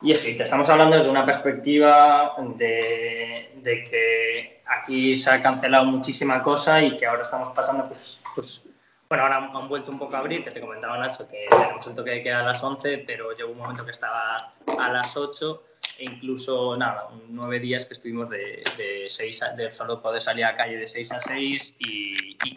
Y 0.00 0.12
eso, 0.12 0.24
te 0.24 0.44
estamos 0.44 0.68
hablando 0.68 0.96
desde 0.96 1.10
una 1.10 1.26
perspectiva 1.26 2.36
de, 2.56 3.50
que 3.62 4.62
aquí 4.66 5.14
se 5.16 5.30
ha 5.30 5.40
cancelado 5.40 5.84
muchísima 5.86 6.40
cosa 6.40 6.80
y 6.80 6.96
que 6.96 7.04
ahora 7.04 7.22
estamos 7.22 7.50
pasando, 7.50 7.86
pues, 7.86 8.20
pues 8.34 8.62
bueno, 9.08 9.24
ahora 9.24 9.50
han 9.52 9.68
vuelto 9.68 9.90
un 9.90 9.98
poco 9.98 10.14
a 10.14 10.20
abrir, 10.20 10.44
que 10.44 10.52
te 10.52 10.60
comentaba 10.60 10.98
Nacho 10.98 11.26
que 11.28 11.46
tenemos 11.50 11.84
el 11.84 11.94
toque 11.94 12.10
de 12.10 12.22
queda 12.22 12.40
a 12.40 12.44
las 12.44 12.62
11, 12.62 12.98
pero 13.06 13.32
llegó 13.32 13.50
un 13.50 13.58
momento 13.58 13.84
que 13.84 13.90
estaba 13.90 14.36
a 14.78 14.92
las 14.92 15.16
8 15.16 15.64
e 15.98 16.04
incluso, 16.04 16.76
nada, 16.76 17.08
nueve 17.28 17.58
días 17.58 17.84
que 17.84 17.94
estuvimos 17.94 18.30
de, 18.30 18.62
de, 18.76 19.06
seis 19.08 19.42
de 19.56 19.72
solo 19.72 20.00
poder 20.00 20.22
salir 20.22 20.44
a 20.44 20.54
calle 20.54 20.76
de 20.76 20.86
6 20.86 21.12
a 21.12 21.20
6 21.20 21.76
y, 21.80 22.36
y 22.44 22.54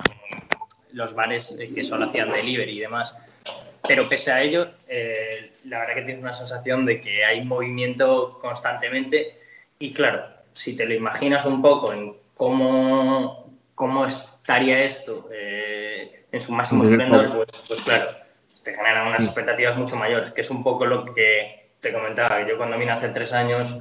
los 0.92 1.16
bares 1.16 1.58
que 1.74 1.84
solo 1.84 2.06
hacían 2.06 2.30
delivery 2.30 2.78
y 2.78 2.80
demás 2.82 3.16
pero 3.88 4.08
pese 4.08 4.32
a 4.32 4.42
ello, 4.42 4.72
eh, 4.88 5.52
la 5.66 5.80
verdad 5.80 5.96
que 5.96 6.02
tienes 6.04 6.22
una 6.22 6.34
sensación 6.34 6.86
de 6.86 7.00
que 7.00 7.24
hay 7.26 7.44
movimiento 7.44 8.40
constantemente. 8.40 9.38
Y 9.80 9.94
claro, 9.94 10.24
si 10.54 10.76
te 10.76 10.86
lo 10.86 10.94
imaginas 10.94 11.46
un 11.46 11.62
poco 11.62 11.94
en 11.94 12.16
cómo, 12.36 13.52
cómo 13.76 14.06
estaría 14.06 14.84
esto 14.84 15.30
eh, 15.34 16.26
en 16.32 16.42
su 16.42 16.52
máximo 16.52 16.84
esplendor, 16.84 17.30
pues, 17.36 17.64
pues, 17.68 17.82
claro, 17.82 18.12
te 18.64 18.74
generan 18.74 19.08
unas 19.08 19.24
expectativas 19.24 19.78
mucho 19.78 19.96
mayores, 19.96 20.32
que 20.32 20.42
es 20.42 20.50
un 20.50 20.64
poco 20.64 20.86
lo 20.86 21.06
que 21.06 21.70
te 21.80 21.92
comentaba. 21.92 22.48
Yo 22.48 22.58
cuando 22.58 22.78
vine 22.78 22.92
hace 22.92 23.10
tres 23.10 23.34
años, 23.34 23.76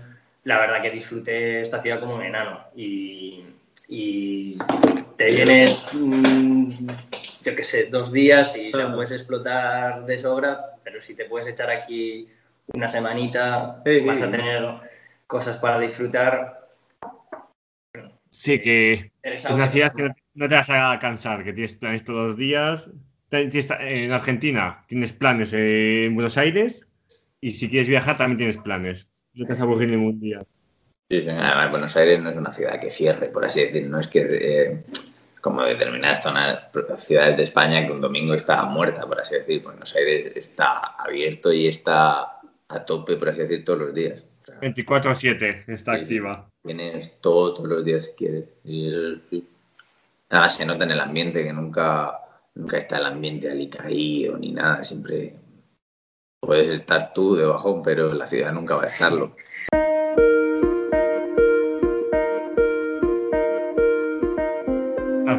la 0.45 0.59
verdad 0.59 0.81
que 0.81 0.91
disfruté 0.91 1.61
esta 1.61 1.83
ciudad 1.83 2.01
como 2.01 2.15
un 2.15 2.23
enano. 2.23 2.61
Y, 2.75 3.45
y 3.89 4.57
te 5.17 5.27
vienes... 5.27 5.87
Mm, 5.93 6.89
yo 7.43 7.57
qué 7.57 7.65
sé, 7.65 7.87
dos 7.87 8.13
días 8.13 8.57
y 8.57 8.71
la 8.73 8.93
puedes 8.93 9.13
explotar 9.13 10.05
de 10.05 10.19
sobra, 10.19 10.77
pero 10.85 11.01
si 11.01 11.15
te 11.15 11.25
puedes 11.25 11.47
echar 11.49 11.71
aquí 11.71 12.29
una 12.75 12.89
semanita, 12.89 13.83
vas 14.07 14.23
a 14.23 14.31
tener 14.31 14.65
cosas 15.27 15.57
para 15.57 15.79
disfrutar. 15.79 16.69
Sí, 18.31 18.61
que 18.61 19.13
es 19.23 19.45
una 19.47 19.69
ciudad 19.69 19.93
que 19.93 20.11
no 20.35 20.49
te 20.49 20.55
vas 20.55 20.71
a 20.71 20.99
cansar, 21.01 21.45
que 21.45 21.53
tienes 21.53 21.75
planes 21.77 22.05
todos 22.05 22.29
los 22.29 22.37
días. 22.37 22.91
En 23.31 24.13
Argentina 24.13 24.85
tienes 24.89 25.13
planes 25.13 25.53
en 25.55 26.15
Buenos 26.15 26.37
Aires 26.37 26.91
y 27.41 27.53
si 27.53 27.69
quieres 27.69 27.89
viajar 27.89 28.17
también 28.17 28.39
tienes 28.39 28.59
planes. 28.59 29.11
No 29.35 29.45
te 29.45 29.53
vas 29.53 29.61
a 29.61 29.65
aburrir 29.65 29.91
ningún 29.91 30.21
día. 30.21 30.43
Sí, 31.09 31.27
además 31.29 31.71
Buenos 31.71 31.97
Aires 31.97 32.21
no 32.21 32.31
es 32.31 32.37
una 32.37 32.53
ciudad 32.53 32.81
que 32.81 32.91
cierre, 32.91 33.29
por 33.29 33.45
así 33.45 33.65
decir, 33.65 33.89
no 33.89 33.99
es 33.99 34.09
que 34.09 34.21
eh, 34.31 34.85
como 35.41 35.63
determinadas 35.63 36.23
zonas, 36.23 36.65
ciudades 36.99 37.37
de 37.37 37.45
España 37.45 37.87
que 37.87 37.93
un 37.93 38.01
domingo 38.01 38.35
está 38.35 38.63
muerta, 38.65 39.07
por 39.07 39.21
así 39.21 39.35
decir. 39.35 39.63
Buenos 39.63 39.95
Aires 39.97 40.33
está 40.37 40.79
abierto 40.99 41.53
y 41.53 41.67
está 41.69 42.41
a 42.69 42.85
tope, 42.85 43.17
por 43.17 43.31
así 43.31 43.41
decir, 43.41 43.65
todos 43.65 43.81
los 43.81 43.95
días. 43.95 44.23
24-7 44.61 45.65
está 45.69 45.93
activa. 45.93 46.49
Tienes 46.63 47.21
todo, 47.21 47.55
todos 47.55 47.69
los 47.69 47.85
días 47.85 48.07
si 48.07 48.13
quieres. 48.13 48.45
Y 48.65 48.89
eso 48.89 49.43
Además 50.29 50.55
se 50.55 50.65
nota 50.65 50.85
en 50.85 50.93
el 50.93 51.01
ambiente 51.01 51.43
que 51.43 51.53
nunca, 51.53 52.21
nunca 52.55 52.79
está 52.79 52.99
el 52.99 53.07
ambiente 53.07 53.51
alicaído 53.51 54.39
ni 54.39 54.53
nada. 54.53 54.85
Siempre 54.85 55.35
puedes 56.41 56.69
estar 56.69 57.13
tú 57.13 57.35
debajo, 57.35 57.83
pero 57.83 58.15
la 58.15 58.27
ciudad 58.27 58.53
nunca 58.53 58.77
va 58.77 58.85
a 58.85 58.87
estarlo. 58.87 59.35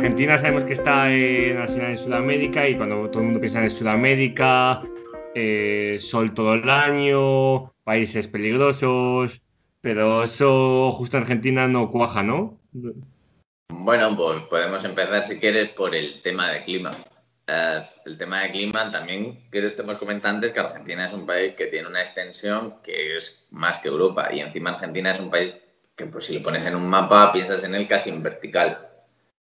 Argentina 0.02 0.36
sabemos 0.36 0.64
que 0.64 0.74
está 0.74 1.14
en, 1.14 1.58
al 1.58 1.70
final 1.70 1.91
en 1.91 1.97
Sudamérica 1.97 2.68
y 2.68 2.76
cuando 2.76 3.08
todo 3.12 3.20
el 3.20 3.26
mundo 3.26 3.39
piensa 3.39 3.62
en 3.62 3.70
Sudamérica, 3.70 4.82
eh, 5.36 5.97
sol 5.99 6.34
todo 6.34 6.56
el 6.56 6.68
año, 6.68 7.72
países 7.84 8.28
peligrosos, 8.28 9.43
pero 9.80 10.24
eso 10.24 10.91
justo 10.93 11.18
en 11.18 11.22
Argentina 11.22 11.68
no 11.68 11.91
cuaja, 11.91 12.24
¿no? 12.24 12.60
Bueno, 13.70 14.18
pues 14.18 14.41
podemos 14.49 14.84
empezar 14.86 15.24
si 15.24 15.38
quieres 15.39 15.70
por 15.70 15.93
el 15.93 16.20
tema 16.24 16.49
de 16.49 16.64
clima. 16.64 16.97
Eh, 17.45 17.84
el 18.08 18.18
tema 18.18 18.41
de 18.41 18.54
clima 18.54 18.89
también 18.89 19.52
que 19.52 19.68
estemos 19.68 19.99
comentando 19.99 20.38
antes 20.38 20.52
que 20.52 20.62
Argentina 20.62 21.06
es 21.06 21.14
un 21.14 21.28
país 21.28 21.54
que 21.54 21.68
tiene 21.68 21.88
una 21.88 22.02
extensión 22.02 22.78
que 22.82 23.18
es 23.18 23.45
más 23.52 23.78
que 23.78 23.89
Europa 23.89 24.30
y 24.34 24.39
encima 24.39 24.72
Argentina 24.72 25.12
es 25.12 25.20
un 25.20 25.30
país 25.30 25.54
que 25.95 26.08
pues 26.08 26.26
si 26.26 26.39
lo 26.39 26.41
pones 26.41 26.66
en 26.66 26.74
un 26.74 26.89
mapa 26.89 27.32
piensas 27.32 27.64
en 27.64 27.76
él 27.76 27.88
casi 27.88 28.10
en 28.10 28.24
vertical. 28.24 28.88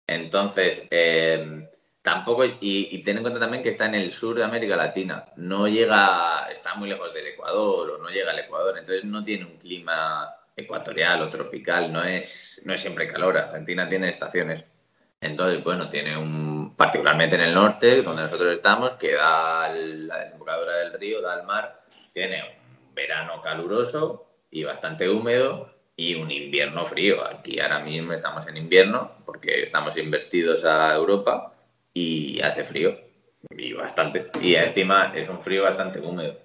Entonces, 0.10 0.88
eh, 0.90 1.70
tampoco, 2.02 2.44
y, 2.44 3.04
ten 3.04 3.18
en 3.18 3.22
cuenta 3.22 3.40
también 3.40 3.62
que 3.62 3.70
está 3.70 3.86
en 3.86 3.94
el 3.94 4.12
sur 4.12 4.36
de 4.36 4.44
América 4.44 4.76
Latina, 4.76 5.26
no 5.36 5.68
llega, 5.68 6.48
está 6.52 6.74
muy 6.74 6.90
lejos 6.90 7.14
del 7.14 7.28
Ecuador 7.28 7.92
o 7.92 7.98
no 8.00 8.10
llega 8.10 8.32
al 8.32 8.40
Ecuador, 8.40 8.76
entonces 8.80 9.06
no 9.06 9.24
tiene 9.24 9.46
un 9.46 9.58
clima 9.58 10.34
ecuatorial 10.56 11.22
o 11.22 11.30
tropical, 11.30 11.94
no 11.94 12.04
es, 12.04 12.60
no 12.66 12.74
es 12.74 12.82
siempre 12.82 13.08
calor, 13.08 13.38
Argentina 13.38 13.88
tiene 13.88 14.10
estaciones. 14.10 14.64
Entonces, 15.22 15.64
bueno, 15.64 15.90
tiene 15.90 16.18
un, 16.18 16.76
particularmente 16.76 17.36
en 17.36 17.42
el 17.42 17.54
norte, 17.54 18.02
donde 18.02 18.24
nosotros 18.24 18.52
estamos, 18.52 18.94
que 18.94 19.14
da 19.14 19.70
la 19.70 20.20
desembocadura 20.22 20.76
del 20.78 20.94
río, 20.94 21.22
da 21.22 21.34
al 21.34 21.46
mar, 21.46 21.84
tiene 22.14 22.42
un 22.42 22.96
verano 22.96 23.44
caluroso 23.44 24.28
y 24.50 24.64
bastante 24.64 25.08
húmedo, 25.08 25.79
y 26.00 26.16
un 26.16 26.32
invierno 26.32 26.86
frío. 26.86 27.18
Aquí 27.28 27.60
ahora 27.60 27.80
mismo 27.80 28.14
estamos 28.14 28.48
en 28.48 28.56
invierno 28.56 29.12
porque 29.26 29.64
estamos 29.64 29.98
invertidos 29.98 30.64
a 30.64 30.96
Europa 30.96 31.54
y 31.94 32.40
hace 32.42 32.64
frío 32.64 32.98
y 33.50 33.74
bastante. 33.74 34.28
Y 34.42 34.56
encima 34.56 35.12
es 35.14 35.28
un 35.28 35.42
frío 35.42 35.64
bastante 35.64 36.00
húmedo. 36.00 36.40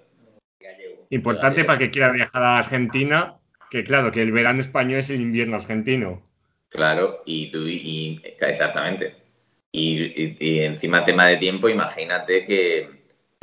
Importante 1.09 1.63
para 1.63 1.79
que 1.79 1.89
quiera 1.89 2.11
viajar 2.11 2.43
a 2.43 2.57
Argentina, 2.57 3.35
que 3.71 3.85
claro, 3.85 4.11
que 4.11 4.21
el 4.21 4.33
verano 4.33 4.59
español 4.59 4.99
es 4.99 5.09
el 5.09 5.21
invierno 5.21 5.55
argentino. 5.55 6.21
Claro, 6.69 7.21
y, 7.25 7.49
tú, 7.51 7.65
y 7.65 8.21
exactamente. 8.41 9.15
Y, 9.71 10.63
encima 10.63 11.05
tema 11.05 11.27
de 11.27 11.37
tiempo, 11.37 11.69
imagínate 11.69 12.45
que, 12.45 12.89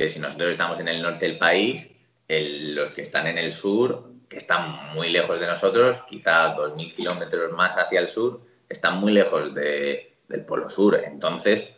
si 0.07 0.19
nosotros 0.19 0.51
estamos 0.51 0.79
en 0.79 0.89
el 0.89 1.01
norte 1.01 1.25
del 1.25 1.37
país, 1.39 1.89
los 2.27 2.91
que 2.91 3.01
están 3.01 3.25
en 3.27 3.37
el 3.39 3.51
sur 3.51 4.12
que 4.29 4.37
están 4.37 4.93
muy 4.93 5.09
lejos 5.09 5.39
de 5.39 5.47
nosotros, 5.47 6.01
quizá 6.03 6.55
2.000 6.55 6.93
kilómetros 6.93 7.51
más 7.53 7.77
hacia 7.77 7.99
el 7.99 8.07
sur, 8.07 8.41
están 8.69 8.99
muy 8.99 9.13
lejos 9.13 9.53
del 9.53 10.45
Polo 10.47 10.69
Sur. 10.69 11.01
Entonces, 11.03 11.73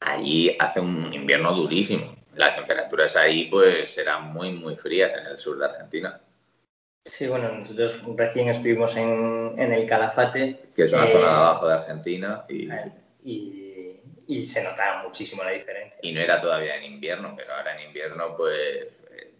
allí 0.00 0.56
hace 0.58 0.80
un 0.80 1.12
invierno 1.12 1.52
durísimo. 1.52 2.16
Las 2.34 2.54
temperaturas 2.54 3.16
ahí 3.16 3.46
pues 3.46 3.92
serán 3.92 4.32
muy, 4.32 4.52
muy 4.52 4.76
frías 4.76 5.12
en 5.18 5.26
el 5.26 5.38
sur 5.38 5.58
de 5.58 5.66
Argentina. 5.66 6.20
Sí, 7.04 7.26
bueno, 7.26 7.50
nosotros 7.52 8.00
recién 8.16 8.48
estuvimos 8.48 8.96
en, 8.96 9.58
el 9.58 9.86
Calafate. 9.86 10.70
Que 10.74 10.84
es 10.84 10.92
una 10.92 11.06
zona 11.06 11.26
de 11.26 11.34
abajo 11.34 11.66
de 11.66 11.74
Argentina. 11.74 12.44
Eh, 12.48 12.68
y, 13.24 14.00
y, 14.26 14.42
se 14.44 14.62
notaba 14.62 15.02
muchísimo 15.02 15.42
la 15.42 15.50
diferencia. 15.50 15.98
Y 16.02 16.12
no 16.12 16.20
era 16.20 16.40
todavía 16.40 16.76
en 16.76 16.84
invierno, 16.84 17.34
pero 17.36 17.52
ahora 17.54 17.78
en 17.78 17.88
invierno 17.88 18.36
pues 18.36 18.86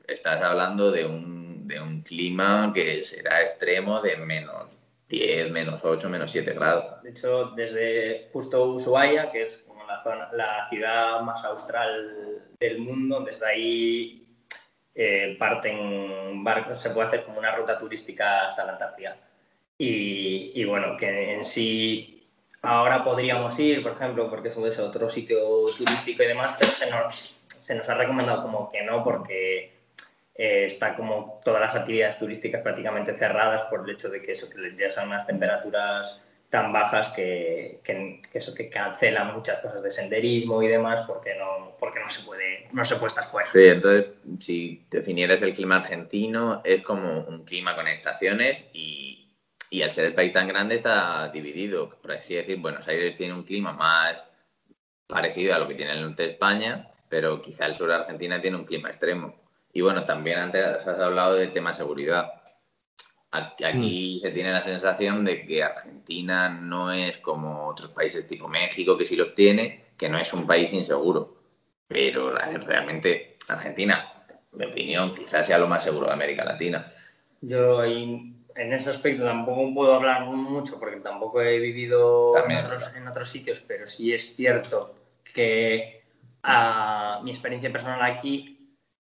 estás 0.08 0.42
hablando 0.42 0.90
de 0.90 1.06
un 1.06 1.49
de 1.70 1.80
un 1.80 2.02
clima 2.02 2.72
que 2.74 3.02
será 3.04 3.40
extremo 3.40 4.02
de 4.02 4.16
menos 4.16 4.66
10, 5.08 5.50
menos 5.50 5.84
8, 5.84 6.10
menos 6.10 6.30
7 6.30 6.52
grados. 6.52 7.02
De 7.02 7.10
hecho, 7.10 7.52
desde 7.56 8.28
justo 8.32 8.64
Ushuaia, 8.72 9.30
que 9.30 9.42
es 9.42 9.64
como 9.66 9.84
la, 9.84 10.02
zona, 10.02 10.28
la 10.32 10.68
ciudad 10.68 11.20
más 11.22 11.44
austral 11.44 12.42
del 12.58 12.78
mundo, 12.78 13.20
desde 13.20 13.46
ahí 13.46 14.28
eh, 14.94 15.36
parten 15.38 16.44
barcos, 16.44 16.80
se 16.80 16.90
puede 16.90 17.06
hacer 17.06 17.24
como 17.24 17.38
una 17.38 17.54
ruta 17.56 17.78
turística 17.78 18.46
hasta 18.46 18.64
la 18.64 18.72
Antártida. 18.72 19.16
Y, 19.78 20.52
y 20.54 20.64
bueno, 20.64 20.96
que 20.96 21.34
en 21.34 21.44
sí 21.44 22.28
ahora 22.62 23.02
podríamos 23.02 23.58
ir, 23.58 23.82
por 23.82 23.92
ejemplo, 23.92 24.28
porque 24.28 24.48
es 24.48 24.78
otro 24.78 25.08
sitio 25.08 25.66
turístico 25.76 26.22
y 26.22 26.26
demás, 26.26 26.56
pero 26.58 26.72
se 26.72 26.90
nos, 26.90 27.40
se 27.46 27.74
nos 27.74 27.88
ha 27.88 27.94
recomendado 27.94 28.42
como 28.42 28.68
que 28.68 28.82
no, 28.82 29.02
porque 29.02 29.79
eh, 30.34 30.64
está 30.64 30.94
como 30.94 31.40
todas 31.44 31.60
las 31.60 31.74
actividades 31.74 32.18
turísticas 32.18 32.62
prácticamente 32.62 33.16
cerradas 33.16 33.62
por 33.64 33.84
el 33.84 33.94
hecho 33.94 34.08
de 34.08 34.22
que 34.22 34.32
eso 34.32 34.48
que 34.48 34.74
ya 34.76 34.90
son 34.90 35.08
unas 35.08 35.26
temperaturas 35.26 36.20
tan 36.50 36.72
bajas 36.72 37.10
que, 37.10 37.80
que, 37.84 38.20
eso 38.34 38.52
que 38.54 38.68
cancelan 38.68 39.32
muchas 39.34 39.60
cosas 39.60 39.82
de 39.82 39.90
senderismo 39.90 40.62
y 40.62 40.68
demás 40.68 41.02
porque 41.02 41.34
no 41.36 41.76
porque 41.78 42.00
no 42.00 42.08
se 42.08 42.24
puede 42.24 42.68
no 42.72 42.84
se 42.84 42.96
puede 42.96 43.06
estar 43.06 43.24
fuera. 43.24 43.48
Sí, 43.48 43.66
entonces 43.66 44.06
si 44.40 44.84
definieras 44.90 45.42
el 45.42 45.54
clima 45.54 45.76
argentino 45.76 46.60
es 46.64 46.82
como 46.82 47.20
un 47.20 47.44
clima 47.44 47.76
con 47.76 47.86
estaciones 47.86 48.64
y, 48.72 49.32
y 49.70 49.82
al 49.82 49.92
ser 49.92 50.06
el 50.06 50.14
país 50.14 50.32
tan 50.32 50.48
grande 50.48 50.74
está 50.74 51.28
dividido, 51.28 51.88
por 51.88 52.12
así 52.12 52.34
decir, 52.34 52.58
Buenos 52.58 52.86
Aires 52.88 53.16
tiene 53.16 53.34
un 53.34 53.44
clima 53.44 53.72
más 53.72 54.24
parecido 55.06 55.54
a 55.54 55.58
lo 55.58 55.68
que 55.68 55.74
tiene 55.74 55.92
el 55.92 56.02
norte 56.02 56.24
de 56.24 56.30
España, 56.30 56.90
pero 57.08 57.40
quizá 57.40 57.66
el 57.66 57.74
sur 57.74 57.88
de 57.88 57.94
Argentina 57.94 58.40
tiene 58.40 58.56
un 58.56 58.64
clima 58.64 58.88
extremo. 58.88 59.34
Y 59.72 59.80
bueno, 59.80 60.04
también 60.04 60.38
antes 60.38 60.64
has 60.64 60.98
hablado 60.98 61.34
del 61.34 61.52
tema 61.52 61.74
seguridad. 61.74 62.32
Aquí 63.32 64.16
mm. 64.18 64.20
se 64.20 64.30
tiene 64.30 64.52
la 64.52 64.60
sensación 64.60 65.24
de 65.24 65.46
que 65.46 65.62
Argentina 65.62 66.48
no 66.48 66.90
es 66.90 67.18
como 67.18 67.68
otros 67.68 67.92
países 67.92 68.26
tipo 68.26 68.48
México, 68.48 68.98
que 68.98 69.06
sí 69.06 69.14
los 69.14 69.34
tiene, 69.34 69.84
que 69.96 70.08
no 70.08 70.18
es 70.18 70.32
un 70.32 70.46
país 70.46 70.72
inseguro. 70.72 71.36
Pero 71.86 72.34
realmente 72.34 73.36
Argentina, 73.48 74.12
en 74.52 74.58
mi 74.58 74.66
opinión, 74.66 75.14
quizás 75.14 75.46
sea 75.46 75.58
lo 75.58 75.68
más 75.68 75.84
seguro 75.84 76.06
de 76.08 76.12
América 76.12 76.44
Latina. 76.44 76.84
Yo 77.40 77.84
en 77.84 78.72
ese 78.72 78.90
aspecto 78.90 79.24
tampoco 79.24 79.72
puedo 79.74 79.94
hablar 79.94 80.24
mucho 80.26 80.78
porque 80.78 80.96
tampoco 80.96 81.40
he 81.40 81.58
vivido 81.58 82.32
en 82.36 82.56
otros, 82.64 82.90
en 82.94 83.06
otros, 83.06 83.28
sitios, 83.28 83.60
pero 83.60 83.86
sí 83.86 84.12
es 84.12 84.34
cierto 84.34 84.94
que 85.32 86.02
a 86.42 87.20
mi 87.22 87.30
experiencia 87.30 87.70
personal 87.70 88.02
aquí, 88.02 88.49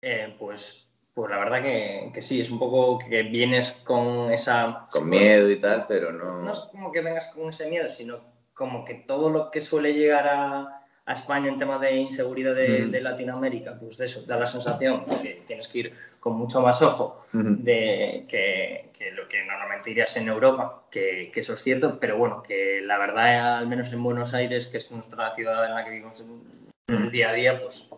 eh, 0.06 0.36
pues 0.38 0.86
pues 1.16 1.32
la 1.32 1.38
verdad 1.38 1.62
que, 1.62 2.12
que, 2.14 2.22
sí, 2.22 2.41
es 2.41 2.51
un 2.51 2.60
poco 2.60 2.99
que 2.99 3.24
vienes 3.24 3.72
con 3.72 4.34
esa... 4.34 4.86
Con 4.91 5.10
miedo 5.10 5.49
y 5.49 5.62
tal, 5.62 5.86
pero 5.88 6.12
no... 6.12 6.41
No 6.41 6.51
es 6.51 6.60
como 6.60 6.91
que 6.91 6.99
vengas 6.99 7.30
con 7.30 7.47
ese 7.47 7.70
miedo, 7.70 7.89
sino 7.89 8.20
como 8.53 8.84
que 8.84 8.95
todo 8.95 9.30
lo 9.30 9.49
que 9.49 9.62
suele 9.62 9.93
llegar 9.93 10.28
a, 10.28 10.84
a 11.06 11.14
España 11.14 11.47
en 11.47 11.56
tema 11.56 11.80
de 11.80 11.95
inseguridad 11.95 12.53
de, 12.53 12.88
de, 12.88 13.01
Latinoamérica, 13.01 13.80
pues 13.80 13.97
de 13.97 14.06
eso, 14.06 14.24
da 14.24 14.38
la 14.38 14.45
sensación 14.45 15.06
que 15.22 15.43
tienes 15.47 15.70
que 15.70 15.80
ir 15.80 15.93
con 16.20 16.36
mucho 16.36 16.62
más 16.62 16.82
ojo 16.82 17.26
de 17.32 18.26
que, 18.28 18.89
que, 18.91 19.12
lo 19.12 19.26
que 19.30 19.41
normalmente 19.45 19.91
irías 19.91 20.18
en 20.18 20.28
Europa, 20.28 20.84
que, 20.91 21.30
que, 21.32 21.39
eso 21.39 21.53
es 21.53 21.64
cierto, 21.64 21.97
pero 21.97 22.18
bueno, 22.18 22.43
que 22.43 22.82
la 22.84 22.97
verdad, 22.97 23.60
al 23.60 23.68
menos 23.68 23.93
en 23.93 24.03
Buenos 24.03 24.34
Aires, 24.34 24.68
que 24.68 24.78
es 24.78 24.91
nuestra 24.91 25.34
ciudad 25.34 25.66
en 25.66 25.76
la 25.76 25.86
que 25.86 25.91
vivimos 25.91 26.20
en 26.20 26.95
el 26.95 27.10
día 27.10 27.30
a 27.30 27.34
día, 27.34 27.62
pues 27.62 27.89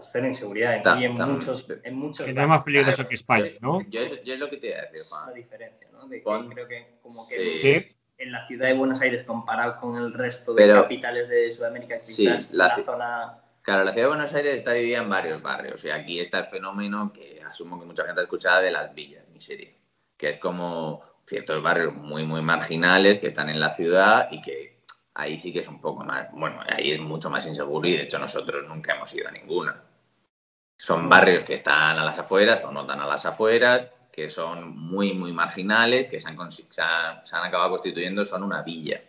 cero 0.00 0.26
inseguridad 0.26 0.98
y 0.98 1.04
en 1.04 1.14
muchos, 1.14 1.66
en 1.82 1.96
muchos 1.96 2.26
que 2.26 2.32
no 2.32 2.42
es 2.42 2.48
más 2.48 2.62
peligroso 2.62 3.08
que 3.08 3.14
España, 3.14 3.50
¿no? 3.60 3.80
Yo, 3.88 4.00
yo, 4.22 4.34
es 4.34 4.38
lo 4.38 4.50
que 4.50 4.58
te 4.58 4.68
iba 4.68 4.78
a 4.78 4.82
decir, 4.82 5.00
Juan. 5.08 5.26
la 5.28 5.32
diferencia, 5.32 5.88
¿no? 5.92 6.06
De 6.06 6.16
que 6.18 6.48
creo 6.54 6.68
que 6.68 6.98
como 7.02 7.26
que 7.28 7.96
en 8.18 8.32
la 8.32 8.46
ciudad 8.46 8.68
de 8.68 8.74
Buenos 8.74 9.00
Aires 9.00 9.24
comparado 9.24 9.80
con 9.80 9.96
el 9.96 10.12
resto 10.12 10.54
de 10.54 10.68
capitales 10.68 11.28
de 11.28 11.50
Sudamérica, 11.50 11.98
quizás 11.98 12.52
la, 12.52 12.76
la 12.76 12.84
zona... 12.84 13.38
Claro, 13.62 13.84
la 13.84 13.92
ciudad 13.92 14.06
de 14.06 14.14
Buenos 14.14 14.34
Aires 14.34 14.54
está 14.56 14.72
dividida 14.72 14.98
en 14.98 15.08
varios 15.08 15.42
barrios 15.42 15.84
y 15.84 15.90
aquí 15.90 16.20
está 16.20 16.40
el 16.40 16.46
fenómeno 16.46 17.12
que 17.12 17.40
asumo 17.44 17.80
que 17.80 17.86
mucha 17.86 18.04
gente 18.04 18.20
ha 18.20 18.24
escuchado 18.24 18.62
de 18.62 18.70
las 18.70 18.94
villas 18.94 19.24
serie 19.42 19.74
que 20.16 20.30
es 20.30 20.38
como 20.38 21.02
ciertos 21.26 21.62
barrios 21.62 21.94
muy, 21.94 22.24
muy 22.24 22.42
marginales 22.42 23.18
que 23.18 23.26
están 23.26 23.50
en 23.50 23.58
la 23.58 23.72
ciudad 23.72 24.28
y 24.30 24.40
que 24.40 24.71
ahí 25.14 25.38
sí 25.38 25.52
que 25.52 25.60
es 25.60 25.68
un 25.68 25.80
poco 25.80 26.04
más, 26.04 26.30
bueno, 26.32 26.60
ahí 26.68 26.92
es 26.92 27.00
mucho 27.00 27.30
más 27.30 27.46
inseguro 27.46 27.86
y 27.86 27.96
de 27.96 28.04
hecho 28.04 28.18
nosotros 28.18 28.66
nunca 28.66 28.94
hemos 28.94 29.14
ido 29.14 29.28
a 29.28 29.32
ninguna. 29.32 29.82
Son 30.76 31.08
barrios 31.08 31.44
que 31.44 31.54
están 31.54 31.98
a 31.98 32.04
las 32.04 32.18
afueras 32.18 32.64
o 32.64 32.72
no 32.72 32.86
tan 32.86 33.00
a 33.00 33.06
las 33.06 33.24
afueras, 33.24 33.88
que 34.10 34.28
son 34.28 34.76
muy, 34.76 35.14
muy 35.14 35.32
marginales, 35.32 36.10
que 36.10 36.20
se 36.20 36.28
han, 36.28 36.50
se 36.50 36.82
han, 36.82 37.44
acabado 37.44 37.70
constituyendo, 37.70 38.24
son 38.24 38.42
una 38.42 38.62
villa. 38.62 39.00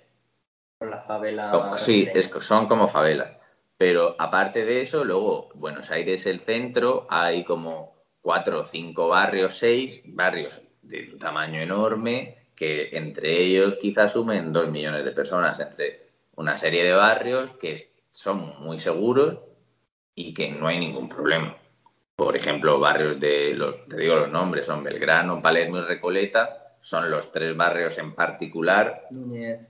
La 0.80 1.02
favela. 1.02 1.78
sí, 1.78 2.08
son 2.42 2.68
como 2.68 2.88
favelas. 2.88 3.38
Pero 3.78 4.16
aparte 4.20 4.66
de 4.66 4.82
eso, 4.82 5.04
luego 5.04 5.50
Buenos 5.56 5.90
Aires, 5.92 6.26
el 6.26 6.40
centro, 6.40 7.08
hay 7.10 7.44
como 7.44 7.96
cuatro 8.22 8.62
o 8.62 8.66
cinco 8.66 9.10
barrios, 9.10 9.58
seis 9.58 10.02
barrios 10.06 10.62
de 10.82 11.10
un 11.12 11.20
tamaño 11.20 11.60
enorme, 11.60 12.43
que 12.64 12.98
entre 12.98 13.42
ellos 13.42 13.76
quizás 13.82 14.14
sumen 14.14 14.54
dos 14.54 14.70
millones 14.70 15.04
de 15.04 15.12
personas, 15.12 15.60
entre 15.60 16.08
una 16.36 16.56
serie 16.56 16.84
de 16.86 16.94
barrios 16.94 17.52
que 17.60 17.92
son 18.10 18.54
muy 18.60 18.80
seguros 18.80 19.40
y 20.16 20.34
que 20.34 20.52
no 20.52 20.68
hay 20.68 20.80
ningún 20.80 21.10
problema. 21.10 21.58
Por 22.16 22.38
ejemplo, 22.38 22.80
barrios 22.80 23.20
de, 23.20 23.54
los, 23.54 23.86
te 23.88 23.98
digo 23.98 24.16
los 24.16 24.32
nombres, 24.32 24.68
son 24.68 24.84
Belgrano, 24.84 25.42
Palermo 25.42 25.80
y 25.80 25.82
Recoleta, 25.82 26.78
son 26.80 27.10
los 27.12 27.32
tres 27.32 27.56
barrios 27.58 27.98
en 27.98 28.14
particular, 28.16 29.08
Núñez. 29.10 29.70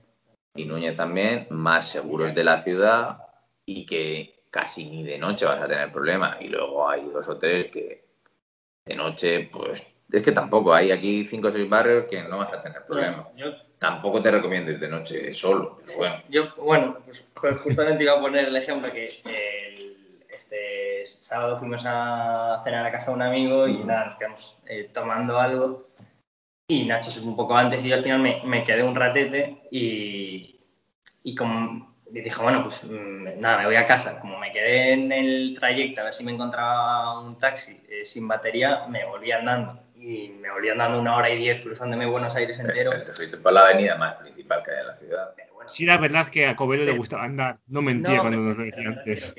y 0.54 0.64
Núñez 0.64 0.96
también, 0.96 1.46
más 1.50 1.88
seguros 1.88 2.32
de 2.34 2.44
la 2.44 2.62
ciudad 2.62 3.18
y 3.66 3.86
que 3.86 4.44
casi 4.50 4.84
ni 4.88 5.02
de 5.02 5.18
noche 5.18 5.46
vas 5.46 5.60
a 5.60 5.66
tener 5.66 5.90
problema. 5.90 6.36
Y 6.40 6.48
luego 6.48 6.88
hay 6.88 7.08
dos 7.08 7.28
o 7.28 7.38
tres 7.38 7.72
que 7.72 8.04
de 8.84 8.94
noche, 8.94 9.48
pues 9.50 9.93
es 10.14 10.22
que 10.22 10.32
tampoco, 10.32 10.72
hay 10.72 10.92
aquí 10.92 11.24
cinco 11.24 11.48
o 11.48 11.50
seis 11.50 11.68
barrios 11.68 12.04
que 12.08 12.22
no 12.22 12.38
vas 12.38 12.52
a 12.52 12.62
tener 12.62 12.84
problemas. 12.84 13.26
Yo 13.36 13.52
tampoco 13.78 14.22
te 14.22 14.30
recomiendo 14.30 14.70
ir 14.70 14.78
de 14.78 14.88
noche 14.88 15.34
solo, 15.34 15.80
bueno. 15.96 16.22
Yo, 16.28 16.54
bueno, 16.56 16.98
pues, 17.04 17.26
pues 17.38 17.60
justamente 17.60 18.04
iba 18.04 18.12
a 18.12 18.20
poner 18.20 18.46
el 18.46 18.56
ejemplo 18.56 18.90
que 18.92 19.22
este 20.30 21.04
sábado 21.04 21.56
fuimos 21.56 21.84
a 21.86 22.60
cenar 22.64 22.86
a 22.86 22.92
casa 22.92 23.10
de 23.10 23.16
un 23.16 23.22
amigo 23.22 23.66
y 23.66 23.78
nada, 23.84 24.06
nos 24.06 24.14
quedamos 24.16 24.58
eh, 24.66 24.90
tomando 24.92 25.38
algo 25.38 25.88
y 26.68 26.84
Nacho 26.86 27.10
se 27.10 27.20
fue 27.20 27.28
un 27.28 27.36
poco 27.36 27.56
antes 27.56 27.84
y 27.84 27.88
yo 27.88 27.96
al 27.96 28.02
final 28.02 28.20
me, 28.20 28.42
me 28.44 28.62
quedé 28.62 28.82
un 28.82 28.94
ratete 28.94 29.68
y, 29.70 30.60
y 31.22 31.34
como 31.34 31.94
y 32.10 32.20
dije, 32.20 32.40
bueno, 32.40 32.62
pues 32.62 32.84
mm, 32.84 33.40
nada, 33.40 33.58
me 33.58 33.66
voy 33.66 33.76
a 33.76 33.84
casa. 33.84 34.20
Como 34.20 34.38
me 34.38 34.52
quedé 34.52 34.92
en 34.92 35.10
el 35.10 35.56
trayecto 35.58 36.00
a 36.00 36.04
ver 36.04 36.14
si 36.14 36.22
me 36.22 36.32
encontraba 36.32 37.20
un 37.20 37.36
taxi 37.38 37.82
eh, 37.88 38.04
sin 38.04 38.28
batería, 38.28 38.86
me 38.88 39.04
volví 39.04 39.32
andando 39.32 39.83
y 40.04 40.28
me 40.38 40.50
volví 40.50 40.68
andando 40.68 41.00
una 41.00 41.16
hora 41.16 41.30
y 41.30 41.38
diez 41.38 41.62
cruzándome 41.62 42.04
Buenos 42.04 42.36
Aires 42.36 42.58
entero. 42.58 42.92
Por 43.42 43.52
la 43.52 43.62
avenida 43.62 43.96
más 43.96 44.16
principal 44.16 44.62
que 44.62 44.70
hay 44.70 44.80
en 44.80 44.86
la 44.86 44.96
ciudad. 44.96 45.34
sí, 45.66 45.86
la 45.86 45.96
verdad 45.96 46.28
que 46.28 46.46
a 46.46 46.54
Covello 46.54 46.84
le 46.84 46.92
gustaba 46.92 47.24
andar, 47.24 47.56
no 47.68 47.80
mentía 47.80 48.20
cuando 48.20 48.38
nos 48.38 48.58
lo 48.58 48.64
decía 48.64 48.88
antes. 48.88 49.34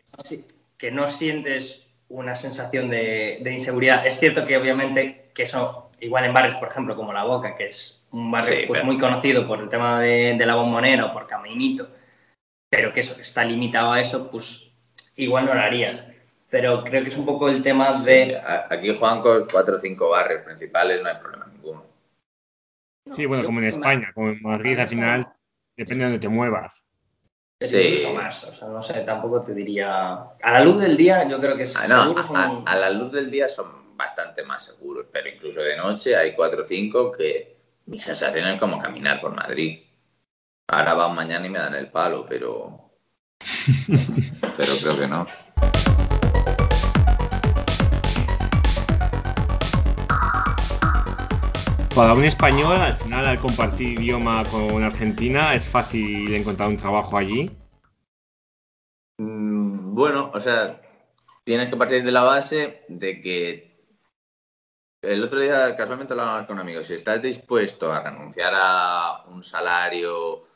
Que 0.78 0.92
no, 0.92 1.08
sientes 1.08 1.88
una 2.10 2.34
sensación 2.34 2.90
de, 2.90 3.44
inseguridad. 3.46 4.08
Es 4.08 4.20
cierto 4.20 4.44
que 4.44 4.58
obviamente 4.58 5.30
que 5.36 5.44
eso, 5.44 5.92
igual 6.00 6.26
en 6.26 6.34
barrios, 6.34 6.56
por 6.56 6.68
ejemplo, 6.68 6.96
como 6.96 7.14
La 7.14 7.26
Boca, 7.26 7.54
que 7.54 7.68
es 7.68 8.04
un 8.12 8.32
barrio 8.32 8.68
pues, 8.68 8.84
muy 8.84 8.98
conocido 8.98 9.48
por 9.48 9.62
el 9.62 9.70
tema 9.70 10.00
de, 10.02 10.36
la 10.46 10.56
bombonera 10.56 11.06
o 11.06 11.14
por 11.14 11.28
Caminito, 11.28 11.90
pero 12.70 12.92
que 12.92 13.02
eso 13.02 13.16
está 13.20 13.46
limitado 13.46 13.94
a 13.94 14.02
eso, 14.02 14.32
pues 14.32 14.64
igual 15.16 15.46
no 15.46 15.54
lo 15.54 15.62
harías 15.62 16.08
pero 16.56 16.86
creo 16.86 17.02
que 17.02 17.10
es 17.10 17.18
un 17.18 17.26
poco 17.26 17.50
el 17.50 17.62
tema 17.62 17.92
de... 18.00 18.42
aquí, 18.70 18.96
Juan, 18.98 19.20
con 19.20 19.46
cuatro 19.46 19.76
o 19.76 19.80
cinco 19.80 20.08
barrios 20.08 20.42
principales 20.44 21.04
no 21.04 21.10
hay 21.10 21.18
problema 21.18 21.48
ninguno. 21.48 21.86
Sí, 23.12 23.26
bueno, 23.26 23.44
como 23.44 23.60
en 23.60 23.66
España, 23.66 24.14
como 24.14 24.30
en 24.30 24.42
Madrid, 24.42 24.80
al 24.80 24.88
final 24.88 25.28
depende 25.76 26.06
de 26.06 26.12
dónde 26.12 26.20
te 26.22 26.30
muevas. 26.30 26.86
Sí. 27.60 28.08
más, 28.16 28.46
o 28.46 28.54
sea, 28.54 28.70
no 28.70 28.82
sé, 28.82 28.94
tampoco 29.02 29.42
te 29.42 29.54
diría... 29.54 30.14
A 30.42 30.52
la 30.54 30.64
luz 30.64 30.80
del 30.80 30.96
día 30.96 31.28
yo 31.28 31.42
creo 31.42 31.58
que 31.58 31.64
es 31.64 31.76
ah, 31.76 32.64
a, 32.66 32.76
la 32.78 32.90
luz 32.90 33.12
del 33.12 33.30
día 33.30 33.50
son 33.50 33.98
bastante 33.98 34.42
más 34.44 34.64
seguros, 34.64 35.08
pero 35.12 35.28
incluso 35.28 35.60
de 35.60 35.76
noche 35.76 36.16
hay 36.16 36.36
cuatro 36.36 36.64
o 36.64 36.66
cinco 36.68 37.12
que 37.12 37.58
mi 37.88 38.00
sensación 38.00 38.48
es 38.48 38.58
como 38.62 38.80
caminar 38.80 39.20
por 39.20 39.36
Madrid. 39.36 39.82
Ahora 40.70 40.94
van 40.94 41.16
mañana 41.16 41.48
y 41.48 41.50
me 41.50 41.60
dan 41.60 41.76
el 41.76 41.92
palo, 41.92 42.26
pero... 42.26 42.92
pero 44.56 44.72
creo 44.82 44.98
que 44.98 45.08
no. 45.08 45.28
Para 51.96 52.14
un 52.14 52.26
español, 52.26 52.76
al 52.76 52.94
final, 52.96 53.26
al 53.26 53.40
compartir 53.40 54.02
idioma 54.02 54.44
con 54.52 54.84
Argentina, 54.84 55.56
¿es 55.56 55.66
fácil 55.66 56.36
encontrar 56.36 56.68
un 56.68 56.76
trabajo 56.76 57.18
allí? 57.18 57.50
Mm, 59.18 59.96
bueno, 59.96 60.30
o 60.34 60.42
sea, 60.42 60.82
tienes 61.46 61.70
que 61.70 61.78
partir 61.78 62.04
de 62.04 62.12
la 62.12 62.24
base 62.24 62.84
de 62.90 63.22
que 63.22 63.78
el 65.04 65.24
otro 65.24 65.40
día 65.40 65.78
casualmente 65.78 66.12
hablaba 66.12 66.46
con 66.46 66.58
un 66.58 66.64
amigo, 66.64 66.84
si 66.84 66.96
estás 66.96 67.22
dispuesto 67.22 67.94
a 67.94 68.04
renunciar 68.04 68.52
a 68.54 69.24
un 69.28 69.42
salario 69.42 70.50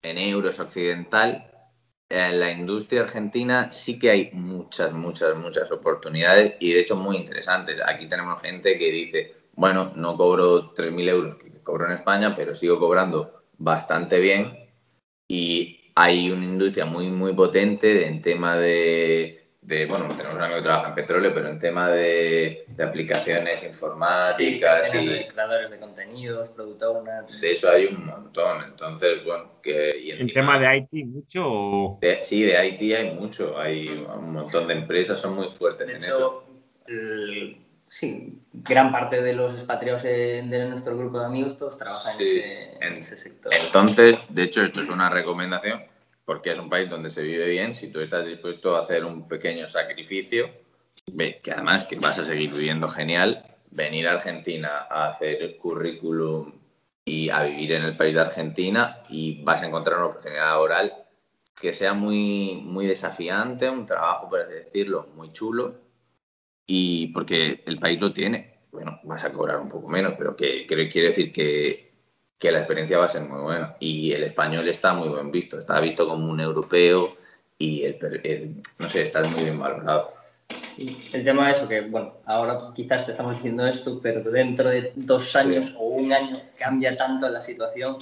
en 0.00 0.16
euros 0.16 0.60
occidental, 0.60 1.46
en 2.08 2.40
la 2.40 2.50
industria 2.50 3.02
argentina 3.02 3.70
sí 3.70 3.98
que 3.98 4.10
hay 4.10 4.30
muchas, 4.32 4.92
muchas, 4.94 5.36
muchas 5.36 5.70
oportunidades 5.70 6.54
y 6.58 6.72
de 6.72 6.80
hecho 6.80 6.96
muy 6.96 7.18
interesantes. 7.18 7.82
Aquí 7.86 8.06
tenemos 8.06 8.40
gente 8.40 8.78
que 8.78 8.90
dice, 8.90 9.39
bueno, 9.60 9.92
no 9.94 10.16
cobro 10.16 10.72
3.000 10.74 11.08
euros 11.10 11.34
que 11.34 11.50
cobro 11.62 11.84
en 11.84 11.92
España, 11.92 12.34
pero 12.34 12.54
sigo 12.54 12.78
cobrando 12.78 13.42
bastante 13.58 14.18
bien. 14.18 14.70
Y 15.28 15.92
hay 15.94 16.30
una 16.30 16.46
industria 16.46 16.86
muy, 16.86 17.10
muy 17.10 17.34
potente 17.34 18.06
en 18.06 18.22
tema 18.22 18.56
de 18.56 19.40
bueno, 19.88 20.08
tenemos 20.16 20.34
un 20.34 20.42
amigo 20.42 20.58
que 20.58 20.64
trabaja 20.64 20.88
en 20.88 20.94
petróleo, 20.94 21.34
pero 21.34 21.48
en 21.48 21.60
tema 21.60 21.90
de, 21.90 22.64
aplicaciones 22.82 23.62
informáticas 23.62 24.94
y... 24.94 25.06
De 25.06 25.28
creadores 25.28 25.70
de 25.70 25.78
contenidos, 25.78 26.48
product 26.48 26.82
owners... 26.82 27.40
De 27.40 27.52
eso 27.52 27.70
hay 27.70 27.84
un 27.86 28.06
montón, 28.06 28.64
entonces, 28.64 29.22
bueno, 29.24 29.60
que... 29.62 30.18
¿En 30.18 30.32
tema 30.32 30.58
de 30.58 30.78
IT 30.78 31.06
mucho 31.06 31.98
sí, 32.22 32.42
de 32.42 32.68
IT 32.68 32.96
hay 32.96 33.14
mucho, 33.14 33.58
hay 33.58 33.88
un 33.88 34.32
montón 34.32 34.66
de 34.66 34.74
empresas, 34.74 35.20
son 35.20 35.36
muy 35.36 35.50
fuertes 35.50 35.86
de 35.86 35.92
en 35.92 35.98
hecho, 35.98 36.44
eso. 36.86 37.60
Sí, 37.90 38.38
gran 38.52 38.92
parte 38.92 39.20
de 39.20 39.34
los 39.34 39.52
expatriados 39.52 40.04
de 40.04 40.66
nuestro 40.68 40.96
grupo 40.96 41.18
de 41.18 41.26
amigos 41.26 41.56
todos 41.56 41.76
trabajan 41.76 42.14
en, 42.20 42.26
ese, 42.26 42.86
en 42.86 42.92
ese 42.94 43.16
sector. 43.16 43.52
Entonces, 43.52 44.16
de 44.28 44.44
hecho, 44.44 44.62
esto 44.62 44.80
es 44.80 44.88
una 44.88 45.10
recomendación 45.10 45.82
porque 46.24 46.52
es 46.52 46.58
un 46.60 46.70
país 46.70 46.88
donde 46.88 47.10
se 47.10 47.24
vive 47.24 47.48
bien, 47.48 47.74
si 47.74 47.88
tú 47.88 47.98
estás 48.00 48.24
dispuesto 48.24 48.76
a 48.76 48.82
hacer 48.82 49.04
un 49.04 49.26
pequeño 49.26 49.68
sacrificio, 49.68 50.48
que 51.42 51.52
además 51.52 51.86
que 51.86 51.96
vas 51.96 52.20
a 52.20 52.24
seguir 52.24 52.52
viviendo 52.52 52.88
genial, 52.88 53.44
venir 53.72 54.06
a 54.06 54.12
Argentina 54.12 54.86
a 54.88 55.08
hacer 55.08 55.42
el 55.42 55.56
currículum 55.56 56.52
y 57.04 57.30
a 57.30 57.42
vivir 57.42 57.72
en 57.72 57.82
el 57.82 57.96
país 57.96 58.14
de 58.14 58.20
Argentina 58.20 59.02
y 59.08 59.42
vas 59.42 59.62
a 59.62 59.66
encontrar 59.66 59.96
una 59.96 60.06
oportunidad 60.06 60.50
laboral 60.50 60.94
que 61.60 61.72
sea 61.72 61.94
muy, 61.94 62.62
muy 62.62 62.86
desafiante, 62.86 63.68
un 63.68 63.84
trabajo, 63.84 64.30
por 64.30 64.40
así 64.42 64.52
decirlo, 64.52 65.08
muy 65.16 65.32
chulo, 65.32 65.89
y 66.72 67.08
porque 67.08 67.62
el 67.66 67.78
país 67.78 68.00
lo 68.00 68.12
tiene. 68.12 68.54
Bueno, 68.70 69.00
vas 69.02 69.24
a 69.24 69.32
cobrar 69.32 69.58
un 69.58 69.68
poco 69.68 69.88
menos, 69.88 70.14
pero 70.16 70.36
que, 70.36 70.66
que 70.66 70.88
quiere 70.88 71.08
decir 71.08 71.32
que 71.32 71.90
que 72.40 72.50
la 72.50 72.60
experiencia 72.60 72.98
va 72.98 73.04
a 73.04 73.10
ser 73.10 73.22
muy 73.22 73.42
buena. 73.42 73.76
Y 73.78 74.12
el 74.12 74.24
español 74.24 74.66
está 74.66 74.94
muy 74.94 75.10
bien 75.10 75.30
visto, 75.30 75.58
está 75.58 75.78
visto 75.78 76.08
como 76.08 76.28
un 76.30 76.40
europeo 76.40 77.06
y 77.58 77.84
el, 77.84 78.62
no 78.78 78.88
sé, 78.88 79.02
está 79.02 79.22
muy 79.24 79.42
bien 79.44 79.58
valorado. 79.58 80.14
el 81.12 81.22
tema 81.22 81.50
es 81.50 81.58
eso, 81.58 81.68
que 81.68 81.82
bueno, 81.82 82.14
ahora 82.24 82.58
quizás 82.74 83.04
te 83.04 83.10
estamos 83.10 83.34
diciendo 83.34 83.66
esto, 83.66 84.00
pero 84.02 84.22
dentro 84.22 84.70
de 84.70 84.92
dos 84.96 85.36
años 85.36 85.74
o 85.78 85.84
un 85.88 86.14
año 86.14 86.40
cambia 86.58 86.96
tanto 86.96 87.28
la 87.28 87.42
situación 87.42 87.98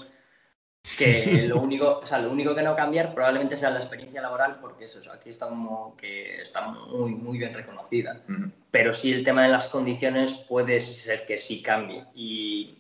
que 0.96 1.44
lo 1.48 1.58
único, 1.60 2.00
o 2.02 2.06
sea, 2.06 2.18
lo 2.18 2.30
único 2.30 2.54
que 2.54 2.62
no 2.62 2.74
cambiar 2.74 3.14
probablemente 3.14 3.56
sea 3.56 3.70
la 3.70 3.78
experiencia 3.78 4.22
laboral, 4.22 4.58
porque 4.60 4.84
eso, 4.84 5.00
aquí 5.12 5.28
está 5.28 5.48
como 5.48 5.96
que 5.96 6.40
está 6.40 6.68
muy, 6.68 7.14
muy 7.14 7.38
bien 7.38 7.52
reconocida. 7.52 8.22
Pero 8.70 8.92
sí 8.92 9.12
el 9.12 9.24
tema 9.24 9.42
de 9.42 9.48
las 9.48 9.68
condiciones 9.68 10.32
puede 10.32 10.80
ser 10.80 11.24
que 11.24 11.38
sí 11.38 11.62
cambie. 11.62 12.04
Y 12.14 12.78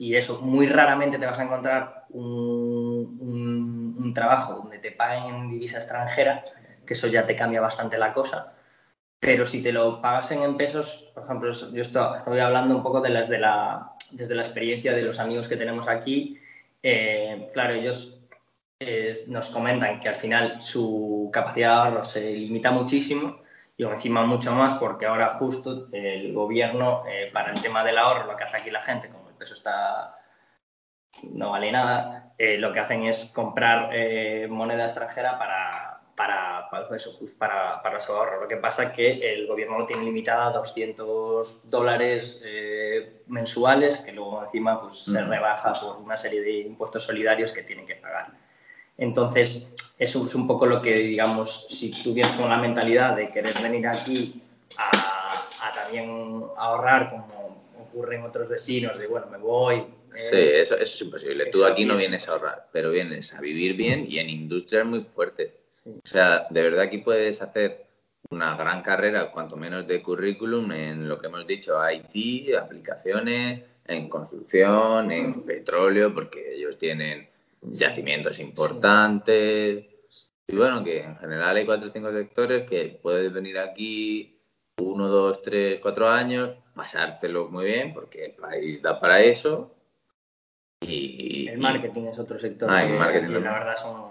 y 0.00 0.16
eso, 0.16 0.40
muy 0.40 0.66
raramente 0.66 1.18
te 1.18 1.26
vas 1.26 1.38
a 1.38 1.42
encontrar 1.42 2.06
un, 2.08 3.18
un, 3.98 4.14
trabajo 4.14 4.54
donde 4.54 4.78
te 4.78 4.92
paguen 4.92 5.34
en 5.34 5.50
divisa 5.50 5.76
extranjera, 5.76 6.42
que 6.86 6.94
eso 6.94 7.06
ya 7.06 7.26
te 7.26 7.36
cambia 7.36 7.60
bastante 7.60 7.98
la 7.98 8.10
cosa. 8.10 8.54
Pero 9.20 9.44
si 9.44 9.60
te 9.60 9.74
lo 9.74 10.00
pagasen 10.00 10.40
en 10.40 10.56
pesos, 10.56 11.10
por 11.12 11.24
ejemplo, 11.24 11.52
yo 11.52 11.82
estoy, 11.82 12.38
hablando 12.40 12.74
un 12.74 12.82
poco 12.82 13.02
de 13.02 13.10
la, 13.10 13.24
de 13.24 13.38
la, 13.38 13.92
desde 14.10 14.34
la 14.34 14.40
experiencia 14.40 14.94
de 14.94 15.02
los 15.02 15.18
amigos 15.20 15.48
que 15.48 15.56
tenemos 15.56 15.86
aquí. 15.86 16.38
Eh, 16.82 17.50
claro, 17.52 17.74
ellos 17.74 18.18
eh, 18.80 19.12
nos 19.26 19.50
comentan 19.50 20.00
que 20.00 20.08
al 20.08 20.16
final 20.16 20.62
su 20.62 21.30
capacidad 21.32 21.68
de 21.68 21.88
ahorro 21.88 22.04
se 22.04 22.20
limita 22.32 22.70
muchísimo 22.70 23.42
y 23.76 23.84
encima 23.84 24.24
mucho 24.24 24.54
más 24.54 24.74
porque 24.74 25.06
ahora 25.06 25.30
justo 25.30 25.88
el 25.92 26.32
gobierno, 26.32 27.04
eh, 27.08 27.30
para 27.32 27.52
el 27.52 27.60
tema 27.60 27.84
del 27.84 27.98
ahorro, 27.98 28.26
lo 28.26 28.36
que 28.36 28.44
hace 28.44 28.56
aquí 28.58 28.70
la 28.70 28.82
gente, 28.82 29.08
como 29.08 29.30
eso 29.40 29.54
está 29.54 30.16
no 31.24 31.50
vale 31.50 31.72
nada, 31.72 32.32
lo 32.38 32.72
que 32.72 32.78
hacen 32.80 33.04
es 33.04 33.26
comprar 33.26 33.90
moneda 34.48 34.84
extranjera 34.84 35.38
para, 35.38 35.89
para, 36.20 36.68
para, 36.68 36.94
eso, 36.94 37.16
pues 37.18 37.32
para, 37.32 37.80
para, 37.82 37.98
su 37.98 38.12
ahorro. 38.12 38.42
Lo 38.42 38.46
que 38.46 38.58
pasa 38.58 38.84
es 38.84 38.92
que 38.92 39.32
el 39.32 39.46
gobierno 39.46 39.78
lo 39.78 39.86
tiene 39.86 40.04
limitada 40.04 40.48
a 40.48 40.50
200 40.50 41.60
dólares 41.64 42.42
eh, 42.44 43.22
mensuales, 43.28 43.98
que 43.98 44.12
luego 44.12 44.42
encima 44.44 44.82
pues, 44.82 44.98
se 44.98 45.22
rebaja 45.22 45.72
por 45.72 45.96
una 45.96 46.18
serie 46.18 46.42
de 46.42 46.58
impuestos 46.58 47.04
solidarios 47.04 47.54
que 47.54 47.62
tienen 47.62 47.86
que 47.86 47.94
pagar. 47.94 48.32
Entonces, 48.98 49.72
eso 49.98 50.26
es 50.26 50.34
un 50.34 50.46
poco 50.46 50.66
lo 50.66 50.82
que, 50.82 50.92
digamos, 50.92 51.64
si 51.68 51.90
tú 51.90 52.12
vienes 52.12 52.34
con 52.34 52.50
la 52.50 52.58
mentalidad 52.58 53.16
de 53.16 53.30
querer 53.30 53.54
venir 53.62 53.88
aquí 53.88 54.42
a, 54.76 55.68
a 55.68 55.72
también 55.72 56.44
ahorrar 56.58 57.08
como 57.08 57.64
ocurre 57.80 58.16
en 58.16 58.24
otros 58.24 58.50
destinos, 58.50 58.98
de 58.98 59.06
bueno, 59.06 59.26
me 59.28 59.38
voy. 59.38 59.78
Eh, 60.14 60.20
sí, 60.20 60.36
eso, 60.36 60.74
eso, 60.74 60.82
es 60.82 61.00
imposible. 61.00 61.46
Tú 61.46 61.64
aquí 61.64 61.86
no 61.86 61.96
vienes 61.96 62.28
a 62.28 62.32
ahorrar, 62.32 62.68
pero 62.72 62.90
vienes 62.90 63.32
a 63.32 63.40
vivir 63.40 63.74
bien 63.74 64.04
y 64.06 64.18
en 64.18 64.28
industria 64.28 64.80
es 64.80 64.86
muy 64.86 65.02
fuerte. 65.04 65.59
O 65.98 66.08
sea, 66.08 66.46
de 66.50 66.62
verdad 66.62 66.82
aquí 66.82 66.98
puedes 66.98 67.40
hacer 67.42 67.86
una 68.30 68.56
gran 68.56 68.82
carrera, 68.82 69.30
cuanto 69.32 69.56
menos 69.56 69.86
de 69.86 70.02
currículum, 70.02 70.70
en 70.72 71.08
lo 71.08 71.18
que 71.20 71.26
hemos 71.26 71.46
dicho, 71.46 71.78
IT, 71.90 72.54
aplicaciones, 72.54 73.62
en 73.86 74.08
construcción, 74.08 75.10
en 75.10 75.42
petróleo, 75.42 76.14
porque 76.14 76.54
ellos 76.54 76.78
tienen 76.78 77.28
yacimientos 77.62 78.38
importantes. 78.38 79.86
Y 80.46 80.56
bueno, 80.56 80.82
que 80.84 81.04
en 81.04 81.16
general 81.16 81.56
hay 81.56 81.66
cuatro 81.66 81.88
o 81.88 81.92
cinco 81.92 82.12
sectores 82.12 82.68
que 82.68 82.98
puedes 83.02 83.32
venir 83.32 83.58
aquí 83.58 84.40
uno, 84.78 85.08
dos, 85.08 85.42
tres, 85.42 85.78
cuatro 85.80 86.08
años, 86.08 86.50
pasártelo 86.74 87.48
muy 87.48 87.66
bien, 87.66 87.92
porque 87.92 88.26
el 88.26 88.32
país 88.32 88.80
da 88.80 88.98
para 88.98 89.20
eso. 89.20 89.74
Y, 90.80 91.48
el 91.48 91.58
marketing 91.58 92.06
es 92.06 92.18
otro 92.18 92.38
sector 92.38 92.68
ah, 92.72 92.86
que, 92.86 92.92
marketing, 92.94 93.32
la 93.34 93.52
verdad 93.52 93.76
son, 93.76 94.09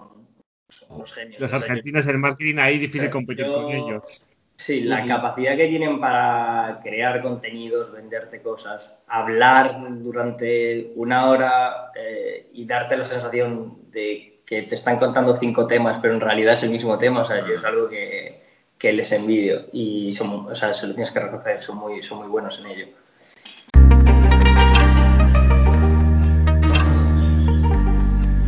los 0.98 1.12
genios. 1.12 1.40
Los 1.40 1.52
argentinos, 1.52 2.06
el 2.06 2.18
marketing 2.18 2.58
ahí 2.58 2.78
difícil 2.78 3.10
competir 3.10 3.46
con 3.46 3.70
ellos. 3.70 4.30
Sí, 4.56 4.82
la 4.82 5.06
capacidad 5.06 5.56
que 5.56 5.68
tienen 5.68 5.98
para 5.98 6.80
crear 6.82 7.22
contenidos, 7.22 7.90
venderte 7.90 8.42
cosas, 8.42 8.92
hablar 9.06 9.80
durante 10.02 10.92
una 10.96 11.30
hora 11.30 11.90
eh, 11.94 12.50
y 12.52 12.66
darte 12.66 12.94
la 12.98 13.04
sensación 13.04 13.90
de 13.90 14.42
que 14.44 14.62
te 14.62 14.74
están 14.74 14.98
contando 14.98 15.34
cinco 15.34 15.66
temas, 15.66 15.98
pero 16.02 16.12
en 16.12 16.20
realidad 16.20 16.52
es 16.52 16.62
el 16.62 16.70
mismo 16.70 16.98
tema. 16.98 17.20
O 17.20 17.24
sea, 17.24 17.38
yo 17.46 17.54
es 17.54 17.64
algo 17.64 17.88
que, 17.88 18.42
que 18.76 18.92
les 18.92 19.12
envidio 19.12 19.66
y 19.72 20.12
son, 20.12 20.46
o 20.50 20.54
sea, 20.54 20.74
se 20.74 20.86
lo 20.86 20.94
tienes 20.94 21.10
que 21.10 21.20
reconocer, 21.20 21.62
son 21.62 21.78
muy, 21.78 22.02
son 22.02 22.18
muy 22.18 22.28
buenos 22.28 22.58
en 22.58 22.66
ello. 22.66 22.86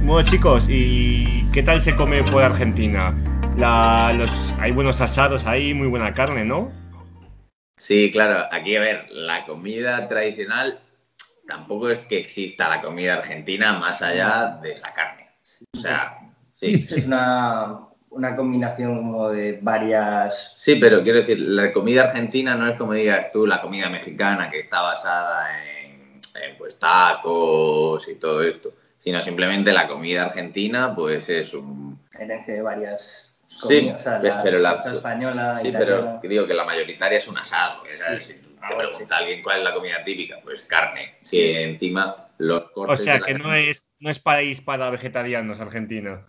Bueno 0.05 0.29
chicos, 0.29 0.67
¿y 0.69 1.47
qué 1.53 1.63
tal 1.63 1.81
se 1.81 1.95
come 1.95 2.25
por 2.25 2.43
Argentina? 2.43 3.15
los, 3.57 4.53
hay 4.59 4.73
buenos 4.73 5.01
asados 5.01 5.47
ahí, 5.47 5.75
muy 5.75 5.87
buena 5.87 6.13
carne, 6.13 6.45
¿no? 6.45 6.73
Sí, 7.77 8.11
claro, 8.11 8.49
aquí 8.51 8.75
a 8.75 8.81
ver, 8.81 9.07
la 9.11 9.47
comida 9.47 10.09
tradicional 10.09 10.81
tampoco 11.47 11.89
es 11.89 12.01
que 12.07 12.19
exista 12.19 12.69
la 12.69 12.83
comida 12.83 13.15
argentina 13.15 13.75
más 13.75 14.03
allá 14.03 14.59
de 14.61 14.77
la 14.79 14.93
carne. 14.93 15.29
O 15.77 15.81
sea, 15.81 16.19
sí. 16.57 16.75
Es 16.75 17.07
una, 17.07 17.79
una 18.11 18.37
combinación 18.37 18.97
como 18.97 19.31
de 19.31 19.61
varias... 19.63 20.53
Sí, 20.57 20.77
pero 20.77 21.03
quiero 21.03 21.19
decir, 21.19 21.39
la 21.39 21.73
comida 21.73 22.03
argentina 22.03 22.57
no 22.57 22.67
es 22.67 22.77
como 22.77 22.93
digas 22.93 23.31
tú, 23.33 23.47
la 23.47 23.61
comida 23.61 23.89
mexicana 23.89 24.51
que 24.51 24.59
está 24.59 24.83
basada 24.83 25.47
en, 25.85 26.21
pues 26.59 26.79
tacos 26.79 28.09
y 28.09 28.17
todo 28.17 28.43
esto, 28.43 28.75
sino 29.03 29.21
simplemente 29.21 29.73
la 29.73 29.89
comida 29.89 30.23
argentina 30.23 30.95
pues 30.95 31.29
es 31.29 31.53
un... 31.55 31.99
Herencia 32.17 32.55
de 32.55 32.63
varias 32.63 33.37
comidas, 33.61 34.01
sí, 34.01 34.09
la 34.23 34.43
pero 34.45 34.61
la 34.61 34.81
española, 34.89 35.59
Sí, 35.61 35.73
pero 35.73 36.21
digo 36.23 36.47
que 36.47 36.55
la 36.55 36.65
mayoritaria 36.65 37.19
es 37.19 37.27
un 37.27 37.37
asado, 37.37 37.83
Si 38.21 38.35
te 38.35 38.41
ah, 38.61 38.79
pregunta 38.79 39.17
a 39.17 39.19
alguien 39.19 39.43
cuál 39.43 39.59
es 39.59 39.65
la 39.65 39.75
comida 39.75 40.05
típica, 40.05 40.39
pues 40.45 40.69
carne, 40.69 41.17
sí, 41.21 41.53
encima 41.53 42.29
los 42.39 42.71
cortes... 42.71 43.01
O 43.01 43.03
sea, 43.03 43.19
que 43.19 43.35
no 43.35 43.53
es, 43.53 43.91
no 43.99 44.09
es 44.09 44.21
país 44.21 44.61
para 44.61 44.89
vegetarianos 44.91 45.59
Argentina. 45.59 46.25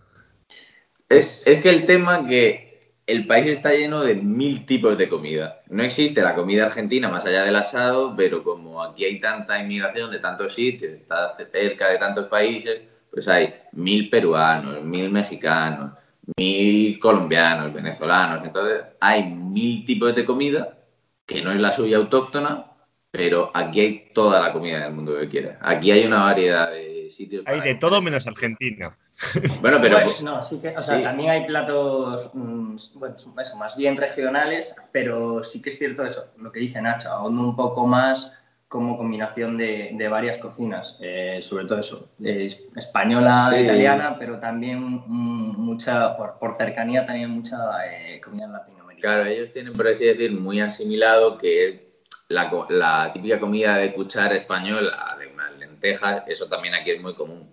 Es, 1.08 1.44
que 1.44 1.70
el 1.70 1.86
tema 1.86 2.26
que 2.26 2.73
el 3.06 3.26
país 3.26 3.46
está 3.46 3.72
lleno 3.72 4.02
de 4.02 4.14
mil 4.14 4.64
tipos 4.64 4.96
de 4.96 5.08
comida. 5.08 5.62
No 5.68 5.82
existe 5.82 6.22
la 6.22 6.34
comida 6.34 6.66
argentina 6.66 7.08
más 7.08 7.26
allá 7.26 7.44
del 7.44 7.56
asado, 7.56 8.14
pero 8.16 8.42
como 8.42 8.82
aquí 8.82 9.04
hay 9.04 9.20
tanta 9.20 9.58
inmigración 9.60 10.10
de 10.10 10.18
tantos 10.18 10.54
sitios, 10.54 10.92
está 10.92 11.36
cerca 11.52 11.88
de 11.88 11.98
tantos 11.98 12.26
países, 12.28 12.80
pues 13.10 13.28
hay 13.28 13.54
mil 13.72 14.08
peruanos, 14.08 14.82
mil 14.82 15.10
mexicanos, 15.10 15.92
mil 16.36 16.98
colombianos, 16.98 17.72
venezolanos. 17.72 18.44
Entonces 18.44 18.82
hay 19.00 19.24
mil 19.24 19.84
tipos 19.84 20.14
de 20.14 20.24
comida 20.24 20.78
que 21.26 21.42
no 21.42 21.52
es 21.52 21.60
la 21.60 21.72
suya 21.72 21.98
autóctona, 21.98 22.66
pero 23.10 23.50
aquí 23.54 23.80
hay 23.80 24.10
toda 24.14 24.40
la 24.40 24.52
comida 24.52 24.82
del 24.82 24.94
mundo 24.94 25.18
que 25.18 25.28
quieras. 25.28 25.58
Aquí 25.60 25.90
hay 25.90 26.06
una 26.06 26.24
variedad 26.24 26.70
de 26.70 27.08
sitios. 27.10 27.44
Hay 27.46 27.60
de 27.60 27.74
todo 27.74 28.00
menos 28.00 28.26
Argentina. 28.26 28.96
Bueno, 29.60 29.78
pero 29.80 30.00
Pues, 30.02 30.22
no, 30.22 30.44
sí 30.44 30.60
que, 30.60 30.76
o 30.76 30.80
sea, 30.80 30.96
sí. 30.98 31.02
también 31.02 31.30
hay 31.30 31.44
platos, 31.46 32.30
mm, 32.34 32.76
bueno, 32.94 33.16
eso, 33.38 33.56
más 33.56 33.76
bien 33.76 33.96
regionales, 33.96 34.74
pero 34.92 35.42
sí 35.42 35.62
que 35.62 35.70
es 35.70 35.78
cierto 35.78 36.04
eso, 36.04 36.26
lo 36.38 36.50
que 36.52 36.60
dice 36.60 36.80
Nacho, 36.82 37.10
aún 37.10 37.38
un 37.38 37.56
poco 37.56 37.86
más 37.86 38.32
como 38.68 38.96
combinación 38.96 39.56
de, 39.56 39.90
de 39.92 40.08
varias 40.08 40.38
cocinas, 40.38 40.96
eh, 41.00 41.38
sobre 41.42 41.64
todo 41.64 41.78
eso, 41.78 42.08
eh, 42.22 42.44
es- 42.44 42.64
española, 42.74 43.48
Sí. 43.50 43.60
italiana, 43.60 44.16
pero 44.18 44.38
también 44.40 44.80
mm, 45.06 45.54
mucha, 45.56 46.16
por, 46.16 46.38
por 46.38 46.56
cercanía, 46.56 47.04
también 47.04 47.30
mucha 47.30 47.56
eh, 47.86 48.20
comida 48.20 48.46
en 48.46 48.52
Latinoamérica. 48.52 49.08
Claro, 49.08 49.26
ellos 49.26 49.52
tienen, 49.52 49.74
por 49.74 49.86
así 49.86 50.04
decir, 50.06 50.32
muy 50.32 50.60
asimilado 50.60 51.38
que 51.38 51.84
la, 52.28 52.50
la 52.70 53.12
típica 53.12 53.38
comida 53.38 53.76
de 53.76 53.92
cuchara 53.92 54.34
española, 54.34 55.16
de 55.20 55.28
unas 55.28 55.52
lentejas, 55.56 56.22
eso 56.26 56.48
también 56.48 56.74
aquí 56.74 56.90
es 56.90 57.00
muy 57.00 57.14
común. 57.14 57.48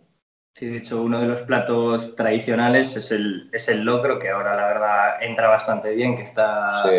Sí, 0.54 0.68
de 0.68 0.78
hecho, 0.78 1.02
uno 1.02 1.20
de 1.20 1.28
los 1.28 1.42
platos 1.42 2.16
tradicionales 2.16 2.96
es 2.98 3.12
el, 3.12 3.50
es 3.52 3.68
el 3.70 3.84
locro, 3.84 4.20
que 4.20 4.30
ahora 4.30 4.56
la 4.56 4.68
verdad 4.68 5.24
entra 5.24 5.48
bastante 5.48 5.96
bien, 5.96 6.16
que 6.16 6.24
está, 6.24 6.84
Sí, 6.84 6.90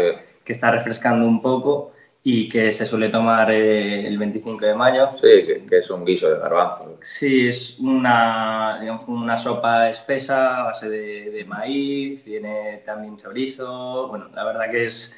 que 0.44 0.52
está 0.52 0.70
refrescando 0.70 1.26
un 1.26 1.40
poco 1.42 1.92
y 2.24 2.48
que 2.48 2.72
se 2.72 2.86
suele 2.86 3.08
tomar 3.08 3.50
eh, 3.50 4.06
el 4.06 4.16
25 4.16 4.64
de 4.64 4.74
mayo. 4.74 5.10
sí, 5.16 5.46
que, 5.46 5.66
que 5.66 5.78
es 5.78 5.90
un 5.90 6.04
guiso 6.04 6.30
de 6.30 6.38
garbanzo. 6.38 6.96
Sí, 7.02 7.46
es 7.48 7.78
una, 7.78 8.78
digamos, 8.80 9.06
una 9.08 9.36
sopa 9.36 9.90
espesa 9.90 10.60
a 10.60 10.62
base 10.64 10.88
de, 10.88 11.30
de 11.30 11.44
maíz, 11.44 12.24
tiene 12.24 12.82
también 12.86 13.16
chorizo. 13.16 14.08
Bueno, 14.08 14.30
la 14.34 14.44
verdad 14.44 14.70
que 14.70 14.86
es, 14.86 15.16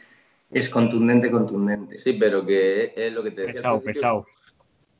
es 0.50 0.68
contundente, 0.68 1.30
contundente. 1.30 1.98
Sí, 1.98 2.14
pero 2.14 2.44
que 2.44 2.92
es 2.96 3.12
lo 3.12 3.22
que 3.22 3.30
te 3.30 3.42
decía. 3.42 3.52
Pesado, 3.52 3.80
pesado. 3.82 4.26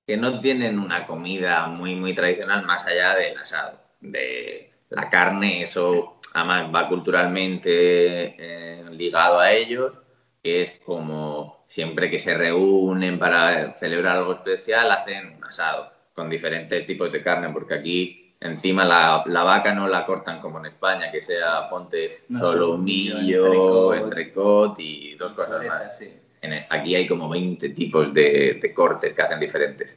Que 0.07 0.17
no 0.17 0.41
tienen 0.41 0.79
una 0.79 1.07
comida 1.07 1.67
muy, 1.67 1.95
muy 1.95 2.15
tradicional 2.15 2.65
más 2.65 2.85
allá 2.87 3.15
del 3.15 3.39
asado. 3.39 3.81
De 4.01 4.71
la 4.91 5.09
carne, 5.09 5.63
eso 5.63 6.19
además 6.35 6.71
va 6.75 6.89
culturalmente 6.89 8.35
eh, 8.39 8.85
ligado 8.91 9.39
a 9.39 9.53
ellos, 9.53 10.01
que 10.43 10.63
es 10.63 10.73
como 10.85 11.65
siempre 11.67 12.11
que 12.11 12.19
se 12.19 12.35
reúnen 12.35 13.19
para 13.19 13.75
celebrar 13.77 14.19
algo 14.19 14.35
especial, 14.35 14.91
hacen 14.91 15.37
un 15.37 15.45
asado 15.45 15.91
con 16.13 16.29
diferentes 16.29 16.85
tipos 16.85 17.11
de 17.11 17.23
carne, 17.23 17.49
porque 17.51 17.75
aquí 17.75 18.35
encima 18.41 18.85
la, 18.85 19.23
la 19.27 19.43
vaca 19.43 19.75
no 19.75 19.89
la 19.89 20.05
cortan 20.05 20.41
como 20.41 20.59
en 20.59 20.67
España, 20.67 21.11
que 21.11 21.23
sea, 21.23 21.69
ponte 21.69 22.09
No, 22.29 22.41
solo 22.41 22.53
solomillo, 22.67 23.17
millo, 23.17 23.47
entrecot, 23.47 23.97
entrecot 23.97 24.81
y 24.81 25.15
dos 25.15 25.33
cosas 25.33 25.65
más. 25.65 25.97
sí. 25.97 26.13
En 26.45 26.53
el- 26.53 26.63
aquí 26.71 26.95
hay 26.95 27.07
como 27.07 27.29
20 27.29 27.71
tipos 27.71 28.13
de, 28.13 28.59
de 28.61 28.75
cortes 28.75 29.13
que 29.15 29.23
hacen 29.23 29.41
diferentes. 29.41 29.97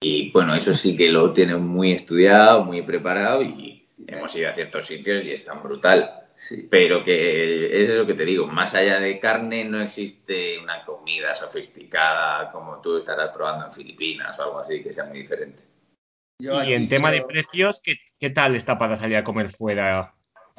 Y 0.00 0.30
bueno, 0.30 0.54
eso 0.54 0.74
sí 0.74 0.96
que 0.96 1.10
lo 1.10 1.32
tienen 1.32 1.60
muy 1.62 1.92
estudiado, 1.92 2.64
muy 2.64 2.82
preparado 2.82 3.42
y 3.42 3.86
hemos 4.06 4.34
ido 4.36 4.48
a 4.48 4.52
ciertos 4.54 4.86
sitios 4.86 5.24
y 5.24 5.32
es 5.32 5.44
tan 5.44 5.62
brutal. 5.62 6.16
Sí. 6.34 6.66
Pero 6.70 7.04
que 7.04 7.82
eso 7.82 7.92
es 7.92 7.98
lo 7.98 8.06
que 8.06 8.14
te 8.14 8.24
digo, 8.24 8.46
más 8.46 8.72
allá 8.74 8.98
de 8.98 9.18
carne 9.20 9.64
no 9.64 9.82
existe 9.82 10.58
una 10.58 10.82
comida 10.86 11.34
sofisticada 11.34 12.50
como 12.50 12.80
tú 12.80 12.96
estarás 12.96 13.30
probando 13.30 13.66
en 13.66 13.72
Filipinas 13.72 14.38
o 14.38 14.42
algo 14.44 14.58
así 14.60 14.82
que 14.82 14.90
sea 14.92 15.04
muy 15.04 15.18
diferente. 15.18 15.62
Yo 16.38 16.64
Y 16.64 16.72
en 16.72 16.88
tema 16.88 17.10
de 17.12 17.22
precios, 17.22 17.82
¿qué, 17.84 17.96
qué 18.18 18.30
tal 18.30 18.56
está 18.56 18.78
para 18.78 18.96
salir 18.96 19.18
a 19.18 19.24
comer 19.24 19.50
fuera? 19.50 20.14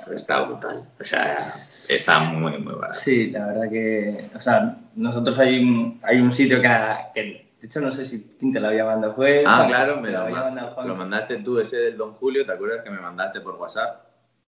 Pero 0.05 0.17
está 0.17 0.41
brutal. 0.41 0.89
O 0.99 1.03
sea, 1.03 1.33
está 1.33 2.19
muy, 2.31 2.57
muy 2.57 2.73
barato. 2.73 2.93
Sí, 2.93 3.29
la 3.31 3.47
verdad 3.47 3.69
que, 3.69 4.29
o 4.35 4.39
sea, 4.39 4.77
nosotros 4.95 5.37
hay 5.39 5.59
un, 5.63 5.99
hay 6.03 6.19
un 6.19 6.31
sitio 6.31 6.61
que, 6.61 6.69
que, 7.13 7.21
de 7.59 7.67
hecho, 7.67 7.79
no 7.81 7.91
sé 7.91 8.05
si 8.05 8.19
te 8.51 8.59
lo 8.59 8.67
había 8.69 8.85
mandado, 8.85 9.13
fue... 9.15 9.43
Ah, 9.45 9.57
Juan, 9.57 9.67
claro, 9.69 10.01
me 10.01 10.09
lo, 10.09 10.19
había 10.21 10.35
ma- 10.37 10.43
mandado 10.45 10.71
Juan. 10.73 10.87
lo 10.87 10.95
mandaste 10.95 11.37
tú, 11.37 11.59
ese 11.59 11.77
del 11.77 11.97
Don 11.97 12.13
Julio, 12.13 12.45
¿te 12.45 12.51
acuerdas 12.53 12.83
que 12.83 12.89
me 12.89 12.99
mandaste 12.99 13.41
por 13.41 13.55
WhatsApp? 13.55 14.07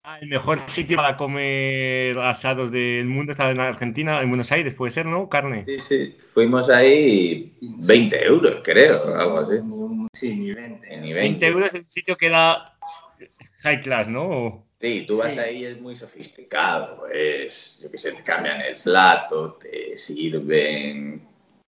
Ah, 0.07 0.19
El 0.21 0.29
mejor 0.29 0.59
sitio 0.67 0.97
para 0.99 1.17
comer 1.17 2.19
asados 2.19 2.71
del 2.71 3.07
mundo 3.07 3.33
está 3.33 3.51
en 3.51 3.61
Argentina, 3.61 4.21
en 4.21 4.29
Buenos 4.29 4.53
Aires, 4.53 4.75
puede 4.75 4.91
ser, 4.91 5.07
¿no? 5.07 5.29
Carne. 5.31 5.65
Sí, 5.67 5.79
sí. 5.79 6.19
Fuimos 6.35 6.69
ahí 6.69 7.57
y 7.61 7.75
20 7.87 8.23
euros, 8.27 8.57
creo, 8.63 8.95
o 9.03 9.15
algo 9.15 9.39
así. 9.41 9.55
Ni 9.63 9.73
un- 9.73 10.09
Sí, 10.13 10.35
ni 10.35 10.53
20. 10.53 10.89
Ni 10.99 11.13
20 11.13 11.15
20. 11.15 11.47
euros 11.47 11.75
es 11.75 11.85
un 11.85 11.91
sitio 11.91 12.17
que 12.17 12.29
da 12.29 12.77
high 13.65 13.81
class, 13.81 14.09
¿no? 14.09 14.65
Sí, 14.81 15.05
tú 15.09 15.17
vas 15.19 15.33
Sí. 15.33 15.39
ahí, 15.39 15.65
es 15.65 15.81
muy 15.81 15.97
sofisticado, 15.97 16.99
pues, 16.99 17.81
yo 17.83 17.91
qué 17.91 17.99
sé, 17.99 18.13
te 18.13 18.23
cambian 18.23 18.61
el 18.61 18.75
plato, 18.83 19.55
te 19.55 19.97
sirven... 19.99 21.27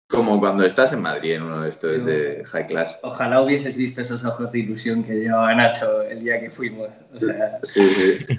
Como 0.08 0.40
cuando 0.40 0.64
estás 0.64 0.92
en 0.92 1.02
Madrid 1.02 1.34
en 1.34 1.42
uno 1.44 1.62
de 1.62 1.70
estos 1.70 2.04
de 2.04 2.42
high 2.44 2.66
class. 2.66 2.98
Ojalá 3.02 3.42
hubieses 3.42 3.76
visto 3.76 4.00
esos 4.00 4.24
ojos 4.24 4.50
de 4.50 4.58
ilusión 4.58 5.04
que 5.04 5.12
llevaba 5.14 5.54
Nacho 5.54 6.02
el 6.02 6.18
día 6.24 6.40
que 6.40 6.50
fuimos. 6.50 6.88
O 7.14 7.20
sea, 7.20 7.60
Sí, 7.62 7.80
sí. 7.80 8.36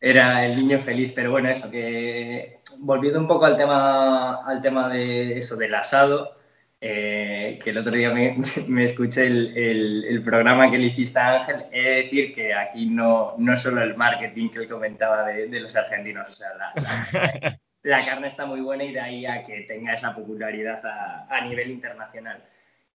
era 0.00 0.46
el 0.46 0.54
niño 0.54 0.78
feliz, 0.78 1.12
pero 1.12 1.32
bueno, 1.32 1.48
eso, 1.48 1.68
que 1.72 2.60
volviendo 2.78 3.18
un 3.18 3.26
poco 3.26 3.46
al 3.46 3.56
tema, 3.56 4.36
al 4.46 4.60
tema 4.60 4.88
de 4.88 5.36
eso, 5.38 5.56
del 5.56 5.74
asado, 5.74 6.36
eh, 6.80 7.58
que 7.62 7.70
el 7.70 7.78
otro 7.78 7.92
día 7.92 8.10
me, 8.10 8.36
me 8.68 8.84
escuché 8.84 9.26
el, 9.26 9.56
el- 9.56 10.04
el 10.04 10.22
programa 10.22 10.70
que 10.70 10.78
le 10.78 10.86
hiciste 10.86 11.18
a 11.18 11.34
Ángel, 11.40 11.64
he 11.72 11.82
de 11.82 11.90
decir 12.02 12.32
que 12.32 12.54
aquí 12.54 12.86
no, 12.86 13.34
no 13.38 13.56
solo 13.56 13.82
el 13.82 13.96
marketing 13.96 14.48
que 14.50 14.60
él 14.60 14.68
comentaba 14.68 15.24
de, 15.26 15.48
de 15.48 15.60
los 15.60 15.74
argentinos, 15.76 16.28
o 16.28 16.32
sea, 16.32 16.48
la, 16.56 16.72
la- 16.76 17.58
la 17.82 18.04
carne 18.04 18.28
está 18.28 18.46
muy 18.46 18.60
buena 18.60 18.84
y 18.84 18.92
de 18.92 19.00
ahí 19.00 19.26
a 19.26 19.42
que 19.44 19.62
tenga 19.62 19.92
esa 19.94 20.14
popularidad 20.14 20.84
a, 20.86 21.26
a 21.28 21.40
nivel 21.44 21.70
internacional. 21.70 22.42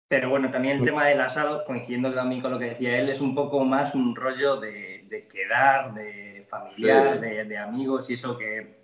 Pero 0.08 0.30
bueno, 0.30 0.52
también 0.52 0.78
el 0.78 0.86
tema 0.86 1.08
del 1.08 1.20
asado, 1.22 1.64
coincidiendo 1.66 2.14
también 2.14 2.40
con 2.42 2.52
lo 2.52 2.60
que 2.60 2.66
decía 2.66 2.98
él, 3.00 3.10
es 3.10 3.20
un 3.20 3.34
poco 3.34 3.66
más 3.66 3.96
un 3.96 4.16
rollo 4.16 4.58
de, 4.58 5.06
de 5.10 5.22
quedar, 5.28 5.94
de 5.96 6.46
familiar, 6.48 7.20
de, 7.20 7.46
de 7.46 7.58
amigos 7.58 8.10
y 8.10 8.14
eso 8.14 8.38
que, 8.38 8.83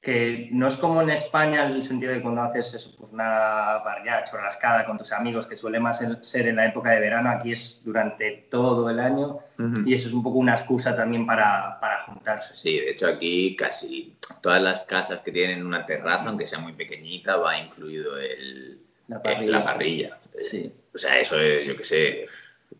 que 0.00 0.48
no 0.52 0.66
es 0.66 0.78
como 0.78 1.02
en 1.02 1.10
España 1.10 1.66
en 1.66 1.72
el 1.72 1.82
sentido 1.82 2.12
de 2.14 2.22
cuando 2.22 2.40
haces 2.40 2.72
eso, 2.72 2.94
pues 2.98 3.12
una 3.12 3.80
parrilla 3.84 4.24
churrascada 4.24 4.86
con 4.86 4.96
tus 4.96 5.12
amigos, 5.12 5.46
que 5.46 5.56
suele 5.56 5.78
más 5.78 6.02
ser 6.22 6.48
en 6.48 6.56
la 6.56 6.66
época 6.66 6.90
de 6.90 7.00
verano, 7.00 7.28
aquí 7.28 7.52
es 7.52 7.82
durante 7.84 8.46
todo 8.50 8.88
el 8.88 8.98
año 8.98 9.40
y 9.84 9.92
eso 9.92 10.08
es 10.08 10.14
un 10.14 10.22
poco 10.22 10.38
una 10.38 10.52
excusa 10.52 10.94
también 10.96 11.26
para, 11.26 11.78
para 11.80 12.04
juntarse. 12.04 12.56
Sí, 12.56 12.80
de 12.80 12.92
hecho 12.92 13.08
aquí 13.08 13.54
casi 13.56 14.16
todas 14.40 14.62
las 14.62 14.80
casas 14.80 15.20
que 15.20 15.32
tienen 15.32 15.66
una 15.66 15.84
terraza, 15.84 16.28
aunque 16.30 16.46
sea 16.46 16.60
muy 16.60 16.72
pequeñita, 16.72 17.36
va 17.36 17.58
incluido 17.58 18.16
el, 18.18 18.80
La 19.08 19.22
parrilla. 19.22 19.50
la 19.58 19.64
parrilla. 19.64 20.18
Sí. 20.38 20.72
O 20.94 20.98
sea, 20.98 21.20
eso 21.20 21.38
es, 21.38 21.66
yo 21.66 21.76
qué 21.76 21.84
sé, 21.84 22.26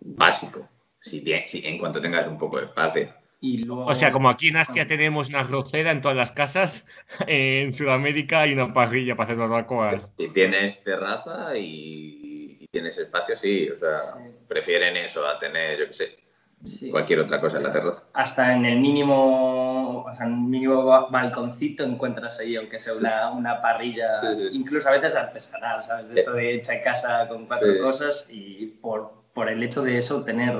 básico. 0.00 0.66
Si, 1.02 1.22
si- 1.44 1.66
en 1.66 1.78
cuanto 1.78 2.00
tengas 2.00 2.26
un 2.26 2.38
poco 2.38 2.58
de 2.58 2.64
espacio. 2.64 3.12
Y 3.42 3.58
luego, 3.64 3.86
O 3.86 3.94
sea, 3.94 4.12
como 4.12 4.28
aquí 4.28 4.48
en 4.48 4.58
Asia 4.58 4.86
tenemos 4.86 5.28
una 5.30 5.40
arrocera 5.40 5.90
en 5.92 6.00
todas 6.02 6.16
las 6.16 6.32
casas, 6.32 6.86
en 7.26 7.72
Sudamérica 7.72 8.40
hay 8.40 8.52
una 8.52 8.72
parrilla 8.74 9.16
para 9.16 9.24
hacer 9.28 9.38
barbacoas. 9.38 10.12
Si 10.18 10.28
tienes 10.28 10.84
terraza 10.84 11.56
y, 11.56 12.58
y 12.60 12.66
tienes 12.70 12.98
espacio, 12.98 13.36
sí. 13.38 13.68
O 13.70 13.78
sea, 13.78 13.96
Sí. 13.96 14.18
prefieren 14.46 14.96
eso 14.96 15.26
a 15.26 15.38
tener, 15.38 15.78
yo 15.78 15.86
qué 15.86 15.92
sé, 15.94 16.16
Sí. 16.62 16.90
cualquier 16.90 17.20
otra 17.20 17.40
cosa 17.40 17.56
en 17.56 17.62
la 17.62 17.72
terraza. 17.72 18.04
hasta 18.12 18.52
en 18.52 18.66
el 18.66 18.78
mínimo, 18.78 20.04
o 20.04 20.14
sea, 20.14 20.26
en 20.26 20.32
el 20.34 20.38
mínimo 20.40 20.84
ba- 20.84 21.06
balconcito 21.08 21.84
encuentras 21.84 22.38
ahí, 22.38 22.56
aunque 22.56 22.78
sea 22.78 22.92
una, 22.92 23.30
una 23.30 23.60
parrilla, 23.62 24.20
Sí, 24.20 24.34
sí. 24.34 24.48
incluso 24.52 24.88
a 24.90 24.92
veces 24.92 25.16
artesanal, 25.16 25.82
¿sabes? 25.82 26.08
De 26.10 26.20
esto 26.20 26.34
de 26.34 26.54
hecha 26.56 26.74
en 26.74 26.82
casa 26.82 27.26
con 27.28 27.46
cuatro 27.46 27.72
Sí. 27.72 27.78
cosas 27.78 28.26
y 28.28 28.66
por, 28.82 29.10
por 29.32 29.48
el 29.48 29.62
hecho 29.62 29.80
de 29.82 29.96
eso 29.96 30.22
tener 30.22 30.54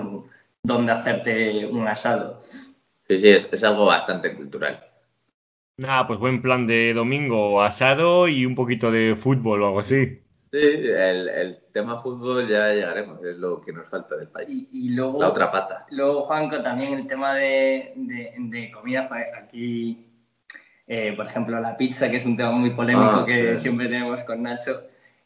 donde 0.63 0.93
hacerte 0.93 1.67
un 1.67 1.87
asado. 1.87 2.39
Sí, 3.11 3.19
sí, 3.19 3.29
es, 3.29 3.47
es 3.53 3.65
algo 3.65 3.87
bastante 3.87 4.35
cultural. 4.35 4.81
Nada, 5.79 6.07
pues 6.07 6.19
buen 6.21 6.43
plan 6.43 6.67
de 6.67 6.93
domingo, 6.95 7.61
asado 7.63 8.29
y 8.29 8.47
un 8.47 8.55
poquito 8.55 8.91
de 8.93 9.17
fútbol 9.17 9.63
o 9.63 9.67
algo 9.67 9.81
así. 9.81 10.21
Sí, 10.53 10.59
el, 10.59 11.29
el 11.29 11.59
tema 11.73 12.01
fútbol 12.03 12.49
ya 12.49 12.69
llegaremos, 12.73 13.23
es 13.25 13.37
lo 13.37 13.61
que 13.61 13.73
nos 13.73 13.89
falta 13.89 14.17
del 14.17 14.29
país. 14.29 14.49
Y, 14.51 14.69
y 14.73 14.89
luego, 14.91 15.21
La 15.21 15.29
otra 15.29 15.51
pata. 15.51 15.87
luego, 15.91 16.23
Juanco, 16.23 16.61
también 16.61 16.95
el 16.99 17.07
tema 17.07 17.35
de, 17.35 17.93
de- 17.97 18.35
de 18.39 18.71
comida, 18.71 19.09
pues, 19.09 19.27
aquí, 19.37 20.07
eh, 20.87 21.13
por 21.17 21.27
ejemplo, 21.27 21.61
la 21.61 21.77
pizza, 21.77 22.11
que 22.11 22.17
es 22.17 22.27
un 22.27 22.37
tema 22.37 22.53
muy 22.53 22.71
polémico 22.71 23.23
Ah, 23.23 23.25
que 23.27 23.59
siempre 23.59 23.87
tenemos 23.89 24.23
con 24.25 24.43
Nacho. 24.43 24.83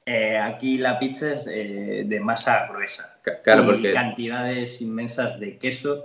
eh, 0.07 0.39
aquí 0.39 0.77
la 0.77 0.99
pizza 0.99 1.33
es 1.33 1.47
eh, 1.51 2.05
de 2.07 2.21
masa 2.21 2.67
gruesa. 2.69 3.19
Claro, 3.43 3.63
y 3.63 3.67
porque, 3.67 3.91
cantidades 3.91 4.81
inmensas 4.83 5.41
de 5.41 5.59
queso. 5.59 6.05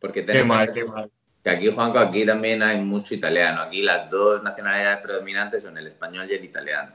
Porque 0.00 0.20
Qué 0.20 0.32
tenemos 0.32 0.56
mal, 0.56 0.72
qué 0.72 0.84
mal. 0.84 1.10
que 1.42 1.50
aquí, 1.50 1.68
Juanco, 1.70 1.98
aquí 1.98 2.24
también 2.26 2.62
hay 2.62 2.80
mucho 2.80 3.14
italiano. 3.14 3.62
Aquí 3.62 3.82
las 3.82 4.10
dos 4.10 4.42
nacionalidades 4.42 4.98
predominantes 5.02 5.62
son 5.62 5.76
el 5.78 5.86
español 5.86 6.26
y 6.30 6.34
el 6.34 6.44
italiano. 6.44 6.92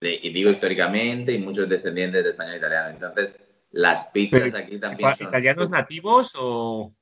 De- 0.00 0.20
y 0.22 0.30
digo 0.32 0.50
históricamente 0.50 1.32
y 1.32 1.38
muchos 1.38 1.68
descendientes 1.68 2.22
de 2.24 2.30
español 2.30 2.54
e 2.54 2.58
italiano. 2.58 2.88
Entonces, 2.90 3.30
las 3.72 4.06
pizzas 4.08 4.42
Pero, 4.52 4.58
aquí 4.58 4.78
también 4.78 5.14
son... 5.14 5.28
¿Italianos 5.28 5.70
nativos 5.70 6.32
o...? 6.38 6.92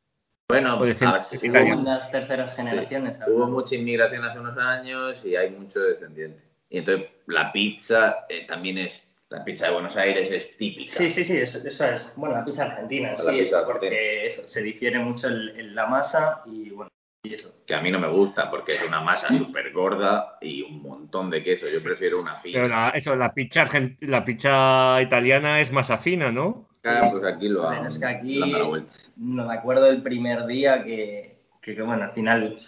Bueno, 0.48 0.76
de 0.84 0.92
hubo? 0.92 1.80
Unas 1.80 2.10
terceras 2.10 2.54
generaciones. 2.54 3.20
ahora. 3.20 3.32
hubo 3.34 3.46
mucha 3.48 3.74
inmigración 3.74 4.24
hace 4.24 4.38
unos 4.38 4.58
años 4.58 5.24
y 5.24 5.34
hay 5.34 5.50
mucho 5.50 5.80
descendiente. 5.80 6.42
Y 6.68 6.78
entonces 6.78 7.08
la 7.26 7.50
pizza 7.52 8.26
eh, 8.28 8.46
también 8.46 8.78
es 8.78 9.06
La 9.32 9.42
pizza 9.42 9.66
de 9.66 9.72
Buenos 9.72 9.96
Aires 9.96 10.30
es 10.30 10.56
típica. 10.58 10.90
Sí, 10.92 11.08
sí, 11.08 11.24
sí, 11.24 11.38
eso, 11.38 11.58
eso 11.66 11.86
es. 11.86 12.12
Bueno, 12.16 12.34
la 12.36 12.44
pizza 12.44 12.64
argentina, 12.64 13.12
La 13.12 13.16
sí, 13.16 13.30
pizza 13.38 13.64
porque 13.64 13.86
argentina. 13.86 14.22
eso, 14.26 14.46
se 14.46 14.62
difiere 14.62 14.98
mucho 14.98 15.28
en, 15.28 15.58
en 15.58 15.74
la 15.74 15.86
masa 15.86 16.42
y 16.44 16.68
bueno, 16.68 16.90
y 17.24 17.32
eso. 17.32 17.54
Que 17.66 17.74
a 17.74 17.80
mí 17.80 17.90
no 17.90 17.98
me 17.98 18.08
gusta 18.08 18.50
porque 18.50 18.72
es 18.72 18.86
una 18.86 19.00
masa 19.00 19.28
súper 19.34 19.72
gorda 19.72 20.36
y 20.42 20.60
un 20.60 20.82
montón 20.82 21.30
de 21.30 21.42
queso. 21.42 21.66
Yo 21.72 21.82
prefiero 21.82 22.20
una 22.20 22.34
Pero 22.42 22.64
fina. 22.66 22.68
la, 22.68 22.88
eso, 22.90 23.16
la 23.16 23.32
pizza, 23.32 23.64
la 24.00 24.22
pizza 24.22 25.00
italiana 25.00 25.60
es 25.60 25.72
masa 25.72 25.96
fina, 25.96 26.30
¿no? 26.30 26.68
Claro, 26.82 27.12
pues 27.12 27.24
aquí 27.34 27.48
lo 27.48 27.62
Pero 27.66 27.80
han, 27.80 27.86
es 27.86 27.98
que 27.98 28.04
aquí- 28.04 28.34
le 28.36 28.44
han 28.44 28.50
dado 28.52 28.64
la 28.64 28.68
vuelta. 28.68 28.94
No 29.16 29.46
me 29.46 29.54
acuerdo 29.54 29.84
del 29.86 30.02
primer 30.02 30.44
día 30.44 30.84
que, 30.84 31.38
que, 31.62 31.74
que, 31.74 31.80
bueno, 31.82 32.04
al 32.04 32.12
final 32.12 32.58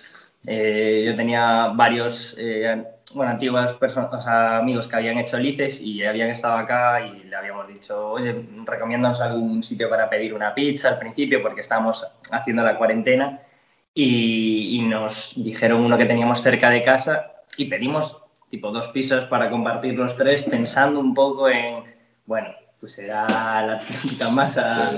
eh, 0.47 1.03
yo 1.05 1.15
tenía 1.15 1.67
varios 1.75 2.35
eh, 2.39 2.85
bueno, 3.15 3.31
antiguas 3.33 3.73
personas, 3.75 4.13
o 4.13 4.21
sea, 4.21 4.59
amigos 4.59 4.87
que 4.89 4.97
habían 4.97 5.19
hecho 5.19 5.39
lices 5.39 5.81
y 5.81 6.05
habían 6.05 6.31
estado 6.31 6.57
acá 6.57 7.01
y 7.01 7.25
le 7.25 7.37
habíamos 7.37 7.69
dicho, 7.69 8.11
oye, 8.11 8.35
recomiéndanos 8.67 9.21
algún 9.21 9.63
sitio 9.63 9.89
para 9.89 10.11
pedir 10.11 10.35
una 10.35 10.55
pizza 10.55 10.89
al 10.91 10.99
principio 10.99 11.41
porque 11.43 11.61
estábamos 11.61 12.07
haciendo 12.31 12.63
la 12.63 12.77
cuarentena 12.77 13.41
y, 13.95 14.77
y 14.79 14.83
nos 14.83 15.33
dijeron 15.37 15.81
uno 15.83 15.97
que 15.97 16.05
teníamos 16.07 16.43
cerca 16.43 16.71
de 16.71 16.83
casa 16.83 17.33
y 17.57 17.67
pedimos 17.67 18.19
tipo 18.49 18.71
dos 18.71 18.89
pisos 18.89 19.25
para 19.25 19.49
compartir 19.51 19.95
los 19.95 20.17
tres 20.17 20.43
pensando 20.43 21.01
un 21.01 21.15
poco 21.15 21.49
en, 21.49 21.85
bueno, 22.27 22.49
pues 22.81 22.99
era 22.99 23.27
la 23.65 23.79
típica 23.79 24.29
masa 24.29 24.91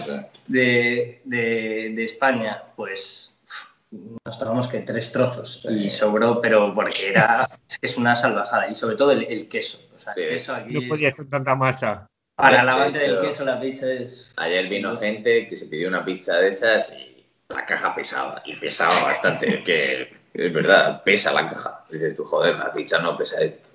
de, 0.46 1.20
de- 1.24 1.92
de 1.94 2.04
España, 2.04 2.62
pues 2.74 3.36
nos 4.24 4.38
tomamos 4.38 4.68
que 4.68 4.80
tres 4.80 5.12
trozos 5.12 5.61
y 5.68 5.88
sobró, 5.90 6.40
pero 6.40 6.74
porque 6.74 7.11
era, 7.11 7.47
es 7.82 7.97
una 7.97 8.16
salvajada 8.16 8.68
y 8.68 8.74
sobre 8.74 8.97
todo 8.97 9.12
el, 9.12 9.24
el 9.24 9.49
queso. 9.49 9.78
O 9.97 9.99
sea, 9.99 10.14
Sí. 10.14 10.20
el 10.22 10.28
queso 10.30 10.55
aquí 10.55 10.72
No 10.74 10.88
podías 10.88 11.14
con 11.14 11.28
tanta 11.28 11.55
masa. 11.55 12.07
para 12.36 12.62
el 12.62 12.68
amante 12.68 12.99
del 12.99 13.18
queso 13.18 13.44
la 13.44 13.59
pizza 13.61 13.90
es... 13.90 14.32
Ayer 14.36 14.68
vino 14.68 14.97
gente 14.97 15.49
que 15.49 15.57
se 15.57 15.66
pidió 15.66 15.88
una 15.88 16.05
pizza 16.05 16.36
de 16.36 16.49
esas 16.51 16.92
y 16.92 17.26
la 17.49 17.64
caja 17.66 17.94
pesaba. 17.94 18.42
Y 18.44 18.55
pesaba 18.55 18.94
bastante. 19.03 19.49
Es 19.49 19.61
que 19.64 20.16
es 20.34 20.53
verdad, 20.53 21.03
pesa 21.03 21.32
la 21.32 21.49
caja. 21.49 21.84
Dices 21.90 22.14
tú, 22.16 22.24
joder, 22.24 22.57
la 22.57 22.72
pizza 22.72 22.99
no 23.01 23.16
pesa 23.16 23.40
esto. 23.40 23.65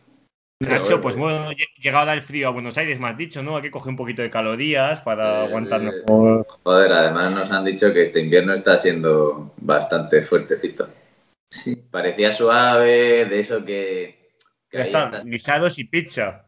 Nacho, 0.69 1.01
pues 1.01 1.15
bueno, 1.15 1.51
lle- 1.51 1.67
llegado 1.79 2.11
el 2.11 2.21
frío 2.21 2.47
a 2.47 2.51
Buenos 2.51 2.77
Aires, 2.77 2.99
me 2.99 3.07
has 3.09 3.17
dicho, 3.17 3.41
¿no? 3.41 3.55
Hay 3.55 3.63
que 3.63 3.71
coger 3.71 3.89
un 3.89 3.97
poquito 3.97 4.21
de 4.21 4.29
calorías 4.29 5.01
para 5.01 5.41
Eh, 5.41 5.45
aguantar 5.47 5.81
mejor. 5.81 6.45
Joder, 6.63 6.91
además 6.93 7.33
nos 7.33 7.51
han 7.51 7.65
dicho 7.65 7.91
que 7.93 8.03
este 8.03 8.19
invierno 8.19 8.53
está 8.53 8.77
siendo 8.77 9.53
bastante 9.57 10.21
fuertecito. 10.21 10.87
Sí. 11.49 11.75
Parecía 11.89 12.31
suave, 12.31 13.25
de 13.25 13.39
eso 13.39 13.65
que. 13.65 14.29
que 14.69 14.77
Ya 14.77 14.83
ahí 14.83 14.85
está, 14.87 15.21
guisados 15.25 15.79
y 15.79 15.85
pizza. 15.85 16.45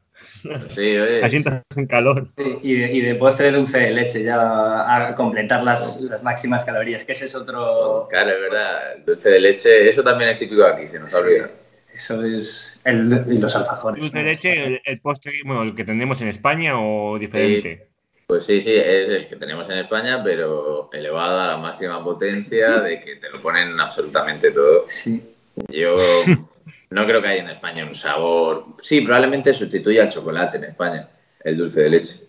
Sí, 0.70 0.97
oye. 0.97 1.24
Así 1.24 1.38
entras 1.38 1.61
en 1.76 1.88
calor. 1.88 2.28
Y 2.61 2.76
de, 2.76 2.91
y 2.93 3.01
de 3.01 3.16
postre 3.16 3.51
dulce 3.51 3.80
de 3.80 3.91
leche, 3.91 4.24
ya 4.24 4.95
a 5.09 5.16
completar 5.16 5.64
las, 5.64 5.99
las 6.01 6.22
máximas 6.22 6.64
calorías, 6.66 7.03
que 7.05 7.14
ese 7.14 7.26
es 7.26 7.36
otro... 7.36 8.07
Claro, 8.09 8.30
es 8.32 8.39
verdad. 8.41 8.93
El 8.97 9.05
dulce 9.05 9.30
de 9.30 9.39
leche, 9.39 9.89
eso 9.89 10.03
también 10.03 10.30
es 10.32 10.39
típico 10.39 10.66
aquí, 10.66 10.88
se 10.88 10.99
nos 10.99 11.11
Sí. 11.11 11.18
olvida. 11.22 11.49
Eso 11.93 12.23
es... 12.23 12.79
El, 12.83 13.25
y 13.29 13.37
los 13.37 13.55
alfajores. 13.55 14.01
Dulce 14.01 14.17
de 14.17 14.23
leche, 14.23 14.65
el, 14.65 14.81
el 14.83 14.99
postre, 14.99 15.33
bueno, 15.45 15.61
el 15.63 15.75
que 15.75 15.85
tenemos 15.85 16.21
en 16.21 16.29
España 16.29 16.79
o 16.79 17.19
diferente. 17.19 17.87
Pues 18.25 18.45
sí, 18.45 18.61
sí, 18.61 18.73
es 18.73 19.09
el 19.09 19.27
que 19.27 19.35
tenemos 19.35 19.69
en 19.69 19.77
España, 19.79 20.23
pero 20.23 20.89
elevado 20.91 21.39
a 21.39 21.47
la 21.47 21.57
máxima 21.57 22.03
potencia 22.03 22.79
de 22.79 22.99
que 22.99 23.17
te 23.17 23.29
lo 23.29 23.41
ponen 23.41 23.79
absolutamente 23.79 24.51
todo. 24.51 24.85
Sí. 24.87 25.21
Yo 25.69 25.95
no 26.89 27.05
creo 27.05 27.21
que 27.21 27.27
haya 27.27 27.43
en 27.43 27.49
España 27.49 27.85
un 27.85 27.93
sabor. 27.93 28.65
Sí, 28.81 29.01
probablemente 29.01 29.53
sustituya 29.53 30.03
al 30.03 30.09
chocolate 30.09 30.57
en 30.57 30.63
España, 30.63 31.09
el 31.43 31.57
dulce 31.57 31.81
de 31.81 31.89
leche. 31.89 32.19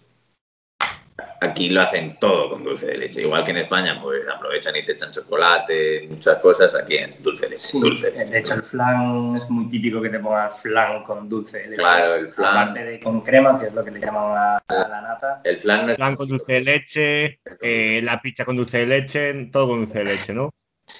Aquí 1.40 1.70
lo 1.70 1.80
hacen 1.80 2.18
todo 2.18 2.43
dulce 2.64 2.86
de 2.86 2.98
leche. 2.98 3.22
Igual 3.22 3.44
que 3.44 3.50
en 3.52 3.58
España, 3.58 4.00
pues 4.02 4.22
aprovechan 4.28 4.74
y 4.76 4.84
te 4.84 4.92
echan 4.92 5.12
chocolate, 5.12 6.06
muchas 6.08 6.38
cosas. 6.38 6.74
Aquí 6.74 6.96
es 6.96 7.22
dulce 7.22 7.46
de 7.46 7.50
leche. 7.50 7.62
Sí, 7.62 7.80
dulce 7.80 8.10
de 8.10 8.18
leche. 8.18 8.32
de 8.32 8.38
hecho 8.38 8.54
el 8.54 8.62
flan 8.62 9.36
es 9.36 9.48
muy 9.50 9.68
típico 9.68 10.00
que 10.00 10.08
te 10.08 10.18
pongan 10.18 10.50
flan 10.50 11.02
con 11.02 11.28
dulce 11.28 11.58
de 11.58 11.66
leche. 11.68 11.82
Claro, 11.82 12.14
el 12.14 12.32
flan. 12.32 12.56
Aparte 12.56 12.84
de 12.84 13.00
con 13.00 13.20
crema, 13.20 13.58
que 13.58 13.66
es 13.66 13.74
lo 13.74 13.84
que 13.84 13.90
le 13.90 14.00
llaman 14.00 14.36
a, 14.36 14.56
a 14.66 14.88
la 14.88 15.00
nata. 15.02 15.40
El 15.44 15.58
flan 15.60 15.86
no 15.86 15.92
es. 15.92 15.96
Flan 15.96 16.16
con 16.16 16.28
dulce 16.28 16.52
de 16.54 16.60
leche, 16.60 17.40
eh, 17.60 18.00
la 18.02 18.20
pizza 18.20 18.44
con 18.44 18.56
dulce 18.56 18.78
de 18.78 18.86
leche, 18.86 19.48
todo 19.52 19.68
con 19.68 19.84
dulce 19.84 19.98
de 19.98 20.04
leche, 20.04 20.32
¿no? 20.34 20.50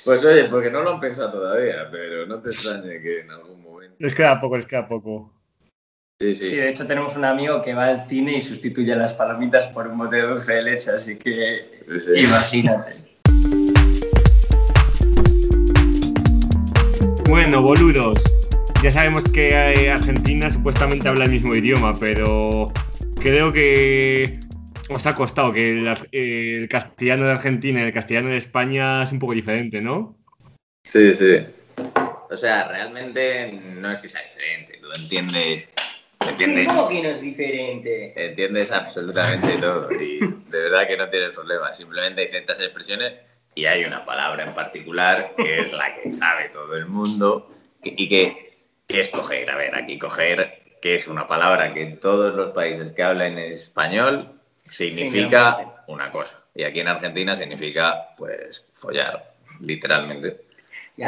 Pues 0.05 0.25
oye, 0.25 0.45
porque 0.45 0.71
no 0.71 0.83
lo 0.83 0.95
han 0.95 1.01
pensado 1.01 1.33
todavía, 1.33 1.89
pero 1.91 2.27
no 2.27 2.41
te 2.41 2.51
extrañe 2.51 3.01
que 3.03 3.21
en 3.21 3.31
algún 3.31 3.63
momento. 3.63 3.97
Les 3.99 4.15
queda 4.15 4.41
poco, 4.41 4.57
les 4.57 4.67
queda 4.67 4.89
poco. 4.89 5.33
Sí, 6.25 6.35
Sí, 6.37 6.51
sí. 6.51 6.57
de 6.57 6.71
hecho 6.71 6.87
tenemos 6.87 7.17
un 7.17 7.25
amigo 7.27 7.61
que 7.61 7.75
va 7.75 7.85
al 7.85 8.09
cine 8.09 8.39
y 8.39 8.41
sustituye 8.41 8.97
las 8.97 9.13
palomitas 9.13 9.69
por 9.69 9.87
un 9.89 9.99
bote 9.99 10.17
de 10.17 10.23
dulce 10.23 10.55
de 10.55 10.63
leche, 10.63 10.91
así 10.91 11.19
que 11.19 11.83
sí, 11.87 12.01
sí. 12.01 12.21
imagínate. 12.23 13.05
Bueno, 17.29 17.61
boludos. 17.61 18.23
Ya 18.83 18.91
sabemos 18.91 19.25
que 19.25 19.55
Argentina 19.91 20.51
supuestamente 20.51 21.09
habla 21.09 21.25
el 21.25 21.31
mismo 21.31 21.55
idioma, 21.55 21.99
pero 22.01 22.73
creo 23.21 23.53
que 23.53 24.41
os 24.89 25.07
ha 25.07 25.15
costado 25.15 25.53
que 25.53 25.73
el, 25.73 25.95
el 26.13 26.69
castellano 26.71 27.25
de 27.27 27.33
Argentina 27.33 27.81
y 27.81 27.85
el 27.85 27.93
castellano 27.93 28.31
de 28.31 28.37
España 28.37 29.03
es 29.03 29.13
un 29.13 29.19
poco 29.19 29.35
diferente, 29.35 29.83
¿no? 29.83 30.17
Sí, 30.85 31.15
sí. 31.15 31.37
O 32.31 32.37
sea, 32.37 32.67
realmente 32.69 33.61
no 33.79 33.93
es 33.93 33.99
que 34.01 34.09
sea 34.09 34.23
diferente. 34.23 34.79
Tú 34.81 34.89
entiendes, 35.03 35.71
entiendes, 36.21 36.69
que 36.69 37.03
no 37.03 37.09
es 37.09 37.21
diferente? 37.21 38.13
entiendes 38.17 38.73
absolutamente 38.73 39.59
todo 39.61 39.91
y 39.93 40.19
de 40.21 40.59
verdad 40.61 40.87
que 40.87 40.97
no 40.97 41.09
tienes 41.09 41.31
problema. 41.31 41.73
Simplemente 41.73 42.23
hay 42.23 42.29
ciertas 42.29 42.61
expresiones 42.61 43.15
y 43.55 43.67
hay 43.67 43.85
una 43.85 44.05
palabra 44.05 44.45
en 44.45 44.55
particular 44.55 45.35
que 45.37 45.61
es 45.61 45.73
la 45.73 45.95
que 45.97 46.13
sabe 46.13 46.49
todo 46.51 46.77
el 46.77 46.87
mundo 46.87 47.51
y 47.83 48.09
que, 48.09 48.57
que 48.87 49.01
es 49.01 49.09
coger. 49.11 49.51
A 49.51 49.57
ver, 49.57 49.75
aquí 49.75 49.99
coger, 49.99 50.63
que 50.81 50.97
es 50.97 51.07
una 51.09 51.27
palabra 51.27 51.73
que 51.73 51.83
en 51.83 52.01
todos 52.01 52.35
los 52.35 52.53
países 52.53 52.93
que 52.93 53.03
hablan 53.03 53.39
español 53.39 54.33
significa 54.65 55.57
Singularmente. 55.57 55.75
una 55.89 56.11
cosa. 56.11 56.41
Y 56.55 56.63
aquí 56.63 56.81
en 56.81 56.89
Argentina 56.89 57.35
significa, 57.37 58.15
pues, 58.17 58.65
follar, 58.75 59.33
literalmente. 59.61 60.41
Y 60.97 61.03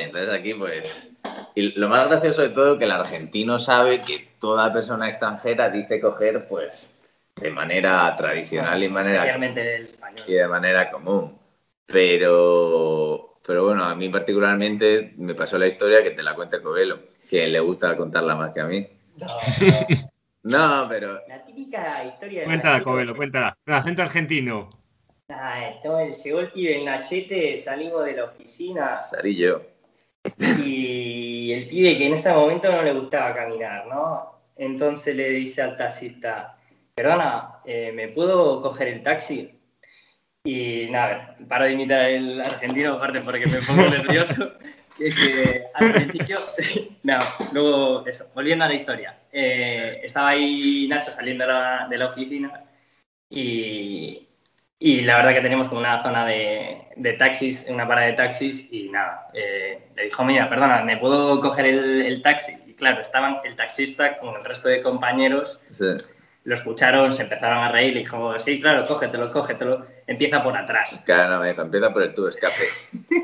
entonces 0.00 0.30
aquí, 0.30 0.54
pues. 0.54 1.10
Y 1.54 1.72
lo 1.78 1.88
más 1.88 2.08
gracioso 2.08 2.42
de 2.42 2.48
todo 2.50 2.78
que 2.78 2.84
el 2.86 2.90
argentino 2.90 3.58
sabe 3.58 4.00
que 4.00 4.28
toda 4.38 4.72
persona 4.72 5.08
extranjera 5.08 5.68
dice 5.68 6.00
coger, 6.00 6.48
pues, 6.48 6.88
de 7.36 7.50
manera 7.50 8.14
tradicional 8.16 8.82
y, 8.82 8.88
manera, 8.88 9.16
Especialmente 9.16 9.76
el 9.76 9.84
español. 9.84 10.24
y 10.26 10.32
de 10.32 10.48
manera 10.48 10.90
común. 10.90 11.38
Pero, 11.86 13.38
pero 13.46 13.66
bueno, 13.66 13.84
a 13.84 13.94
mí 13.94 14.08
particularmente 14.08 15.12
me 15.18 15.34
pasó 15.34 15.58
la 15.58 15.66
historia 15.66 16.02
que 16.02 16.12
te 16.12 16.22
la 16.22 16.34
cuenta 16.34 16.62
Covelo, 16.62 17.00
que 17.28 17.46
le 17.48 17.60
gusta 17.60 17.96
contarla 17.96 18.34
más 18.34 18.52
que 18.54 18.60
a 18.60 18.64
mí. 18.64 18.86
No, 20.42 20.86
pero 20.88 21.20
La 21.28 21.44
típica 21.44 22.04
historia 22.04 22.40
de 22.40 22.46
Cuéntala. 22.46 22.82
Covelo, 22.82 23.14
cuéntala. 23.14 23.56
Con 23.64 23.74
acento 23.74 24.02
argentino. 24.02 24.81
Ah, 25.34 25.72
entonces 25.74 26.22
llegó 26.24 26.40
el 26.40 26.52
pibe 26.52 26.78
el 26.78 26.84
Nachete, 26.84 27.58
salimos 27.58 28.04
de 28.04 28.16
la 28.16 28.24
oficina 28.24 29.02
Sarillo. 29.04 29.62
y 30.38 31.52
el 31.52 31.68
pibe 31.68 31.98
que 31.98 32.06
en 32.06 32.12
ese 32.14 32.32
momento 32.32 32.70
no 32.70 32.82
le 32.82 32.92
gustaba 32.92 33.34
caminar, 33.34 33.86
¿no? 33.86 34.32
Entonces 34.56 35.16
le 35.16 35.30
dice 35.30 35.62
al 35.62 35.76
taxista, 35.76 36.58
perdona, 36.94 37.60
eh, 37.64 37.92
¿me 37.94 38.08
puedo 38.08 38.60
coger 38.60 38.88
el 38.88 39.02
taxi? 39.02 39.50
Y 40.44 40.88
nada, 40.90 41.04
a 41.04 41.08
ver, 41.08 41.48
paro 41.48 41.64
de 41.64 41.72
imitar 41.72 42.10
el 42.10 42.40
argentino, 42.40 42.94
aparte 42.94 43.20
porque 43.20 43.46
me 43.46 43.62
pongo 43.62 43.88
nervioso, 43.88 44.52
que 44.98 45.06
es 45.06 45.16
que 45.16 45.62
al 45.74 45.92
principio, 45.92 46.38
no, 47.04 47.18
luego 47.52 48.06
eso, 48.06 48.28
volviendo 48.34 48.64
a 48.64 48.68
la 48.68 48.74
historia, 48.74 49.18
Eh, 49.32 50.00
estaba 50.04 50.30
ahí 50.30 50.86
Nacho 50.88 51.10
saliendo 51.10 51.46
de 51.46 51.52
la, 51.52 51.86
de 51.88 51.98
la 51.98 52.06
oficina 52.06 52.64
y, 53.30 54.28
y 54.84 55.02
la 55.02 55.16
verdad 55.16 55.34
que 55.34 55.40
tenemos 55.42 55.68
como 55.68 55.80
una 55.80 56.02
zona 56.02 56.26
de, 56.26 56.82
de 56.96 57.12
taxis, 57.12 57.66
una 57.68 57.86
parada 57.86 58.08
de 58.08 58.14
taxis 58.14 58.68
y 58.72 58.88
nada, 58.88 59.28
eh, 59.32 59.78
le 59.94 60.04
dijo, 60.04 60.24
mira, 60.24 60.48
perdona, 60.48 60.82
¿me 60.82 60.96
puedo 60.96 61.40
coger 61.40 61.66
el, 61.66 62.02
el 62.02 62.20
taxi? 62.22 62.52
Y 62.66 62.74
claro, 62.74 63.00
estaban 63.00 63.38
el 63.44 63.54
taxista 63.54 64.18
con 64.18 64.34
el 64.36 64.44
resto 64.44 64.68
de 64.68 64.82
compañeros, 64.82 65.60
Sí. 65.70 65.84
lo 66.44 66.54
escucharon, 66.54 67.12
se 67.12 67.22
empezaron 67.22 67.58
a 67.58 67.70
reír, 67.70 67.92
le 67.94 68.00
dijo, 68.00 68.36
sí, 68.40 68.60
claro, 68.60 68.84
cógetelo, 68.84 69.30
cógetelo, 69.32 69.86
empieza 70.08 70.42
por 70.42 70.56
atrás. 70.56 71.00
Claro, 71.06 71.34
no, 71.34 71.40
me 71.42 71.48
dijo, 71.50 71.62
empieza 71.62 71.92
por 71.92 72.02
el 72.02 72.12
tubo 72.14 72.28
escape. 72.28 72.54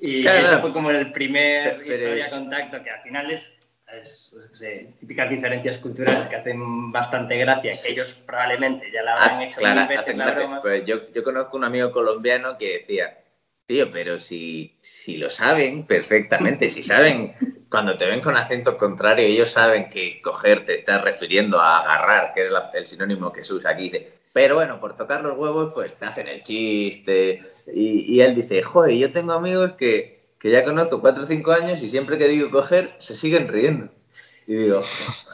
Y 0.00 0.22
Claro, 0.22 0.38
eso 0.38 0.46
claro. 0.48 0.62
fue 0.62 0.72
como 0.72 0.90
el 0.90 1.12
primer 1.12 1.78
Pero- 1.78 1.92
historia 1.92 2.30
contacto, 2.30 2.82
que 2.82 2.90
al 2.90 3.00
final 3.02 3.30
es, 3.30 3.52
es, 4.00 4.30
pues, 4.32 4.46
sé, 4.52 4.94
típicas 4.98 5.28
diferencias 5.30 5.78
culturales 5.78 6.26
que 6.28 6.36
hacen 6.36 6.92
bastante 6.92 7.36
gracia, 7.36 7.72
que 7.82 7.92
ellos 7.92 8.14
probablemente 8.14 8.90
ya 8.92 9.02
la 9.02 9.14
habrán 9.14 9.38
Ah, 9.38 9.44
hecho 9.44 9.58
claro, 9.60 9.80
mil 9.80 9.88
veces 9.88 10.16
la 10.16 10.30
broma. 10.32 10.62
Pues 10.62 10.84
yo, 10.84 11.10
yo 11.12 11.22
conozco 11.22 11.56
un 11.56 11.64
amigo 11.64 11.92
colombiano 11.92 12.56
que 12.56 12.78
decía, 12.78 13.18
tío, 13.66 13.90
pero 13.90 14.18
si, 14.18 14.76
si 14.80 15.16
lo 15.16 15.30
saben 15.30 15.86
perfectamente, 15.86 16.68
si 16.68 16.82
saben 16.82 17.34
cuando 17.72 17.96
te 17.96 18.04
ven 18.06 18.20
con 18.20 18.36
acento 18.36 18.76
contrario, 18.76 19.26
ellos 19.26 19.50
saben 19.50 19.88
que 19.88 20.20
coger 20.20 20.66
te 20.66 20.74
está 20.74 20.98
refiriendo 20.98 21.58
a 21.58 21.78
agarrar, 21.78 22.34
que 22.34 22.46
es 22.46 22.52
el 22.74 22.86
sinónimo 22.86 23.32
que 23.32 23.42
se 23.42 23.54
usa 23.54 23.70
aquí. 23.70 23.90
pero 24.30 24.56
bueno, 24.56 24.78
por 24.78 24.94
tocar 24.94 25.22
los 25.22 25.38
huevos, 25.38 25.72
pues 25.72 25.98
te 25.98 26.04
hacen 26.04 26.28
el 26.28 26.42
chiste. 26.42 27.48
Y, 27.74 28.20
él 28.20 28.34
dice, 28.34 28.62
joder, 28.62 28.96
yo 28.98 29.10
tengo 29.10 29.32
amigos 29.32 29.72
que, 29.78 30.11
que 30.42 30.50
ya 30.50 30.64
conozco 30.64 31.00
cuatro 31.00 31.22
o 31.22 31.26
cinco 31.26 31.52
años 31.52 31.80
y 31.82 31.88
siempre 31.88 32.18
que 32.18 32.26
digo 32.26 32.50
coger, 32.50 32.96
se 32.98 33.14
siguen 33.14 33.46
riendo. 33.46 33.90
Y 34.44 34.56
digo, 34.56 34.80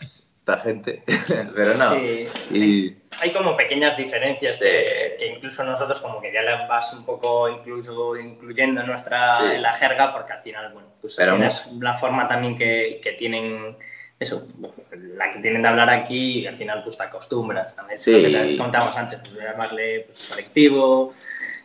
esta 0.02 0.58
gente, 0.58 1.02
pero 1.56 1.74
no. 1.76 1.96
Y... 1.96 2.94
Hay 3.22 3.30
como 3.30 3.56
pequeñas 3.56 3.96
diferencias 3.96 4.58
que 4.58 5.32
incluso 5.34 5.64
nosotros 5.64 6.02
como 6.02 6.20
que 6.20 6.30
ya 6.30 6.42
las 6.42 6.68
vas 6.68 6.92
un 6.92 7.06
poco 7.06 7.48
incluso 7.48 8.16
incluyendo 8.16 8.82
en 8.82 8.86
nuestra 8.86 9.54
en 9.54 9.62
la 9.62 9.72
jerga 9.72 10.12
porque 10.12 10.34
al 10.34 10.42
final, 10.42 10.74
bueno, 10.74 10.88
pues 11.00 11.18
es 11.18 11.66
la 11.80 11.94
forma 11.94 12.28
también 12.28 12.54
que, 12.54 13.00
que, 13.02 13.12
tienen 13.12 13.78
eso, 14.20 14.46
la 14.92 15.30
que 15.30 15.38
tienen 15.38 15.62
de 15.62 15.68
hablar 15.68 15.88
aquí 15.88 16.40
y 16.40 16.46
al 16.46 16.54
final 16.54 16.84
pues 16.84 16.98
te 16.98 17.04
acostumbras. 17.04 17.74
También 17.74 17.98
sí. 17.98 18.12
lo 18.12 18.28
que 18.28 18.34
te 18.34 18.58
contamos 18.58 18.94
antes, 18.94 19.20
pues, 19.20 19.32
llamarle 19.42 20.00
pues, 20.06 20.26
colectivo. 20.28 21.14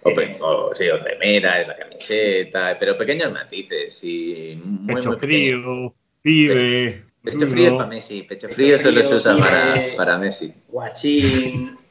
O, 0.03 0.45
o, 0.45 0.75
sí, 0.75 0.89
o 0.89 0.99
mera, 1.19 1.61
es 1.61 1.67
la 1.67 1.77
camiseta, 1.77 2.75
pero 2.79 2.97
pequeños 2.97 3.31
matices 3.31 4.03
y 4.03 4.59
muy, 4.61 4.95
Pecho 4.95 5.13
frío, 5.13 5.93
pibe. 6.21 7.05
Pecho 7.23 7.45
frío 7.45 7.67
es 7.69 7.73
para 7.73 7.87
Messi. 7.87 8.23
Pecho, 8.23 8.49
frío, 8.49 8.77
solo 8.77 9.01
se 9.01 9.15
usa 9.15 9.37
para, 9.37 9.75
para, 9.95 10.17
Messi. 10.17 10.53
Guachín. 10.67 11.77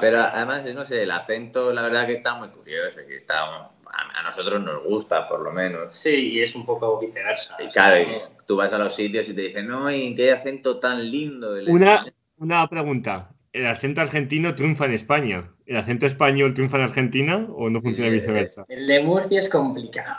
Pero 0.00 0.22
además, 0.22 0.64
no 0.74 0.84
sé, 0.84 1.04
el 1.04 1.10
acento, 1.12 1.72
la 1.72 1.82
verdad 1.82 2.06
que 2.06 2.14
está 2.14 2.34
muy 2.34 2.48
curioso. 2.48 2.98
Que 3.06 3.16
está, 3.16 3.44
a, 3.44 4.22
nosotros 4.24 4.60
nos 4.60 4.82
gusta, 4.82 5.28
por 5.28 5.40
lo 5.40 5.52
menos. 5.52 5.94
Sí, 5.94 6.32
y 6.32 6.40
es 6.40 6.56
un 6.56 6.66
poco 6.66 6.98
viceversa. 6.98 7.56
Y 7.62 7.68
claro, 7.68 8.32
tú 8.46 8.56
vas 8.56 8.72
a 8.72 8.78
los 8.78 8.94
sitios 8.94 9.28
y 9.28 9.34
te 9.34 9.42
dicen, 9.42 9.68
no, 9.68 9.88
y 9.88 10.16
qué 10.16 10.32
acento 10.32 10.78
tan 10.78 11.08
lindo. 11.10 11.54
una, 11.68 12.04
una 12.38 12.66
pregunta. 12.68 13.35
¿El 13.56 13.66
acento 13.66 14.02
argentino 14.02 14.54
triunfa 14.54 14.84
en 14.84 14.92
España? 14.92 15.50
¿El 15.64 15.78
acento 15.78 16.04
español 16.04 16.52
triunfa 16.52 16.76
en 16.76 16.82
Argentina 16.82 17.46
o 17.56 17.70
no 17.70 17.80
funciona 17.80 18.10
viceversa? 18.10 18.66
El 18.68 18.86
de 18.86 19.02
Murcia 19.02 19.40
es 19.40 19.48
complicado. 19.48 20.14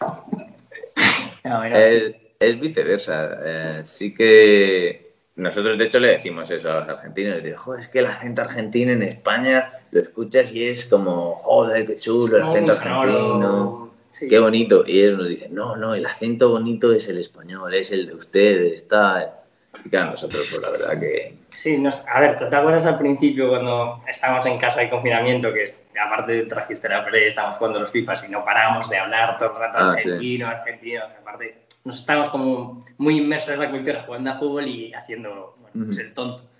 no, 1.44 1.64
es 1.64 2.60
viceversa. 2.60 3.38
Eh, 3.40 3.82
sí 3.84 4.12
que 4.12 5.14
nosotros, 5.36 5.78
de 5.78 5.84
hecho, 5.84 6.00
le 6.00 6.08
decimos 6.08 6.50
eso 6.50 6.72
a 6.72 6.80
los 6.80 6.88
argentinos. 6.88 7.36
Les 7.36 7.44
digo, 7.44 7.76
es 7.76 7.86
que 7.86 8.00
el 8.00 8.06
acento 8.06 8.42
argentino 8.42 8.90
en 8.90 9.02
España 9.04 9.72
lo 9.92 10.00
escuchas 10.00 10.52
y 10.52 10.64
es 10.64 10.86
como, 10.86 11.36
joder, 11.36 11.86
qué 11.86 11.94
chulo 11.94 12.38
el 12.38 12.42
acento 12.42 12.72
argentino. 12.72 13.94
Qué 14.28 14.40
bonito. 14.40 14.82
Y 14.88 15.02
ellos 15.02 15.18
nos 15.18 15.28
dicen, 15.28 15.54
no, 15.54 15.76
no, 15.76 15.94
el 15.94 16.04
acento 16.04 16.50
bonito 16.50 16.92
es 16.92 17.06
el 17.06 17.18
español, 17.18 17.72
es 17.74 17.92
el 17.92 18.08
de 18.08 18.14
ustedes, 18.14 18.72
está. 18.74 19.44
Y 19.84 19.88
claro, 19.88 20.10
nosotros, 20.10 20.48
pues 20.50 20.60
la 20.60 20.70
verdad 20.70 21.00
que. 21.00 21.43
Sí, 21.54 21.78
nos... 21.78 22.02
a 22.08 22.20
ver, 22.20 22.36
¿te 22.36 22.56
acuerdas 22.56 22.84
al 22.84 22.98
principio 22.98 23.48
cuando 23.48 24.02
estábamos 24.08 24.44
en 24.46 24.58
casa 24.58 24.80
de 24.80 24.90
confinamiento 24.90 25.52
que 25.52 25.64
aparte 25.98 26.42
trajiste 26.46 26.88
la 26.88 27.04
pre, 27.04 27.28
estábamos 27.28 27.56
jugando 27.58 27.80
los 27.80 27.90
FIFAs 27.90 28.28
y 28.28 28.32
no 28.32 28.44
parábamos 28.44 28.90
de 28.90 28.98
hablar 28.98 29.38
todo 29.38 29.52
el 29.52 29.58
rato 29.60 29.78
ah, 29.78 29.92
argentino, 29.92 30.48
argentino, 30.48 31.04
aparte 31.04 31.64
nos 31.84 31.96
estábamos 31.96 32.30
como 32.30 32.80
muy 32.98 33.18
inmersos 33.18 33.50
en 33.50 33.60
la 33.60 33.70
cultura, 33.70 34.02
jugando 34.04 34.30
a 34.30 34.38
fútbol 34.38 34.66
y 34.66 34.92
haciendo 34.94 35.56
bueno, 35.60 35.86
pues 35.86 35.98
el 35.98 36.12
tonto. 36.12 36.50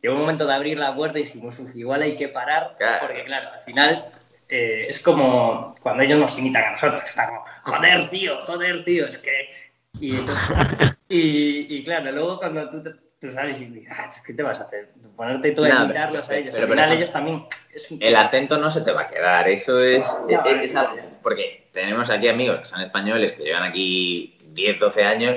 Llegó 0.00 0.14
un 0.14 0.20
momento 0.20 0.46
de 0.46 0.54
abrir 0.54 0.78
la 0.78 0.94
puerta 0.94 1.18
y 1.18 1.22
dijimos, 1.22 1.60
igual 1.74 2.02
hay 2.02 2.14
que 2.14 2.28
parar, 2.28 2.76
porque 3.00 3.24
claro, 3.24 3.50
al 3.52 3.58
final 3.58 4.06
eh, 4.48 4.86
es 4.88 5.00
como 5.00 5.74
cuando 5.82 6.02
ellos 6.02 6.18
nos 6.18 6.38
imitan 6.38 6.64
a 6.64 6.70
nosotros, 6.72 7.02
que 7.02 7.08
están 7.08 7.28
como, 7.28 7.44
joder, 7.64 8.08
tío, 8.10 8.40
joder, 8.40 8.84
tío, 8.84 9.06
es 9.06 9.18
que... 9.18 9.48
Y, 9.98 10.14
y, 11.08 11.84
claro, 11.84 12.12
luego 12.12 12.38
cuando 12.38 12.68
tú, 12.68 12.82
tú 13.20 13.30
sabes 13.30 13.60
y 13.60 13.84
ah, 13.90 14.10
¿qué 14.24 14.32
te 14.32 14.42
vas 14.42 14.60
a 14.60 14.64
hacer? 14.64 14.88
Ponerte 15.14 15.52
todo 15.52 15.66
a 15.66 15.84
imitarlos 15.84 16.28
a 16.30 16.36
ellos. 16.36 16.54
Pero, 16.54 16.66
al 16.66 16.72
final 16.72 16.92
ellos 16.92 17.12
también... 17.12 17.46
El 18.00 18.16
acento 18.16 18.58
no 18.58 18.70
se 18.70 18.80
te 18.80 18.92
va 18.92 19.02
a 19.02 19.08
quedar, 19.08 19.48
eso 19.48 19.78
es... 19.78 20.04
es, 20.28 20.74
porque 21.22 21.68
tenemos 21.72 22.10
aquí 22.10 22.28
amigos 22.28 22.60
que 22.60 22.64
son 22.64 22.80
españoles 22.80 23.32
que 23.32 23.44
llevan 23.44 23.62
aquí 23.64 24.38
10, 24.46 24.80
12 24.80 25.04
años 25.04 25.36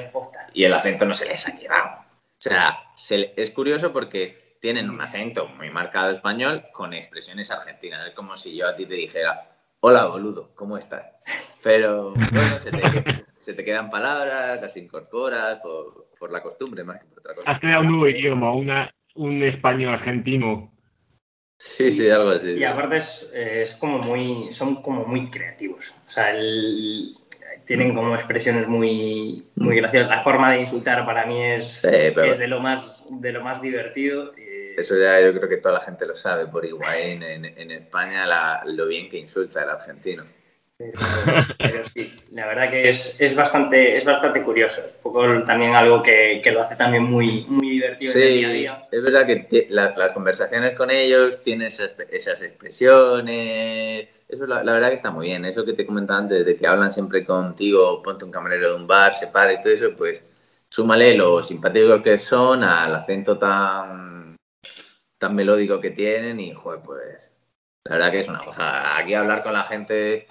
y 0.54 0.64
el 0.64 0.74
acento 0.74 1.06
no 1.06 1.14
se 1.14 1.26
les 1.26 1.48
ha 1.48 1.56
quedado. 1.56 2.00
O 2.00 2.46
sea, 2.46 2.80
es 3.36 3.52
curioso 3.52 3.92
porque 3.92 4.58
tienen 4.62 4.90
un 4.90 5.02
acento 5.02 5.48
muy 5.48 5.70
marcado 5.70 6.12
español 6.12 6.66
con 6.72 6.94
expresiones 6.94 7.52
argentinas. 7.52 8.08
Es 8.08 8.14
como 8.14 8.38
si 8.38 8.56
yo 8.56 8.68
a 8.68 8.76
ti 8.76 8.86
te 8.86 8.96
dijera, 8.96 9.50
hola 9.82 10.06
boludo, 10.06 10.52
¿cómo 10.56 10.78
estás? 10.78 11.04
Pero 11.62 12.14
bueno, 12.32 12.58
se 12.60 12.72
te, 13.54 13.66
quedan 13.66 13.90
palabras, 13.90 14.62
las 14.62 14.76
incorporas 14.78 15.60
por, 15.60 16.03
por, 16.24 16.32
la 16.32 16.41
costumbre 16.41 16.84
más 16.84 17.01
que 17.01 17.07
por 17.07 17.19
otra 17.19 17.34
cosa. 17.34 17.51
Has 17.51 17.59
creado 17.59 17.82
un 17.82 17.88
nuevo 17.89 18.07
idioma, 18.07 18.53
una, 18.53 18.95
un 19.15 19.43
español 19.43 19.93
argentino. 19.93 20.74
Sí, 21.57 21.93
sí, 21.93 22.09
algo 22.09 22.30
así. 22.30 22.51
Y 22.51 22.63
aparte 22.63 22.95
es, 22.95 23.30
es, 23.34 23.76
como 23.76 23.99
muy, 23.99 24.51
son 24.51 24.82
como 24.82 25.05
muy 25.05 25.30
creativos. 25.30 25.93
O 26.07 26.09
sea, 26.09 26.32
el, 26.32 27.13
tienen 27.65 27.93
como 27.93 28.13
expresiones 28.15 28.67
muy, 28.67 29.43
muy 29.55 29.78
graciosas. 29.78 30.09
La 30.09 30.21
forma 30.21 30.51
de 30.51 30.61
insultar 30.61 31.05
para 31.05 31.26
mí 31.26 31.41
es, 31.41 31.84
es 31.84 32.38
de, 32.38 32.47
lo 32.47 32.59
más, 32.59 33.03
de 33.09 33.32
lo 33.32 33.41
más 33.43 33.61
divertido. 33.61 34.34
Eso 34.78 34.97
ya 34.97 35.21
yo 35.21 35.34
creo 35.34 35.49
que 35.49 35.57
toda 35.57 35.76
la 35.76 35.82
gente 35.82 36.05
lo 36.05 36.15
sabe 36.15 36.47
por 36.47 36.65
Higuaín 36.65 37.21
en, 37.21 37.45
en 37.45 37.71
España 37.71 38.63
lo 38.65 38.88
bien 38.88 39.09
que 39.09 39.19
insulta 39.19 39.63
el 39.63 39.69
argentino. 39.69 40.24
Pero, 41.58 41.84
sí, 41.94 42.14
la 42.32 42.48
verdad 42.48 42.70
que 42.70 42.90
es, 42.90 43.16
es, 43.20 43.36
bastante, 43.36 43.98
es 43.98 44.06
bastante 44.06 44.42
curioso. 44.44 44.82
Un 44.82 45.02
poco 45.02 45.44
también 45.44 45.76
algo 45.76 46.02
que, 46.02 46.42
que, 46.44 46.52
lo 46.52 46.62
hace 46.62 46.76
también 46.76 47.04
muy, 47.04 47.46
muy 47.48 47.70
divertido 47.70 48.14
en 48.14 48.22
el 48.22 48.34
día 48.34 48.48
a 48.48 48.52
día. 48.52 48.88
Es 48.92 49.02
verdad 49.02 49.26
que 49.26 49.68
las 49.70 50.14
conversaciones 50.14 50.76
con 50.76 50.90
ellos 50.92 51.42
tienen 51.44 51.68
esas, 51.68 51.92
esas 52.12 52.42
expresiones, 52.42 54.08
eso 54.28 54.46
la, 54.48 54.64
la, 54.64 54.74
verdad 54.74 54.90
que 54.90 54.96
está 54.96 55.12
muy 55.12 55.28
bien. 55.28 55.46
Eso 55.46 55.66
que 55.66 55.74
te 55.74 55.86
comentaba 55.86 56.20
antes, 56.20 56.46
de 56.46 56.56
que 56.56 56.68
hablan 56.68 56.92
siempre 56.92 57.26
contigo, 57.26 58.02
ponte 58.02 58.26
un 58.26 58.32
camarero 58.32 58.70
de 58.70 58.76
un 58.76 58.88
bar, 58.88 59.14
se 59.16 59.28
para 59.28 59.54
y 59.54 59.62
todo 59.62 59.74
eso, 59.74 59.96
pues 59.96 60.24
súmale 60.70 61.16
lo 61.16 61.44
simpáticos 61.44 62.02
que 62.02 62.18
son 62.18 62.64
al 62.64 62.96
acento 62.96 63.38
tan, 63.38 64.36
tan 65.20 65.36
melódico 65.36 65.80
que 65.80 65.92
tienen 65.92 66.40
y, 66.40 66.52
joder, 66.54 66.80
pues 66.82 67.24
la 67.86 67.98
verdad 67.98 68.12
que 68.12 68.20
es 68.22 68.28
una 68.28 68.40
cosa. 68.40 68.98
Aquí 68.98 69.14
hablar 69.14 69.44
con 69.44 69.54
la 69.54 69.64
gente, 69.64 70.26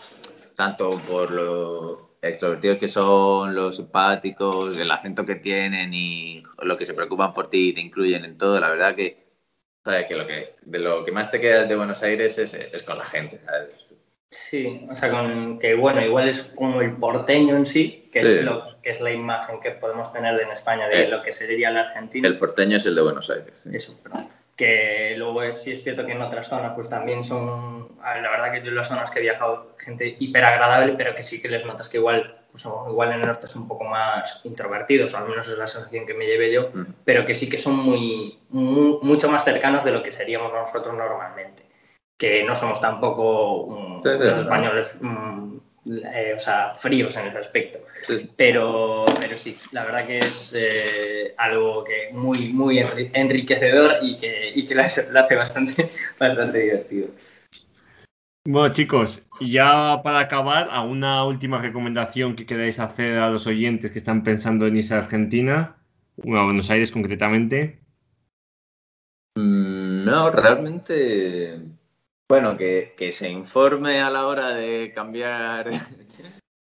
tanto 0.55 0.91
por 1.09 1.31
lo 1.31 2.13
extrovertidos 2.23 2.79
que 2.79 2.89
son, 2.89 3.55
los 3.55 3.77
simpáticos, 3.77 4.77
el 4.77 4.91
acento 4.91 5.27
que 5.27 5.37
tienen 5.37 5.93
y 5.93 6.43
lo 6.63 6.77
que 6.77 6.87
se 6.87 6.95
preocupan 6.95 7.35
por 7.35 7.51
ti 7.51 7.71
y 7.71 7.73
te 7.73 7.81
incluyen 7.81 8.25
en 8.25 8.39
todo, 8.39 8.61
la 8.61 8.69
verdad 8.69 8.95
que, 8.95 9.27
que, 9.85 10.17
lo 10.17 10.27
que 10.27 10.55
de 10.63 10.79
lo 10.79 11.05
que 11.05 11.11
más 11.11 11.31
te 11.31 11.41
queda 11.41 11.65
de 11.65 11.77
Buenos 11.77 12.03
Aires 12.03 12.39
es, 12.39 12.55
es 12.55 12.83
con 12.85 12.99
la 12.99 13.05
gente, 13.05 13.41
¿sabes? 13.45 13.89
Sí, 14.33 14.87
o 14.91 14.97
sea, 14.97 15.11
con 15.11 15.59
que 15.59 15.75
bueno, 15.75 16.03
igual 16.03 16.27
es 16.27 16.43
como 16.43 16.81
el 16.81 16.97
porteño 16.97 17.55
en 17.55 17.67
sí, 17.67 18.09
que, 18.11 18.21
Es, 18.21 18.43
lo, 18.43 18.81
que 18.81 18.91
es 18.91 19.01
la 19.03 19.13
imagen 19.13 19.61
que 19.61 19.73
podemos 19.73 20.11
tener 20.11 20.41
en 20.41 20.51
España 20.51 20.89
de 20.89 21.03
eh, 21.03 21.09
lo 21.09 21.23
que 21.23 21.33
sería 21.33 21.69
el 21.69 21.77
argentino. 21.77 22.27
El 22.27 22.39
porteño 22.39 22.79
es 22.79 22.87
el 22.87 22.95
de 22.95 23.03
Buenos 23.03 23.29
Aires. 23.29 23.63
Eso, 23.71 23.99
perdón. 24.03 24.29
Que 24.57 25.15
luego 25.17 25.53
sí 25.55 25.73
es 25.73 25.83
cierto 25.83 26.05
que 26.05 26.13
en 26.13 26.23
otras 26.23 26.49
zonas 26.49 26.73
pues 26.75 26.89
también 26.89 27.25
son, 27.25 27.89
la 28.01 28.31
verdad 28.31 28.53
que 28.53 28.63
yo 28.63 28.69
en 28.69 28.77
las 28.77 28.89
zonas 28.89 29.11
que 29.11 29.19
he 29.19 29.23
viajado, 29.23 29.75
gente 29.79 30.17
hiper 30.19 30.45
agradable, 30.45 30.95
pero 30.97 31.15
que 31.15 31.23
sí 31.23 31.41
que 31.41 31.49
les 31.49 31.65
notas 31.65 31.89
que 31.89 31.97
igual, 31.97 32.39
pues, 32.51 32.65
igual 32.65 33.13
en 33.13 33.21
el 33.21 33.27
norte 33.27 33.47
son 33.47 33.63
un 33.63 33.69
poco 33.69 33.85
más 33.85 34.41
introvertidos, 34.45 35.15
o 35.15 35.19
al 35.19 35.29
menos 35.29 35.49
es 35.49 35.59
la 35.59 35.67
sensación 35.67 36.07
que 36.07 36.15
me 36.15 36.27
llevé 36.27 36.53
yo, 36.53 36.71
pero 37.05 37.25
que 37.25 37.35
sí 37.35 37.49
que 37.49 37.59
son 37.59 37.77
muy, 37.77 38.39
mucho 38.51 39.31
más 39.31 39.45
cercanos 39.45 39.85
de 39.85 39.93
lo 39.93 40.03
que 40.03 40.11
seríamos 40.11 40.53
nosotros 40.53 40.95
normalmente 40.95 41.73
que 42.23 42.45
no 42.45 42.55
somos 42.55 42.81
tampoco 42.81 44.01
los 44.05 44.39
españoles 44.39 44.97
mm, 45.01 45.57
eh, 45.87 46.33
o 46.37 46.39
sea, 46.39 46.75
fríos 46.75 47.17
en 47.17 47.27
ese 47.27 47.39
aspecto. 47.39 47.81
Pero, 48.37 49.05
pero 49.21 49.37
sí, 49.37 49.57
la 49.73 49.85
verdad 49.85 50.07
que 50.07 50.19
es 50.19 50.53
eh, 50.55 51.35
algo 51.37 51.83
que 51.85 52.11
muy, 52.13 52.53
muy 52.53 52.85
enriquecedor 53.13 53.97
y 54.03 54.17
que, 54.17 54.53
y 54.55 54.65
que 54.67 54.75
lo 54.75 54.83
hace, 54.83 55.09
bastante, 55.11 55.91
bastante 56.19 56.59
divertido. 56.59 57.09
Bueno, 58.45 58.73
chicos, 58.73 59.29
ya 59.41 60.01
para 60.03 60.21
acabar, 60.21 60.69
¿alguna 60.71 61.25
última 61.25 61.59
recomendación 61.59 62.35
que 62.35 62.47
queráis 62.47 62.81
hacer 62.81 63.19
a 63.19 63.31
los 63.31 63.47
oyentes 63.47 63.93
que 63.93 63.99
están 63.99 64.25
pensando 64.25 64.67
en 64.67 64.77
irse 64.77 64.95
a 64.95 64.99
Argentina? 64.99 65.77
a 66.19 66.45
Buenos 66.45 66.71
Aires 66.71 66.91
concretamente. 66.91 67.79
Mm, 69.37 70.05
no, 70.05 70.31
realmente 70.31 71.72
bueno, 72.33 72.57
que, 72.57 73.13
se 73.13 73.29
informe 73.29 74.01
a 74.01 74.09
la 74.09 74.27
hora 74.27 74.55
de 74.55 74.91
cambiar 74.95 75.67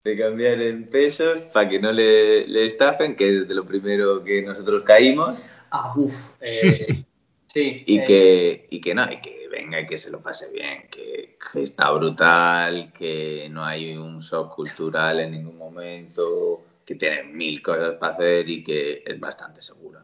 de 0.04 0.18
cambiar 0.18 0.60
en 0.60 0.90
pesos 0.90 1.38
para 1.54 1.66
que 1.66 1.80
no 1.80 1.90
le, 1.90 2.46
le, 2.46 2.66
estafen, 2.66 3.16
que 3.16 3.28
es 3.28 3.48
de 3.48 3.54
lo 3.54 3.64
primero 3.64 4.22
que 4.22 4.42
nosotros 4.42 4.82
caímos. 4.82 5.42
Ah, 5.70 5.90
uff. 5.96 6.32
Eh, 6.42 6.86
sí. 7.46 7.82
Y, 7.86 8.04
que, 8.04 8.66
y 8.68 8.78
que 8.78 8.94
no, 8.94 9.10
y 9.10 9.22
que 9.22 9.48
venga 9.50 9.80
y 9.80 9.86
que 9.86 9.96
se 9.96 10.10
lo 10.10 10.20
pase 10.20 10.50
bien, 10.50 10.86
que, 10.90 11.38
está 11.54 11.90
brutal, 11.92 12.92
que 12.92 13.48
no 13.50 13.64
hay 13.64 13.96
un 13.96 14.20
shock 14.20 14.54
cultural 14.54 15.20
en 15.20 15.30
ningún 15.30 15.56
momento, 15.56 16.60
que 16.84 16.96
tiene 16.96 17.22
mil 17.22 17.62
cosas 17.62 17.94
para 17.94 18.12
hacer 18.12 18.50
y 18.50 18.62
que 18.62 19.02
es 19.06 19.18
bastante 19.18 19.62
seguro. 19.62 20.03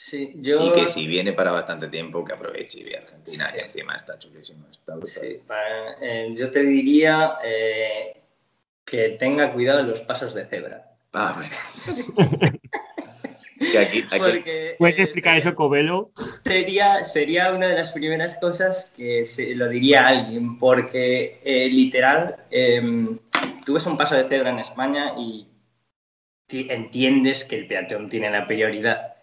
Sí, 0.00 0.32
yo... 0.36 0.64
Y 0.64 0.72
que 0.80 0.86
si 0.86 1.08
viene 1.08 1.32
para 1.32 1.50
bastante 1.50 1.88
tiempo, 1.88 2.24
que 2.24 2.32
aproveche 2.32 2.78
y 2.78 2.84
vea 2.84 3.00
Argentina, 3.00 3.46
Sí. 3.46 3.52
que 3.54 3.60
encima 3.62 3.96
está 3.96 4.16
chulísimo. 4.16 4.64
Está 4.70 4.92
brutal. 4.94 5.08
Sí, 5.08 5.40
para- 5.44 5.96
eh, 6.00 6.32
yo 6.36 6.52
te 6.52 6.62
diría 6.62 7.32
eh, 7.44 8.16
que 8.84 9.08
tenga 9.18 9.52
cuidado 9.52 9.80
en 9.80 9.88
los 9.88 9.98
pasos 9.98 10.34
de 10.34 10.46
cebra. 10.46 10.88
Ah, 11.12 11.32
bueno. 11.36 11.50
que 13.72 13.78
aquí, 13.78 14.04
aquí- 14.08 14.18
Porque, 14.18 14.76
¿Puedes 14.78 15.00
eh, 15.00 15.02
explicar 15.02 15.36
eso, 15.36 15.56
Covelo? 15.56 16.12
Sería, 16.44 17.04
sería 17.04 17.50
una 17.52 17.66
de 17.66 17.74
las 17.74 17.90
primeras 17.92 18.36
cosas 18.38 18.92
que 18.96 19.24
se 19.24 19.52
lo 19.56 19.68
diría 19.68 20.04
a 20.06 20.08
alguien, 20.10 20.60
porque 20.60 21.40
eh, 21.44 21.68
literal, 21.68 22.36
eh, 22.52 22.80
tú 23.66 23.74
ves 23.74 23.84
un 23.86 23.98
paso 23.98 24.14
de 24.14 24.24
cebra 24.26 24.50
en 24.50 24.60
España 24.60 25.14
y 25.18 25.48
ti- 26.46 26.68
entiendes 26.70 27.44
que 27.44 27.56
el 27.56 27.66
peatón 27.66 28.08
tiene 28.08 28.30
la 28.30 28.46
prioridad, 28.46 29.16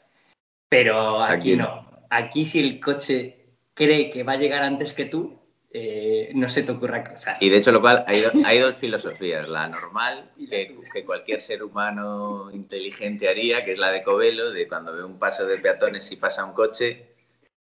pero 0.84 1.23
aquí, 1.23 1.34
Aquí 1.53 1.57
no. 1.57 1.86
Aquí 2.09 2.45
si 2.45 2.59
el 2.59 2.80
coche 2.80 3.38
cree 3.73 4.09
que 4.09 4.23
va 4.23 4.34
a 4.34 4.38
llegar 4.38 4.63
antes 4.63 4.93
que 4.93 5.05
tú, 5.05 5.39
eh, 5.71 6.32
no 6.36 6.47
se 6.47 6.63
te 6.63 6.71
ocurra 6.71 7.03
cruzar. 7.03 7.36
Y 7.41 7.49
de 7.49 7.57
hecho, 7.57 7.71
lo 7.71 7.82
cual, 7.82 8.05
hay, 8.07 8.21
do- 8.21 8.32
hay 8.45 8.59
dos 8.59 8.76
filosofías. 8.76 9.49
La 9.49 9.67
normal, 9.67 10.32
que, 10.49 10.78
que 10.93 11.03
cualquier 11.03 11.41
ser 11.41 11.63
humano 11.63 12.49
inteligente 12.53 13.28
haría, 13.28 13.65
que 13.65 13.71
es 13.73 13.78
la 13.78 13.91
de 13.91 14.03
Covelo, 14.03 14.51
de 14.51 14.67
cuando 14.67 14.95
ve 14.95 15.03
un 15.03 15.19
paso 15.19 15.45
de 15.45 15.57
peatones 15.57 16.09
y 16.11 16.15
pasa 16.15 16.45
un 16.45 16.53
coche, 16.53 17.07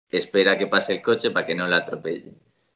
espera 0.10 0.58
que 0.58 0.68
pase 0.68 0.94
el 0.94 1.02
coche 1.02 1.32
para 1.32 1.46
que 1.46 1.56
no 1.56 1.68
la 1.68 1.78
atropelle. 1.78 2.32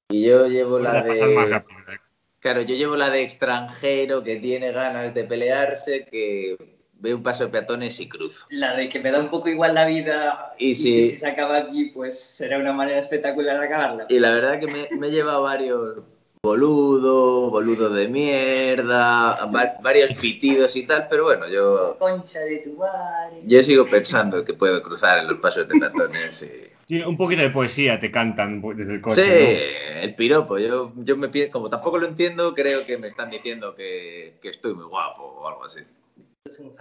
Y 0.09 0.25
yo 0.25 0.47
llevo 0.47 0.79
la 0.79 1.01
de... 1.03 1.36
rápido. 1.49 1.79
¿eh? 1.93 1.97
Claro, 2.39 2.61
yo 2.63 2.75
llevo 2.75 2.97
la 2.97 3.09
de 3.09 3.21
extranjero 3.21 4.23
que 4.23 4.38
tiene 4.38 4.71
ganas 4.71 5.13
de 5.13 5.23
pelearse, 5.23 6.05
que 6.09 6.57
ve 7.02 7.14
un 7.16 7.24
paso 7.24 7.45
de 7.45 7.49
peatones 7.49 7.99
y 7.99 8.08
cruzo. 8.08 8.45
La 8.49 8.76
de 8.76 8.88
que 8.88 8.99
me 8.99 9.12
da 9.12 9.20
un 9.20 9.30
poco 9.30 9.49
igual 9.49 9.74
la 9.74 9.86
vida 9.86 10.54
Y 10.58 10.70
y, 10.70 10.76
si- 10.76 10.93
que 10.95 11.02
si 11.04 11.18
se 11.18 11.28
acaba 11.28 11.58
aquí, 11.58 11.86
pues 11.93 12.20
será 12.20 12.60
una 12.60 12.72
manera 12.74 12.99
espectacular 12.99 13.60
de 13.60 13.66
acabarla. 13.66 14.06
Y 14.08 14.20
la 14.20 14.34
verdad 14.36 14.60
que 14.60 14.68
me, 14.68 14.88
me 14.99 15.08
he 15.08 15.12
llevado 15.12 15.43
varios 15.43 15.97
boludo, 16.43 17.49
boludo 17.52 17.89
de 17.89 18.08
mierda, 18.08 19.45
va- 19.45 19.78
varios 19.82 20.12
pitidos 20.20 20.76
y 20.76 20.84
tal, 20.88 21.08
pero 21.10 21.24
bueno, 21.26 21.47
yo, 21.47 21.97
Concha 21.99 22.39
de 22.39 22.58
tu 22.60 22.74
madre. 22.78 23.41
yo 23.45 23.64
sigo 23.64 23.86
pensando 23.86 24.43
que 24.43 24.54
puedo 24.54 24.82
cruzar 24.82 25.20
en 25.20 25.28
los 25.28 25.39
pasos 25.39 25.68
de 25.68 25.76
peatones. 25.80 26.41
y- 26.43 26.72
Sí, 26.88 26.99
un 27.04 27.16
poquito 27.16 27.41
de 27.41 27.49
poesía 27.52 27.99
te 27.99 28.12
cantan 28.12 28.62
desde 28.76 28.93
el 28.95 28.99
Sí, 28.99 29.02
coche. 29.02 30.04
el 30.04 30.16
piropo, 30.16 30.58
yo, 30.58 30.91
yo 30.97 31.16
me 31.16 31.30
pienso, 31.30 31.52
como 31.54 31.70
tampoco 31.70 31.97
lo 31.99 32.08
entiendo, 32.08 32.54
creo 32.54 32.86
que 32.86 32.97
me 32.97 33.08
están 33.08 33.30
diciendo 33.30 33.74
que, 33.76 34.34
que 34.41 34.49
estoy 34.49 34.74
muy 34.74 34.86
guapo 34.86 35.24
o 35.24 35.47
algo 35.47 35.64
así. 35.66 35.80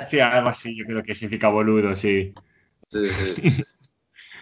Sí, 0.07 0.21
algo 0.21 0.49
así, 0.49 0.77
yo 0.77 0.85
creo 0.87 1.03
que 1.03 1.15
significa 1.15 1.49
boludo, 1.49 1.95
sí. 1.95 2.33
Sí, 2.89 3.01
sí. 3.09 3.35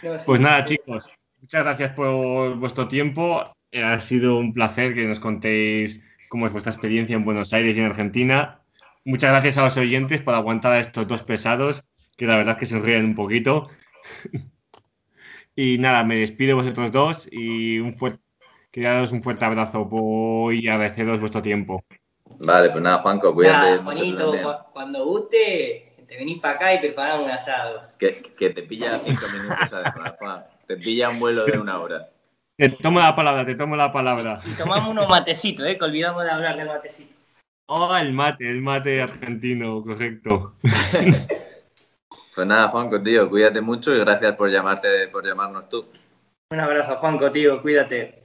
No, 0.02 0.16
sí. 0.18 0.24
Pues 0.26 0.40
nada, 0.40 0.64
chicos, 0.64 1.16
muchas 1.40 1.64
gracias 1.64 1.92
por 1.94 2.56
vuestro 2.58 2.88
tiempo. 2.88 3.42
Eh, 3.72 3.82
Ha 3.82 4.00
sido 4.00 4.38
un 4.38 4.52
placer 4.52 4.94
que 4.94 5.06
nos 5.06 5.20
contéis 5.20 6.02
cómo 6.28 6.46
es 6.46 6.52
vuestra 6.52 6.72
experiencia 6.72 7.16
en 7.16 7.24
Buenos 7.24 7.52
Aires 7.52 7.76
y 7.76 7.80
en 7.80 7.86
Argentina. 7.86 8.60
Muchas 9.04 9.30
gracias 9.32 9.58
a 9.58 9.64
los 9.64 9.76
oyentes 9.76 10.22
por 10.22 10.34
aguantar 10.34 10.72
a 10.72 10.80
estos 10.80 11.08
dos 11.08 11.22
pesados, 11.24 11.84
que 12.16 12.26
la 12.26 12.36
verdad 12.36 12.54
es 12.56 12.60
que 12.60 12.66
se 12.66 12.80
ríen 12.80 13.06
un 13.06 13.14
poquito. 13.14 13.70
y 15.56 15.78
nada, 15.78 16.04
me 16.04 16.16
despido 16.16 16.48
de 16.56 16.62
vosotros 16.62 16.92
dos 16.92 17.28
y 17.30 17.78
un 17.78 17.94
fuerte, 17.94 18.20
quería 18.70 18.92
daros 18.92 19.12
un 19.12 19.22
fuerte 19.22 19.44
abrazo 19.44 19.88
por- 19.88 20.54
y 20.54 20.68
agradeceros 20.68 21.20
vuestro 21.20 21.42
tiempo. 21.42 21.84
Vale, 22.40 22.70
pues 22.70 22.82
nada, 22.82 22.98
Juanco, 22.98 23.34
cuídate. 23.34 23.82
Nada, 23.82 23.82
cu- 24.42 24.72
cuando 24.72 25.04
guste, 25.04 25.94
te 26.06 26.16
venís 26.16 26.40
para 26.40 26.54
acá 26.54 26.74
y 26.74 26.78
preparamos 26.78 27.24
un 27.26 27.30
asado. 27.30 27.82
Que, 27.98 28.14
que 28.36 28.50
te 28.50 28.62
pilla 28.62 28.98
cinco 29.04 29.26
minutos 29.32 29.72
además, 29.72 30.14
Juan. 30.18 30.44
Te 30.66 30.76
pilla 30.76 31.10
un 31.10 31.18
vuelo 31.18 31.44
de 31.46 31.58
una 31.58 31.80
hora. 31.80 32.08
Te 32.56 32.68
tomo 32.70 33.00
la 33.00 33.14
palabra, 33.14 33.44
te 33.46 33.54
tomo 33.54 33.76
la 33.76 33.92
palabra. 33.92 34.40
Y 34.44 34.52
tomamos 34.56 34.88
unos 34.88 35.08
matecitos, 35.08 35.66
¿eh? 35.66 35.78
que 35.78 35.84
olvidamos 35.84 36.24
de 36.24 36.30
hablar 36.30 36.56
del 36.56 36.66
matecito. 36.66 37.14
Oh, 37.66 37.94
el 37.96 38.12
mate, 38.12 38.48
el 38.48 38.62
mate 38.62 39.02
argentino, 39.02 39.82
correcto. 39.82 40.54
Pues 42.34 42.46
nada, 42.46 42.68
Juanco, 42.68 43.02
tío, 43.02 43.28
cuídate 43.28 43.60
mucho 43.60 43.92
y 43.92 43.98
gracias 43.98 44.36
por 44.36 44.48
llamarte, 44.48 45.08
por 45.08 45.26
llamarnos 45.26 45.68
tú. 45.68 45.86
Un 46.52 46.60
abrazo, 46.60 46.96
Juanco, 46.98 47.32
tío, 47.32 47.60
cuídate. 47.60 48.22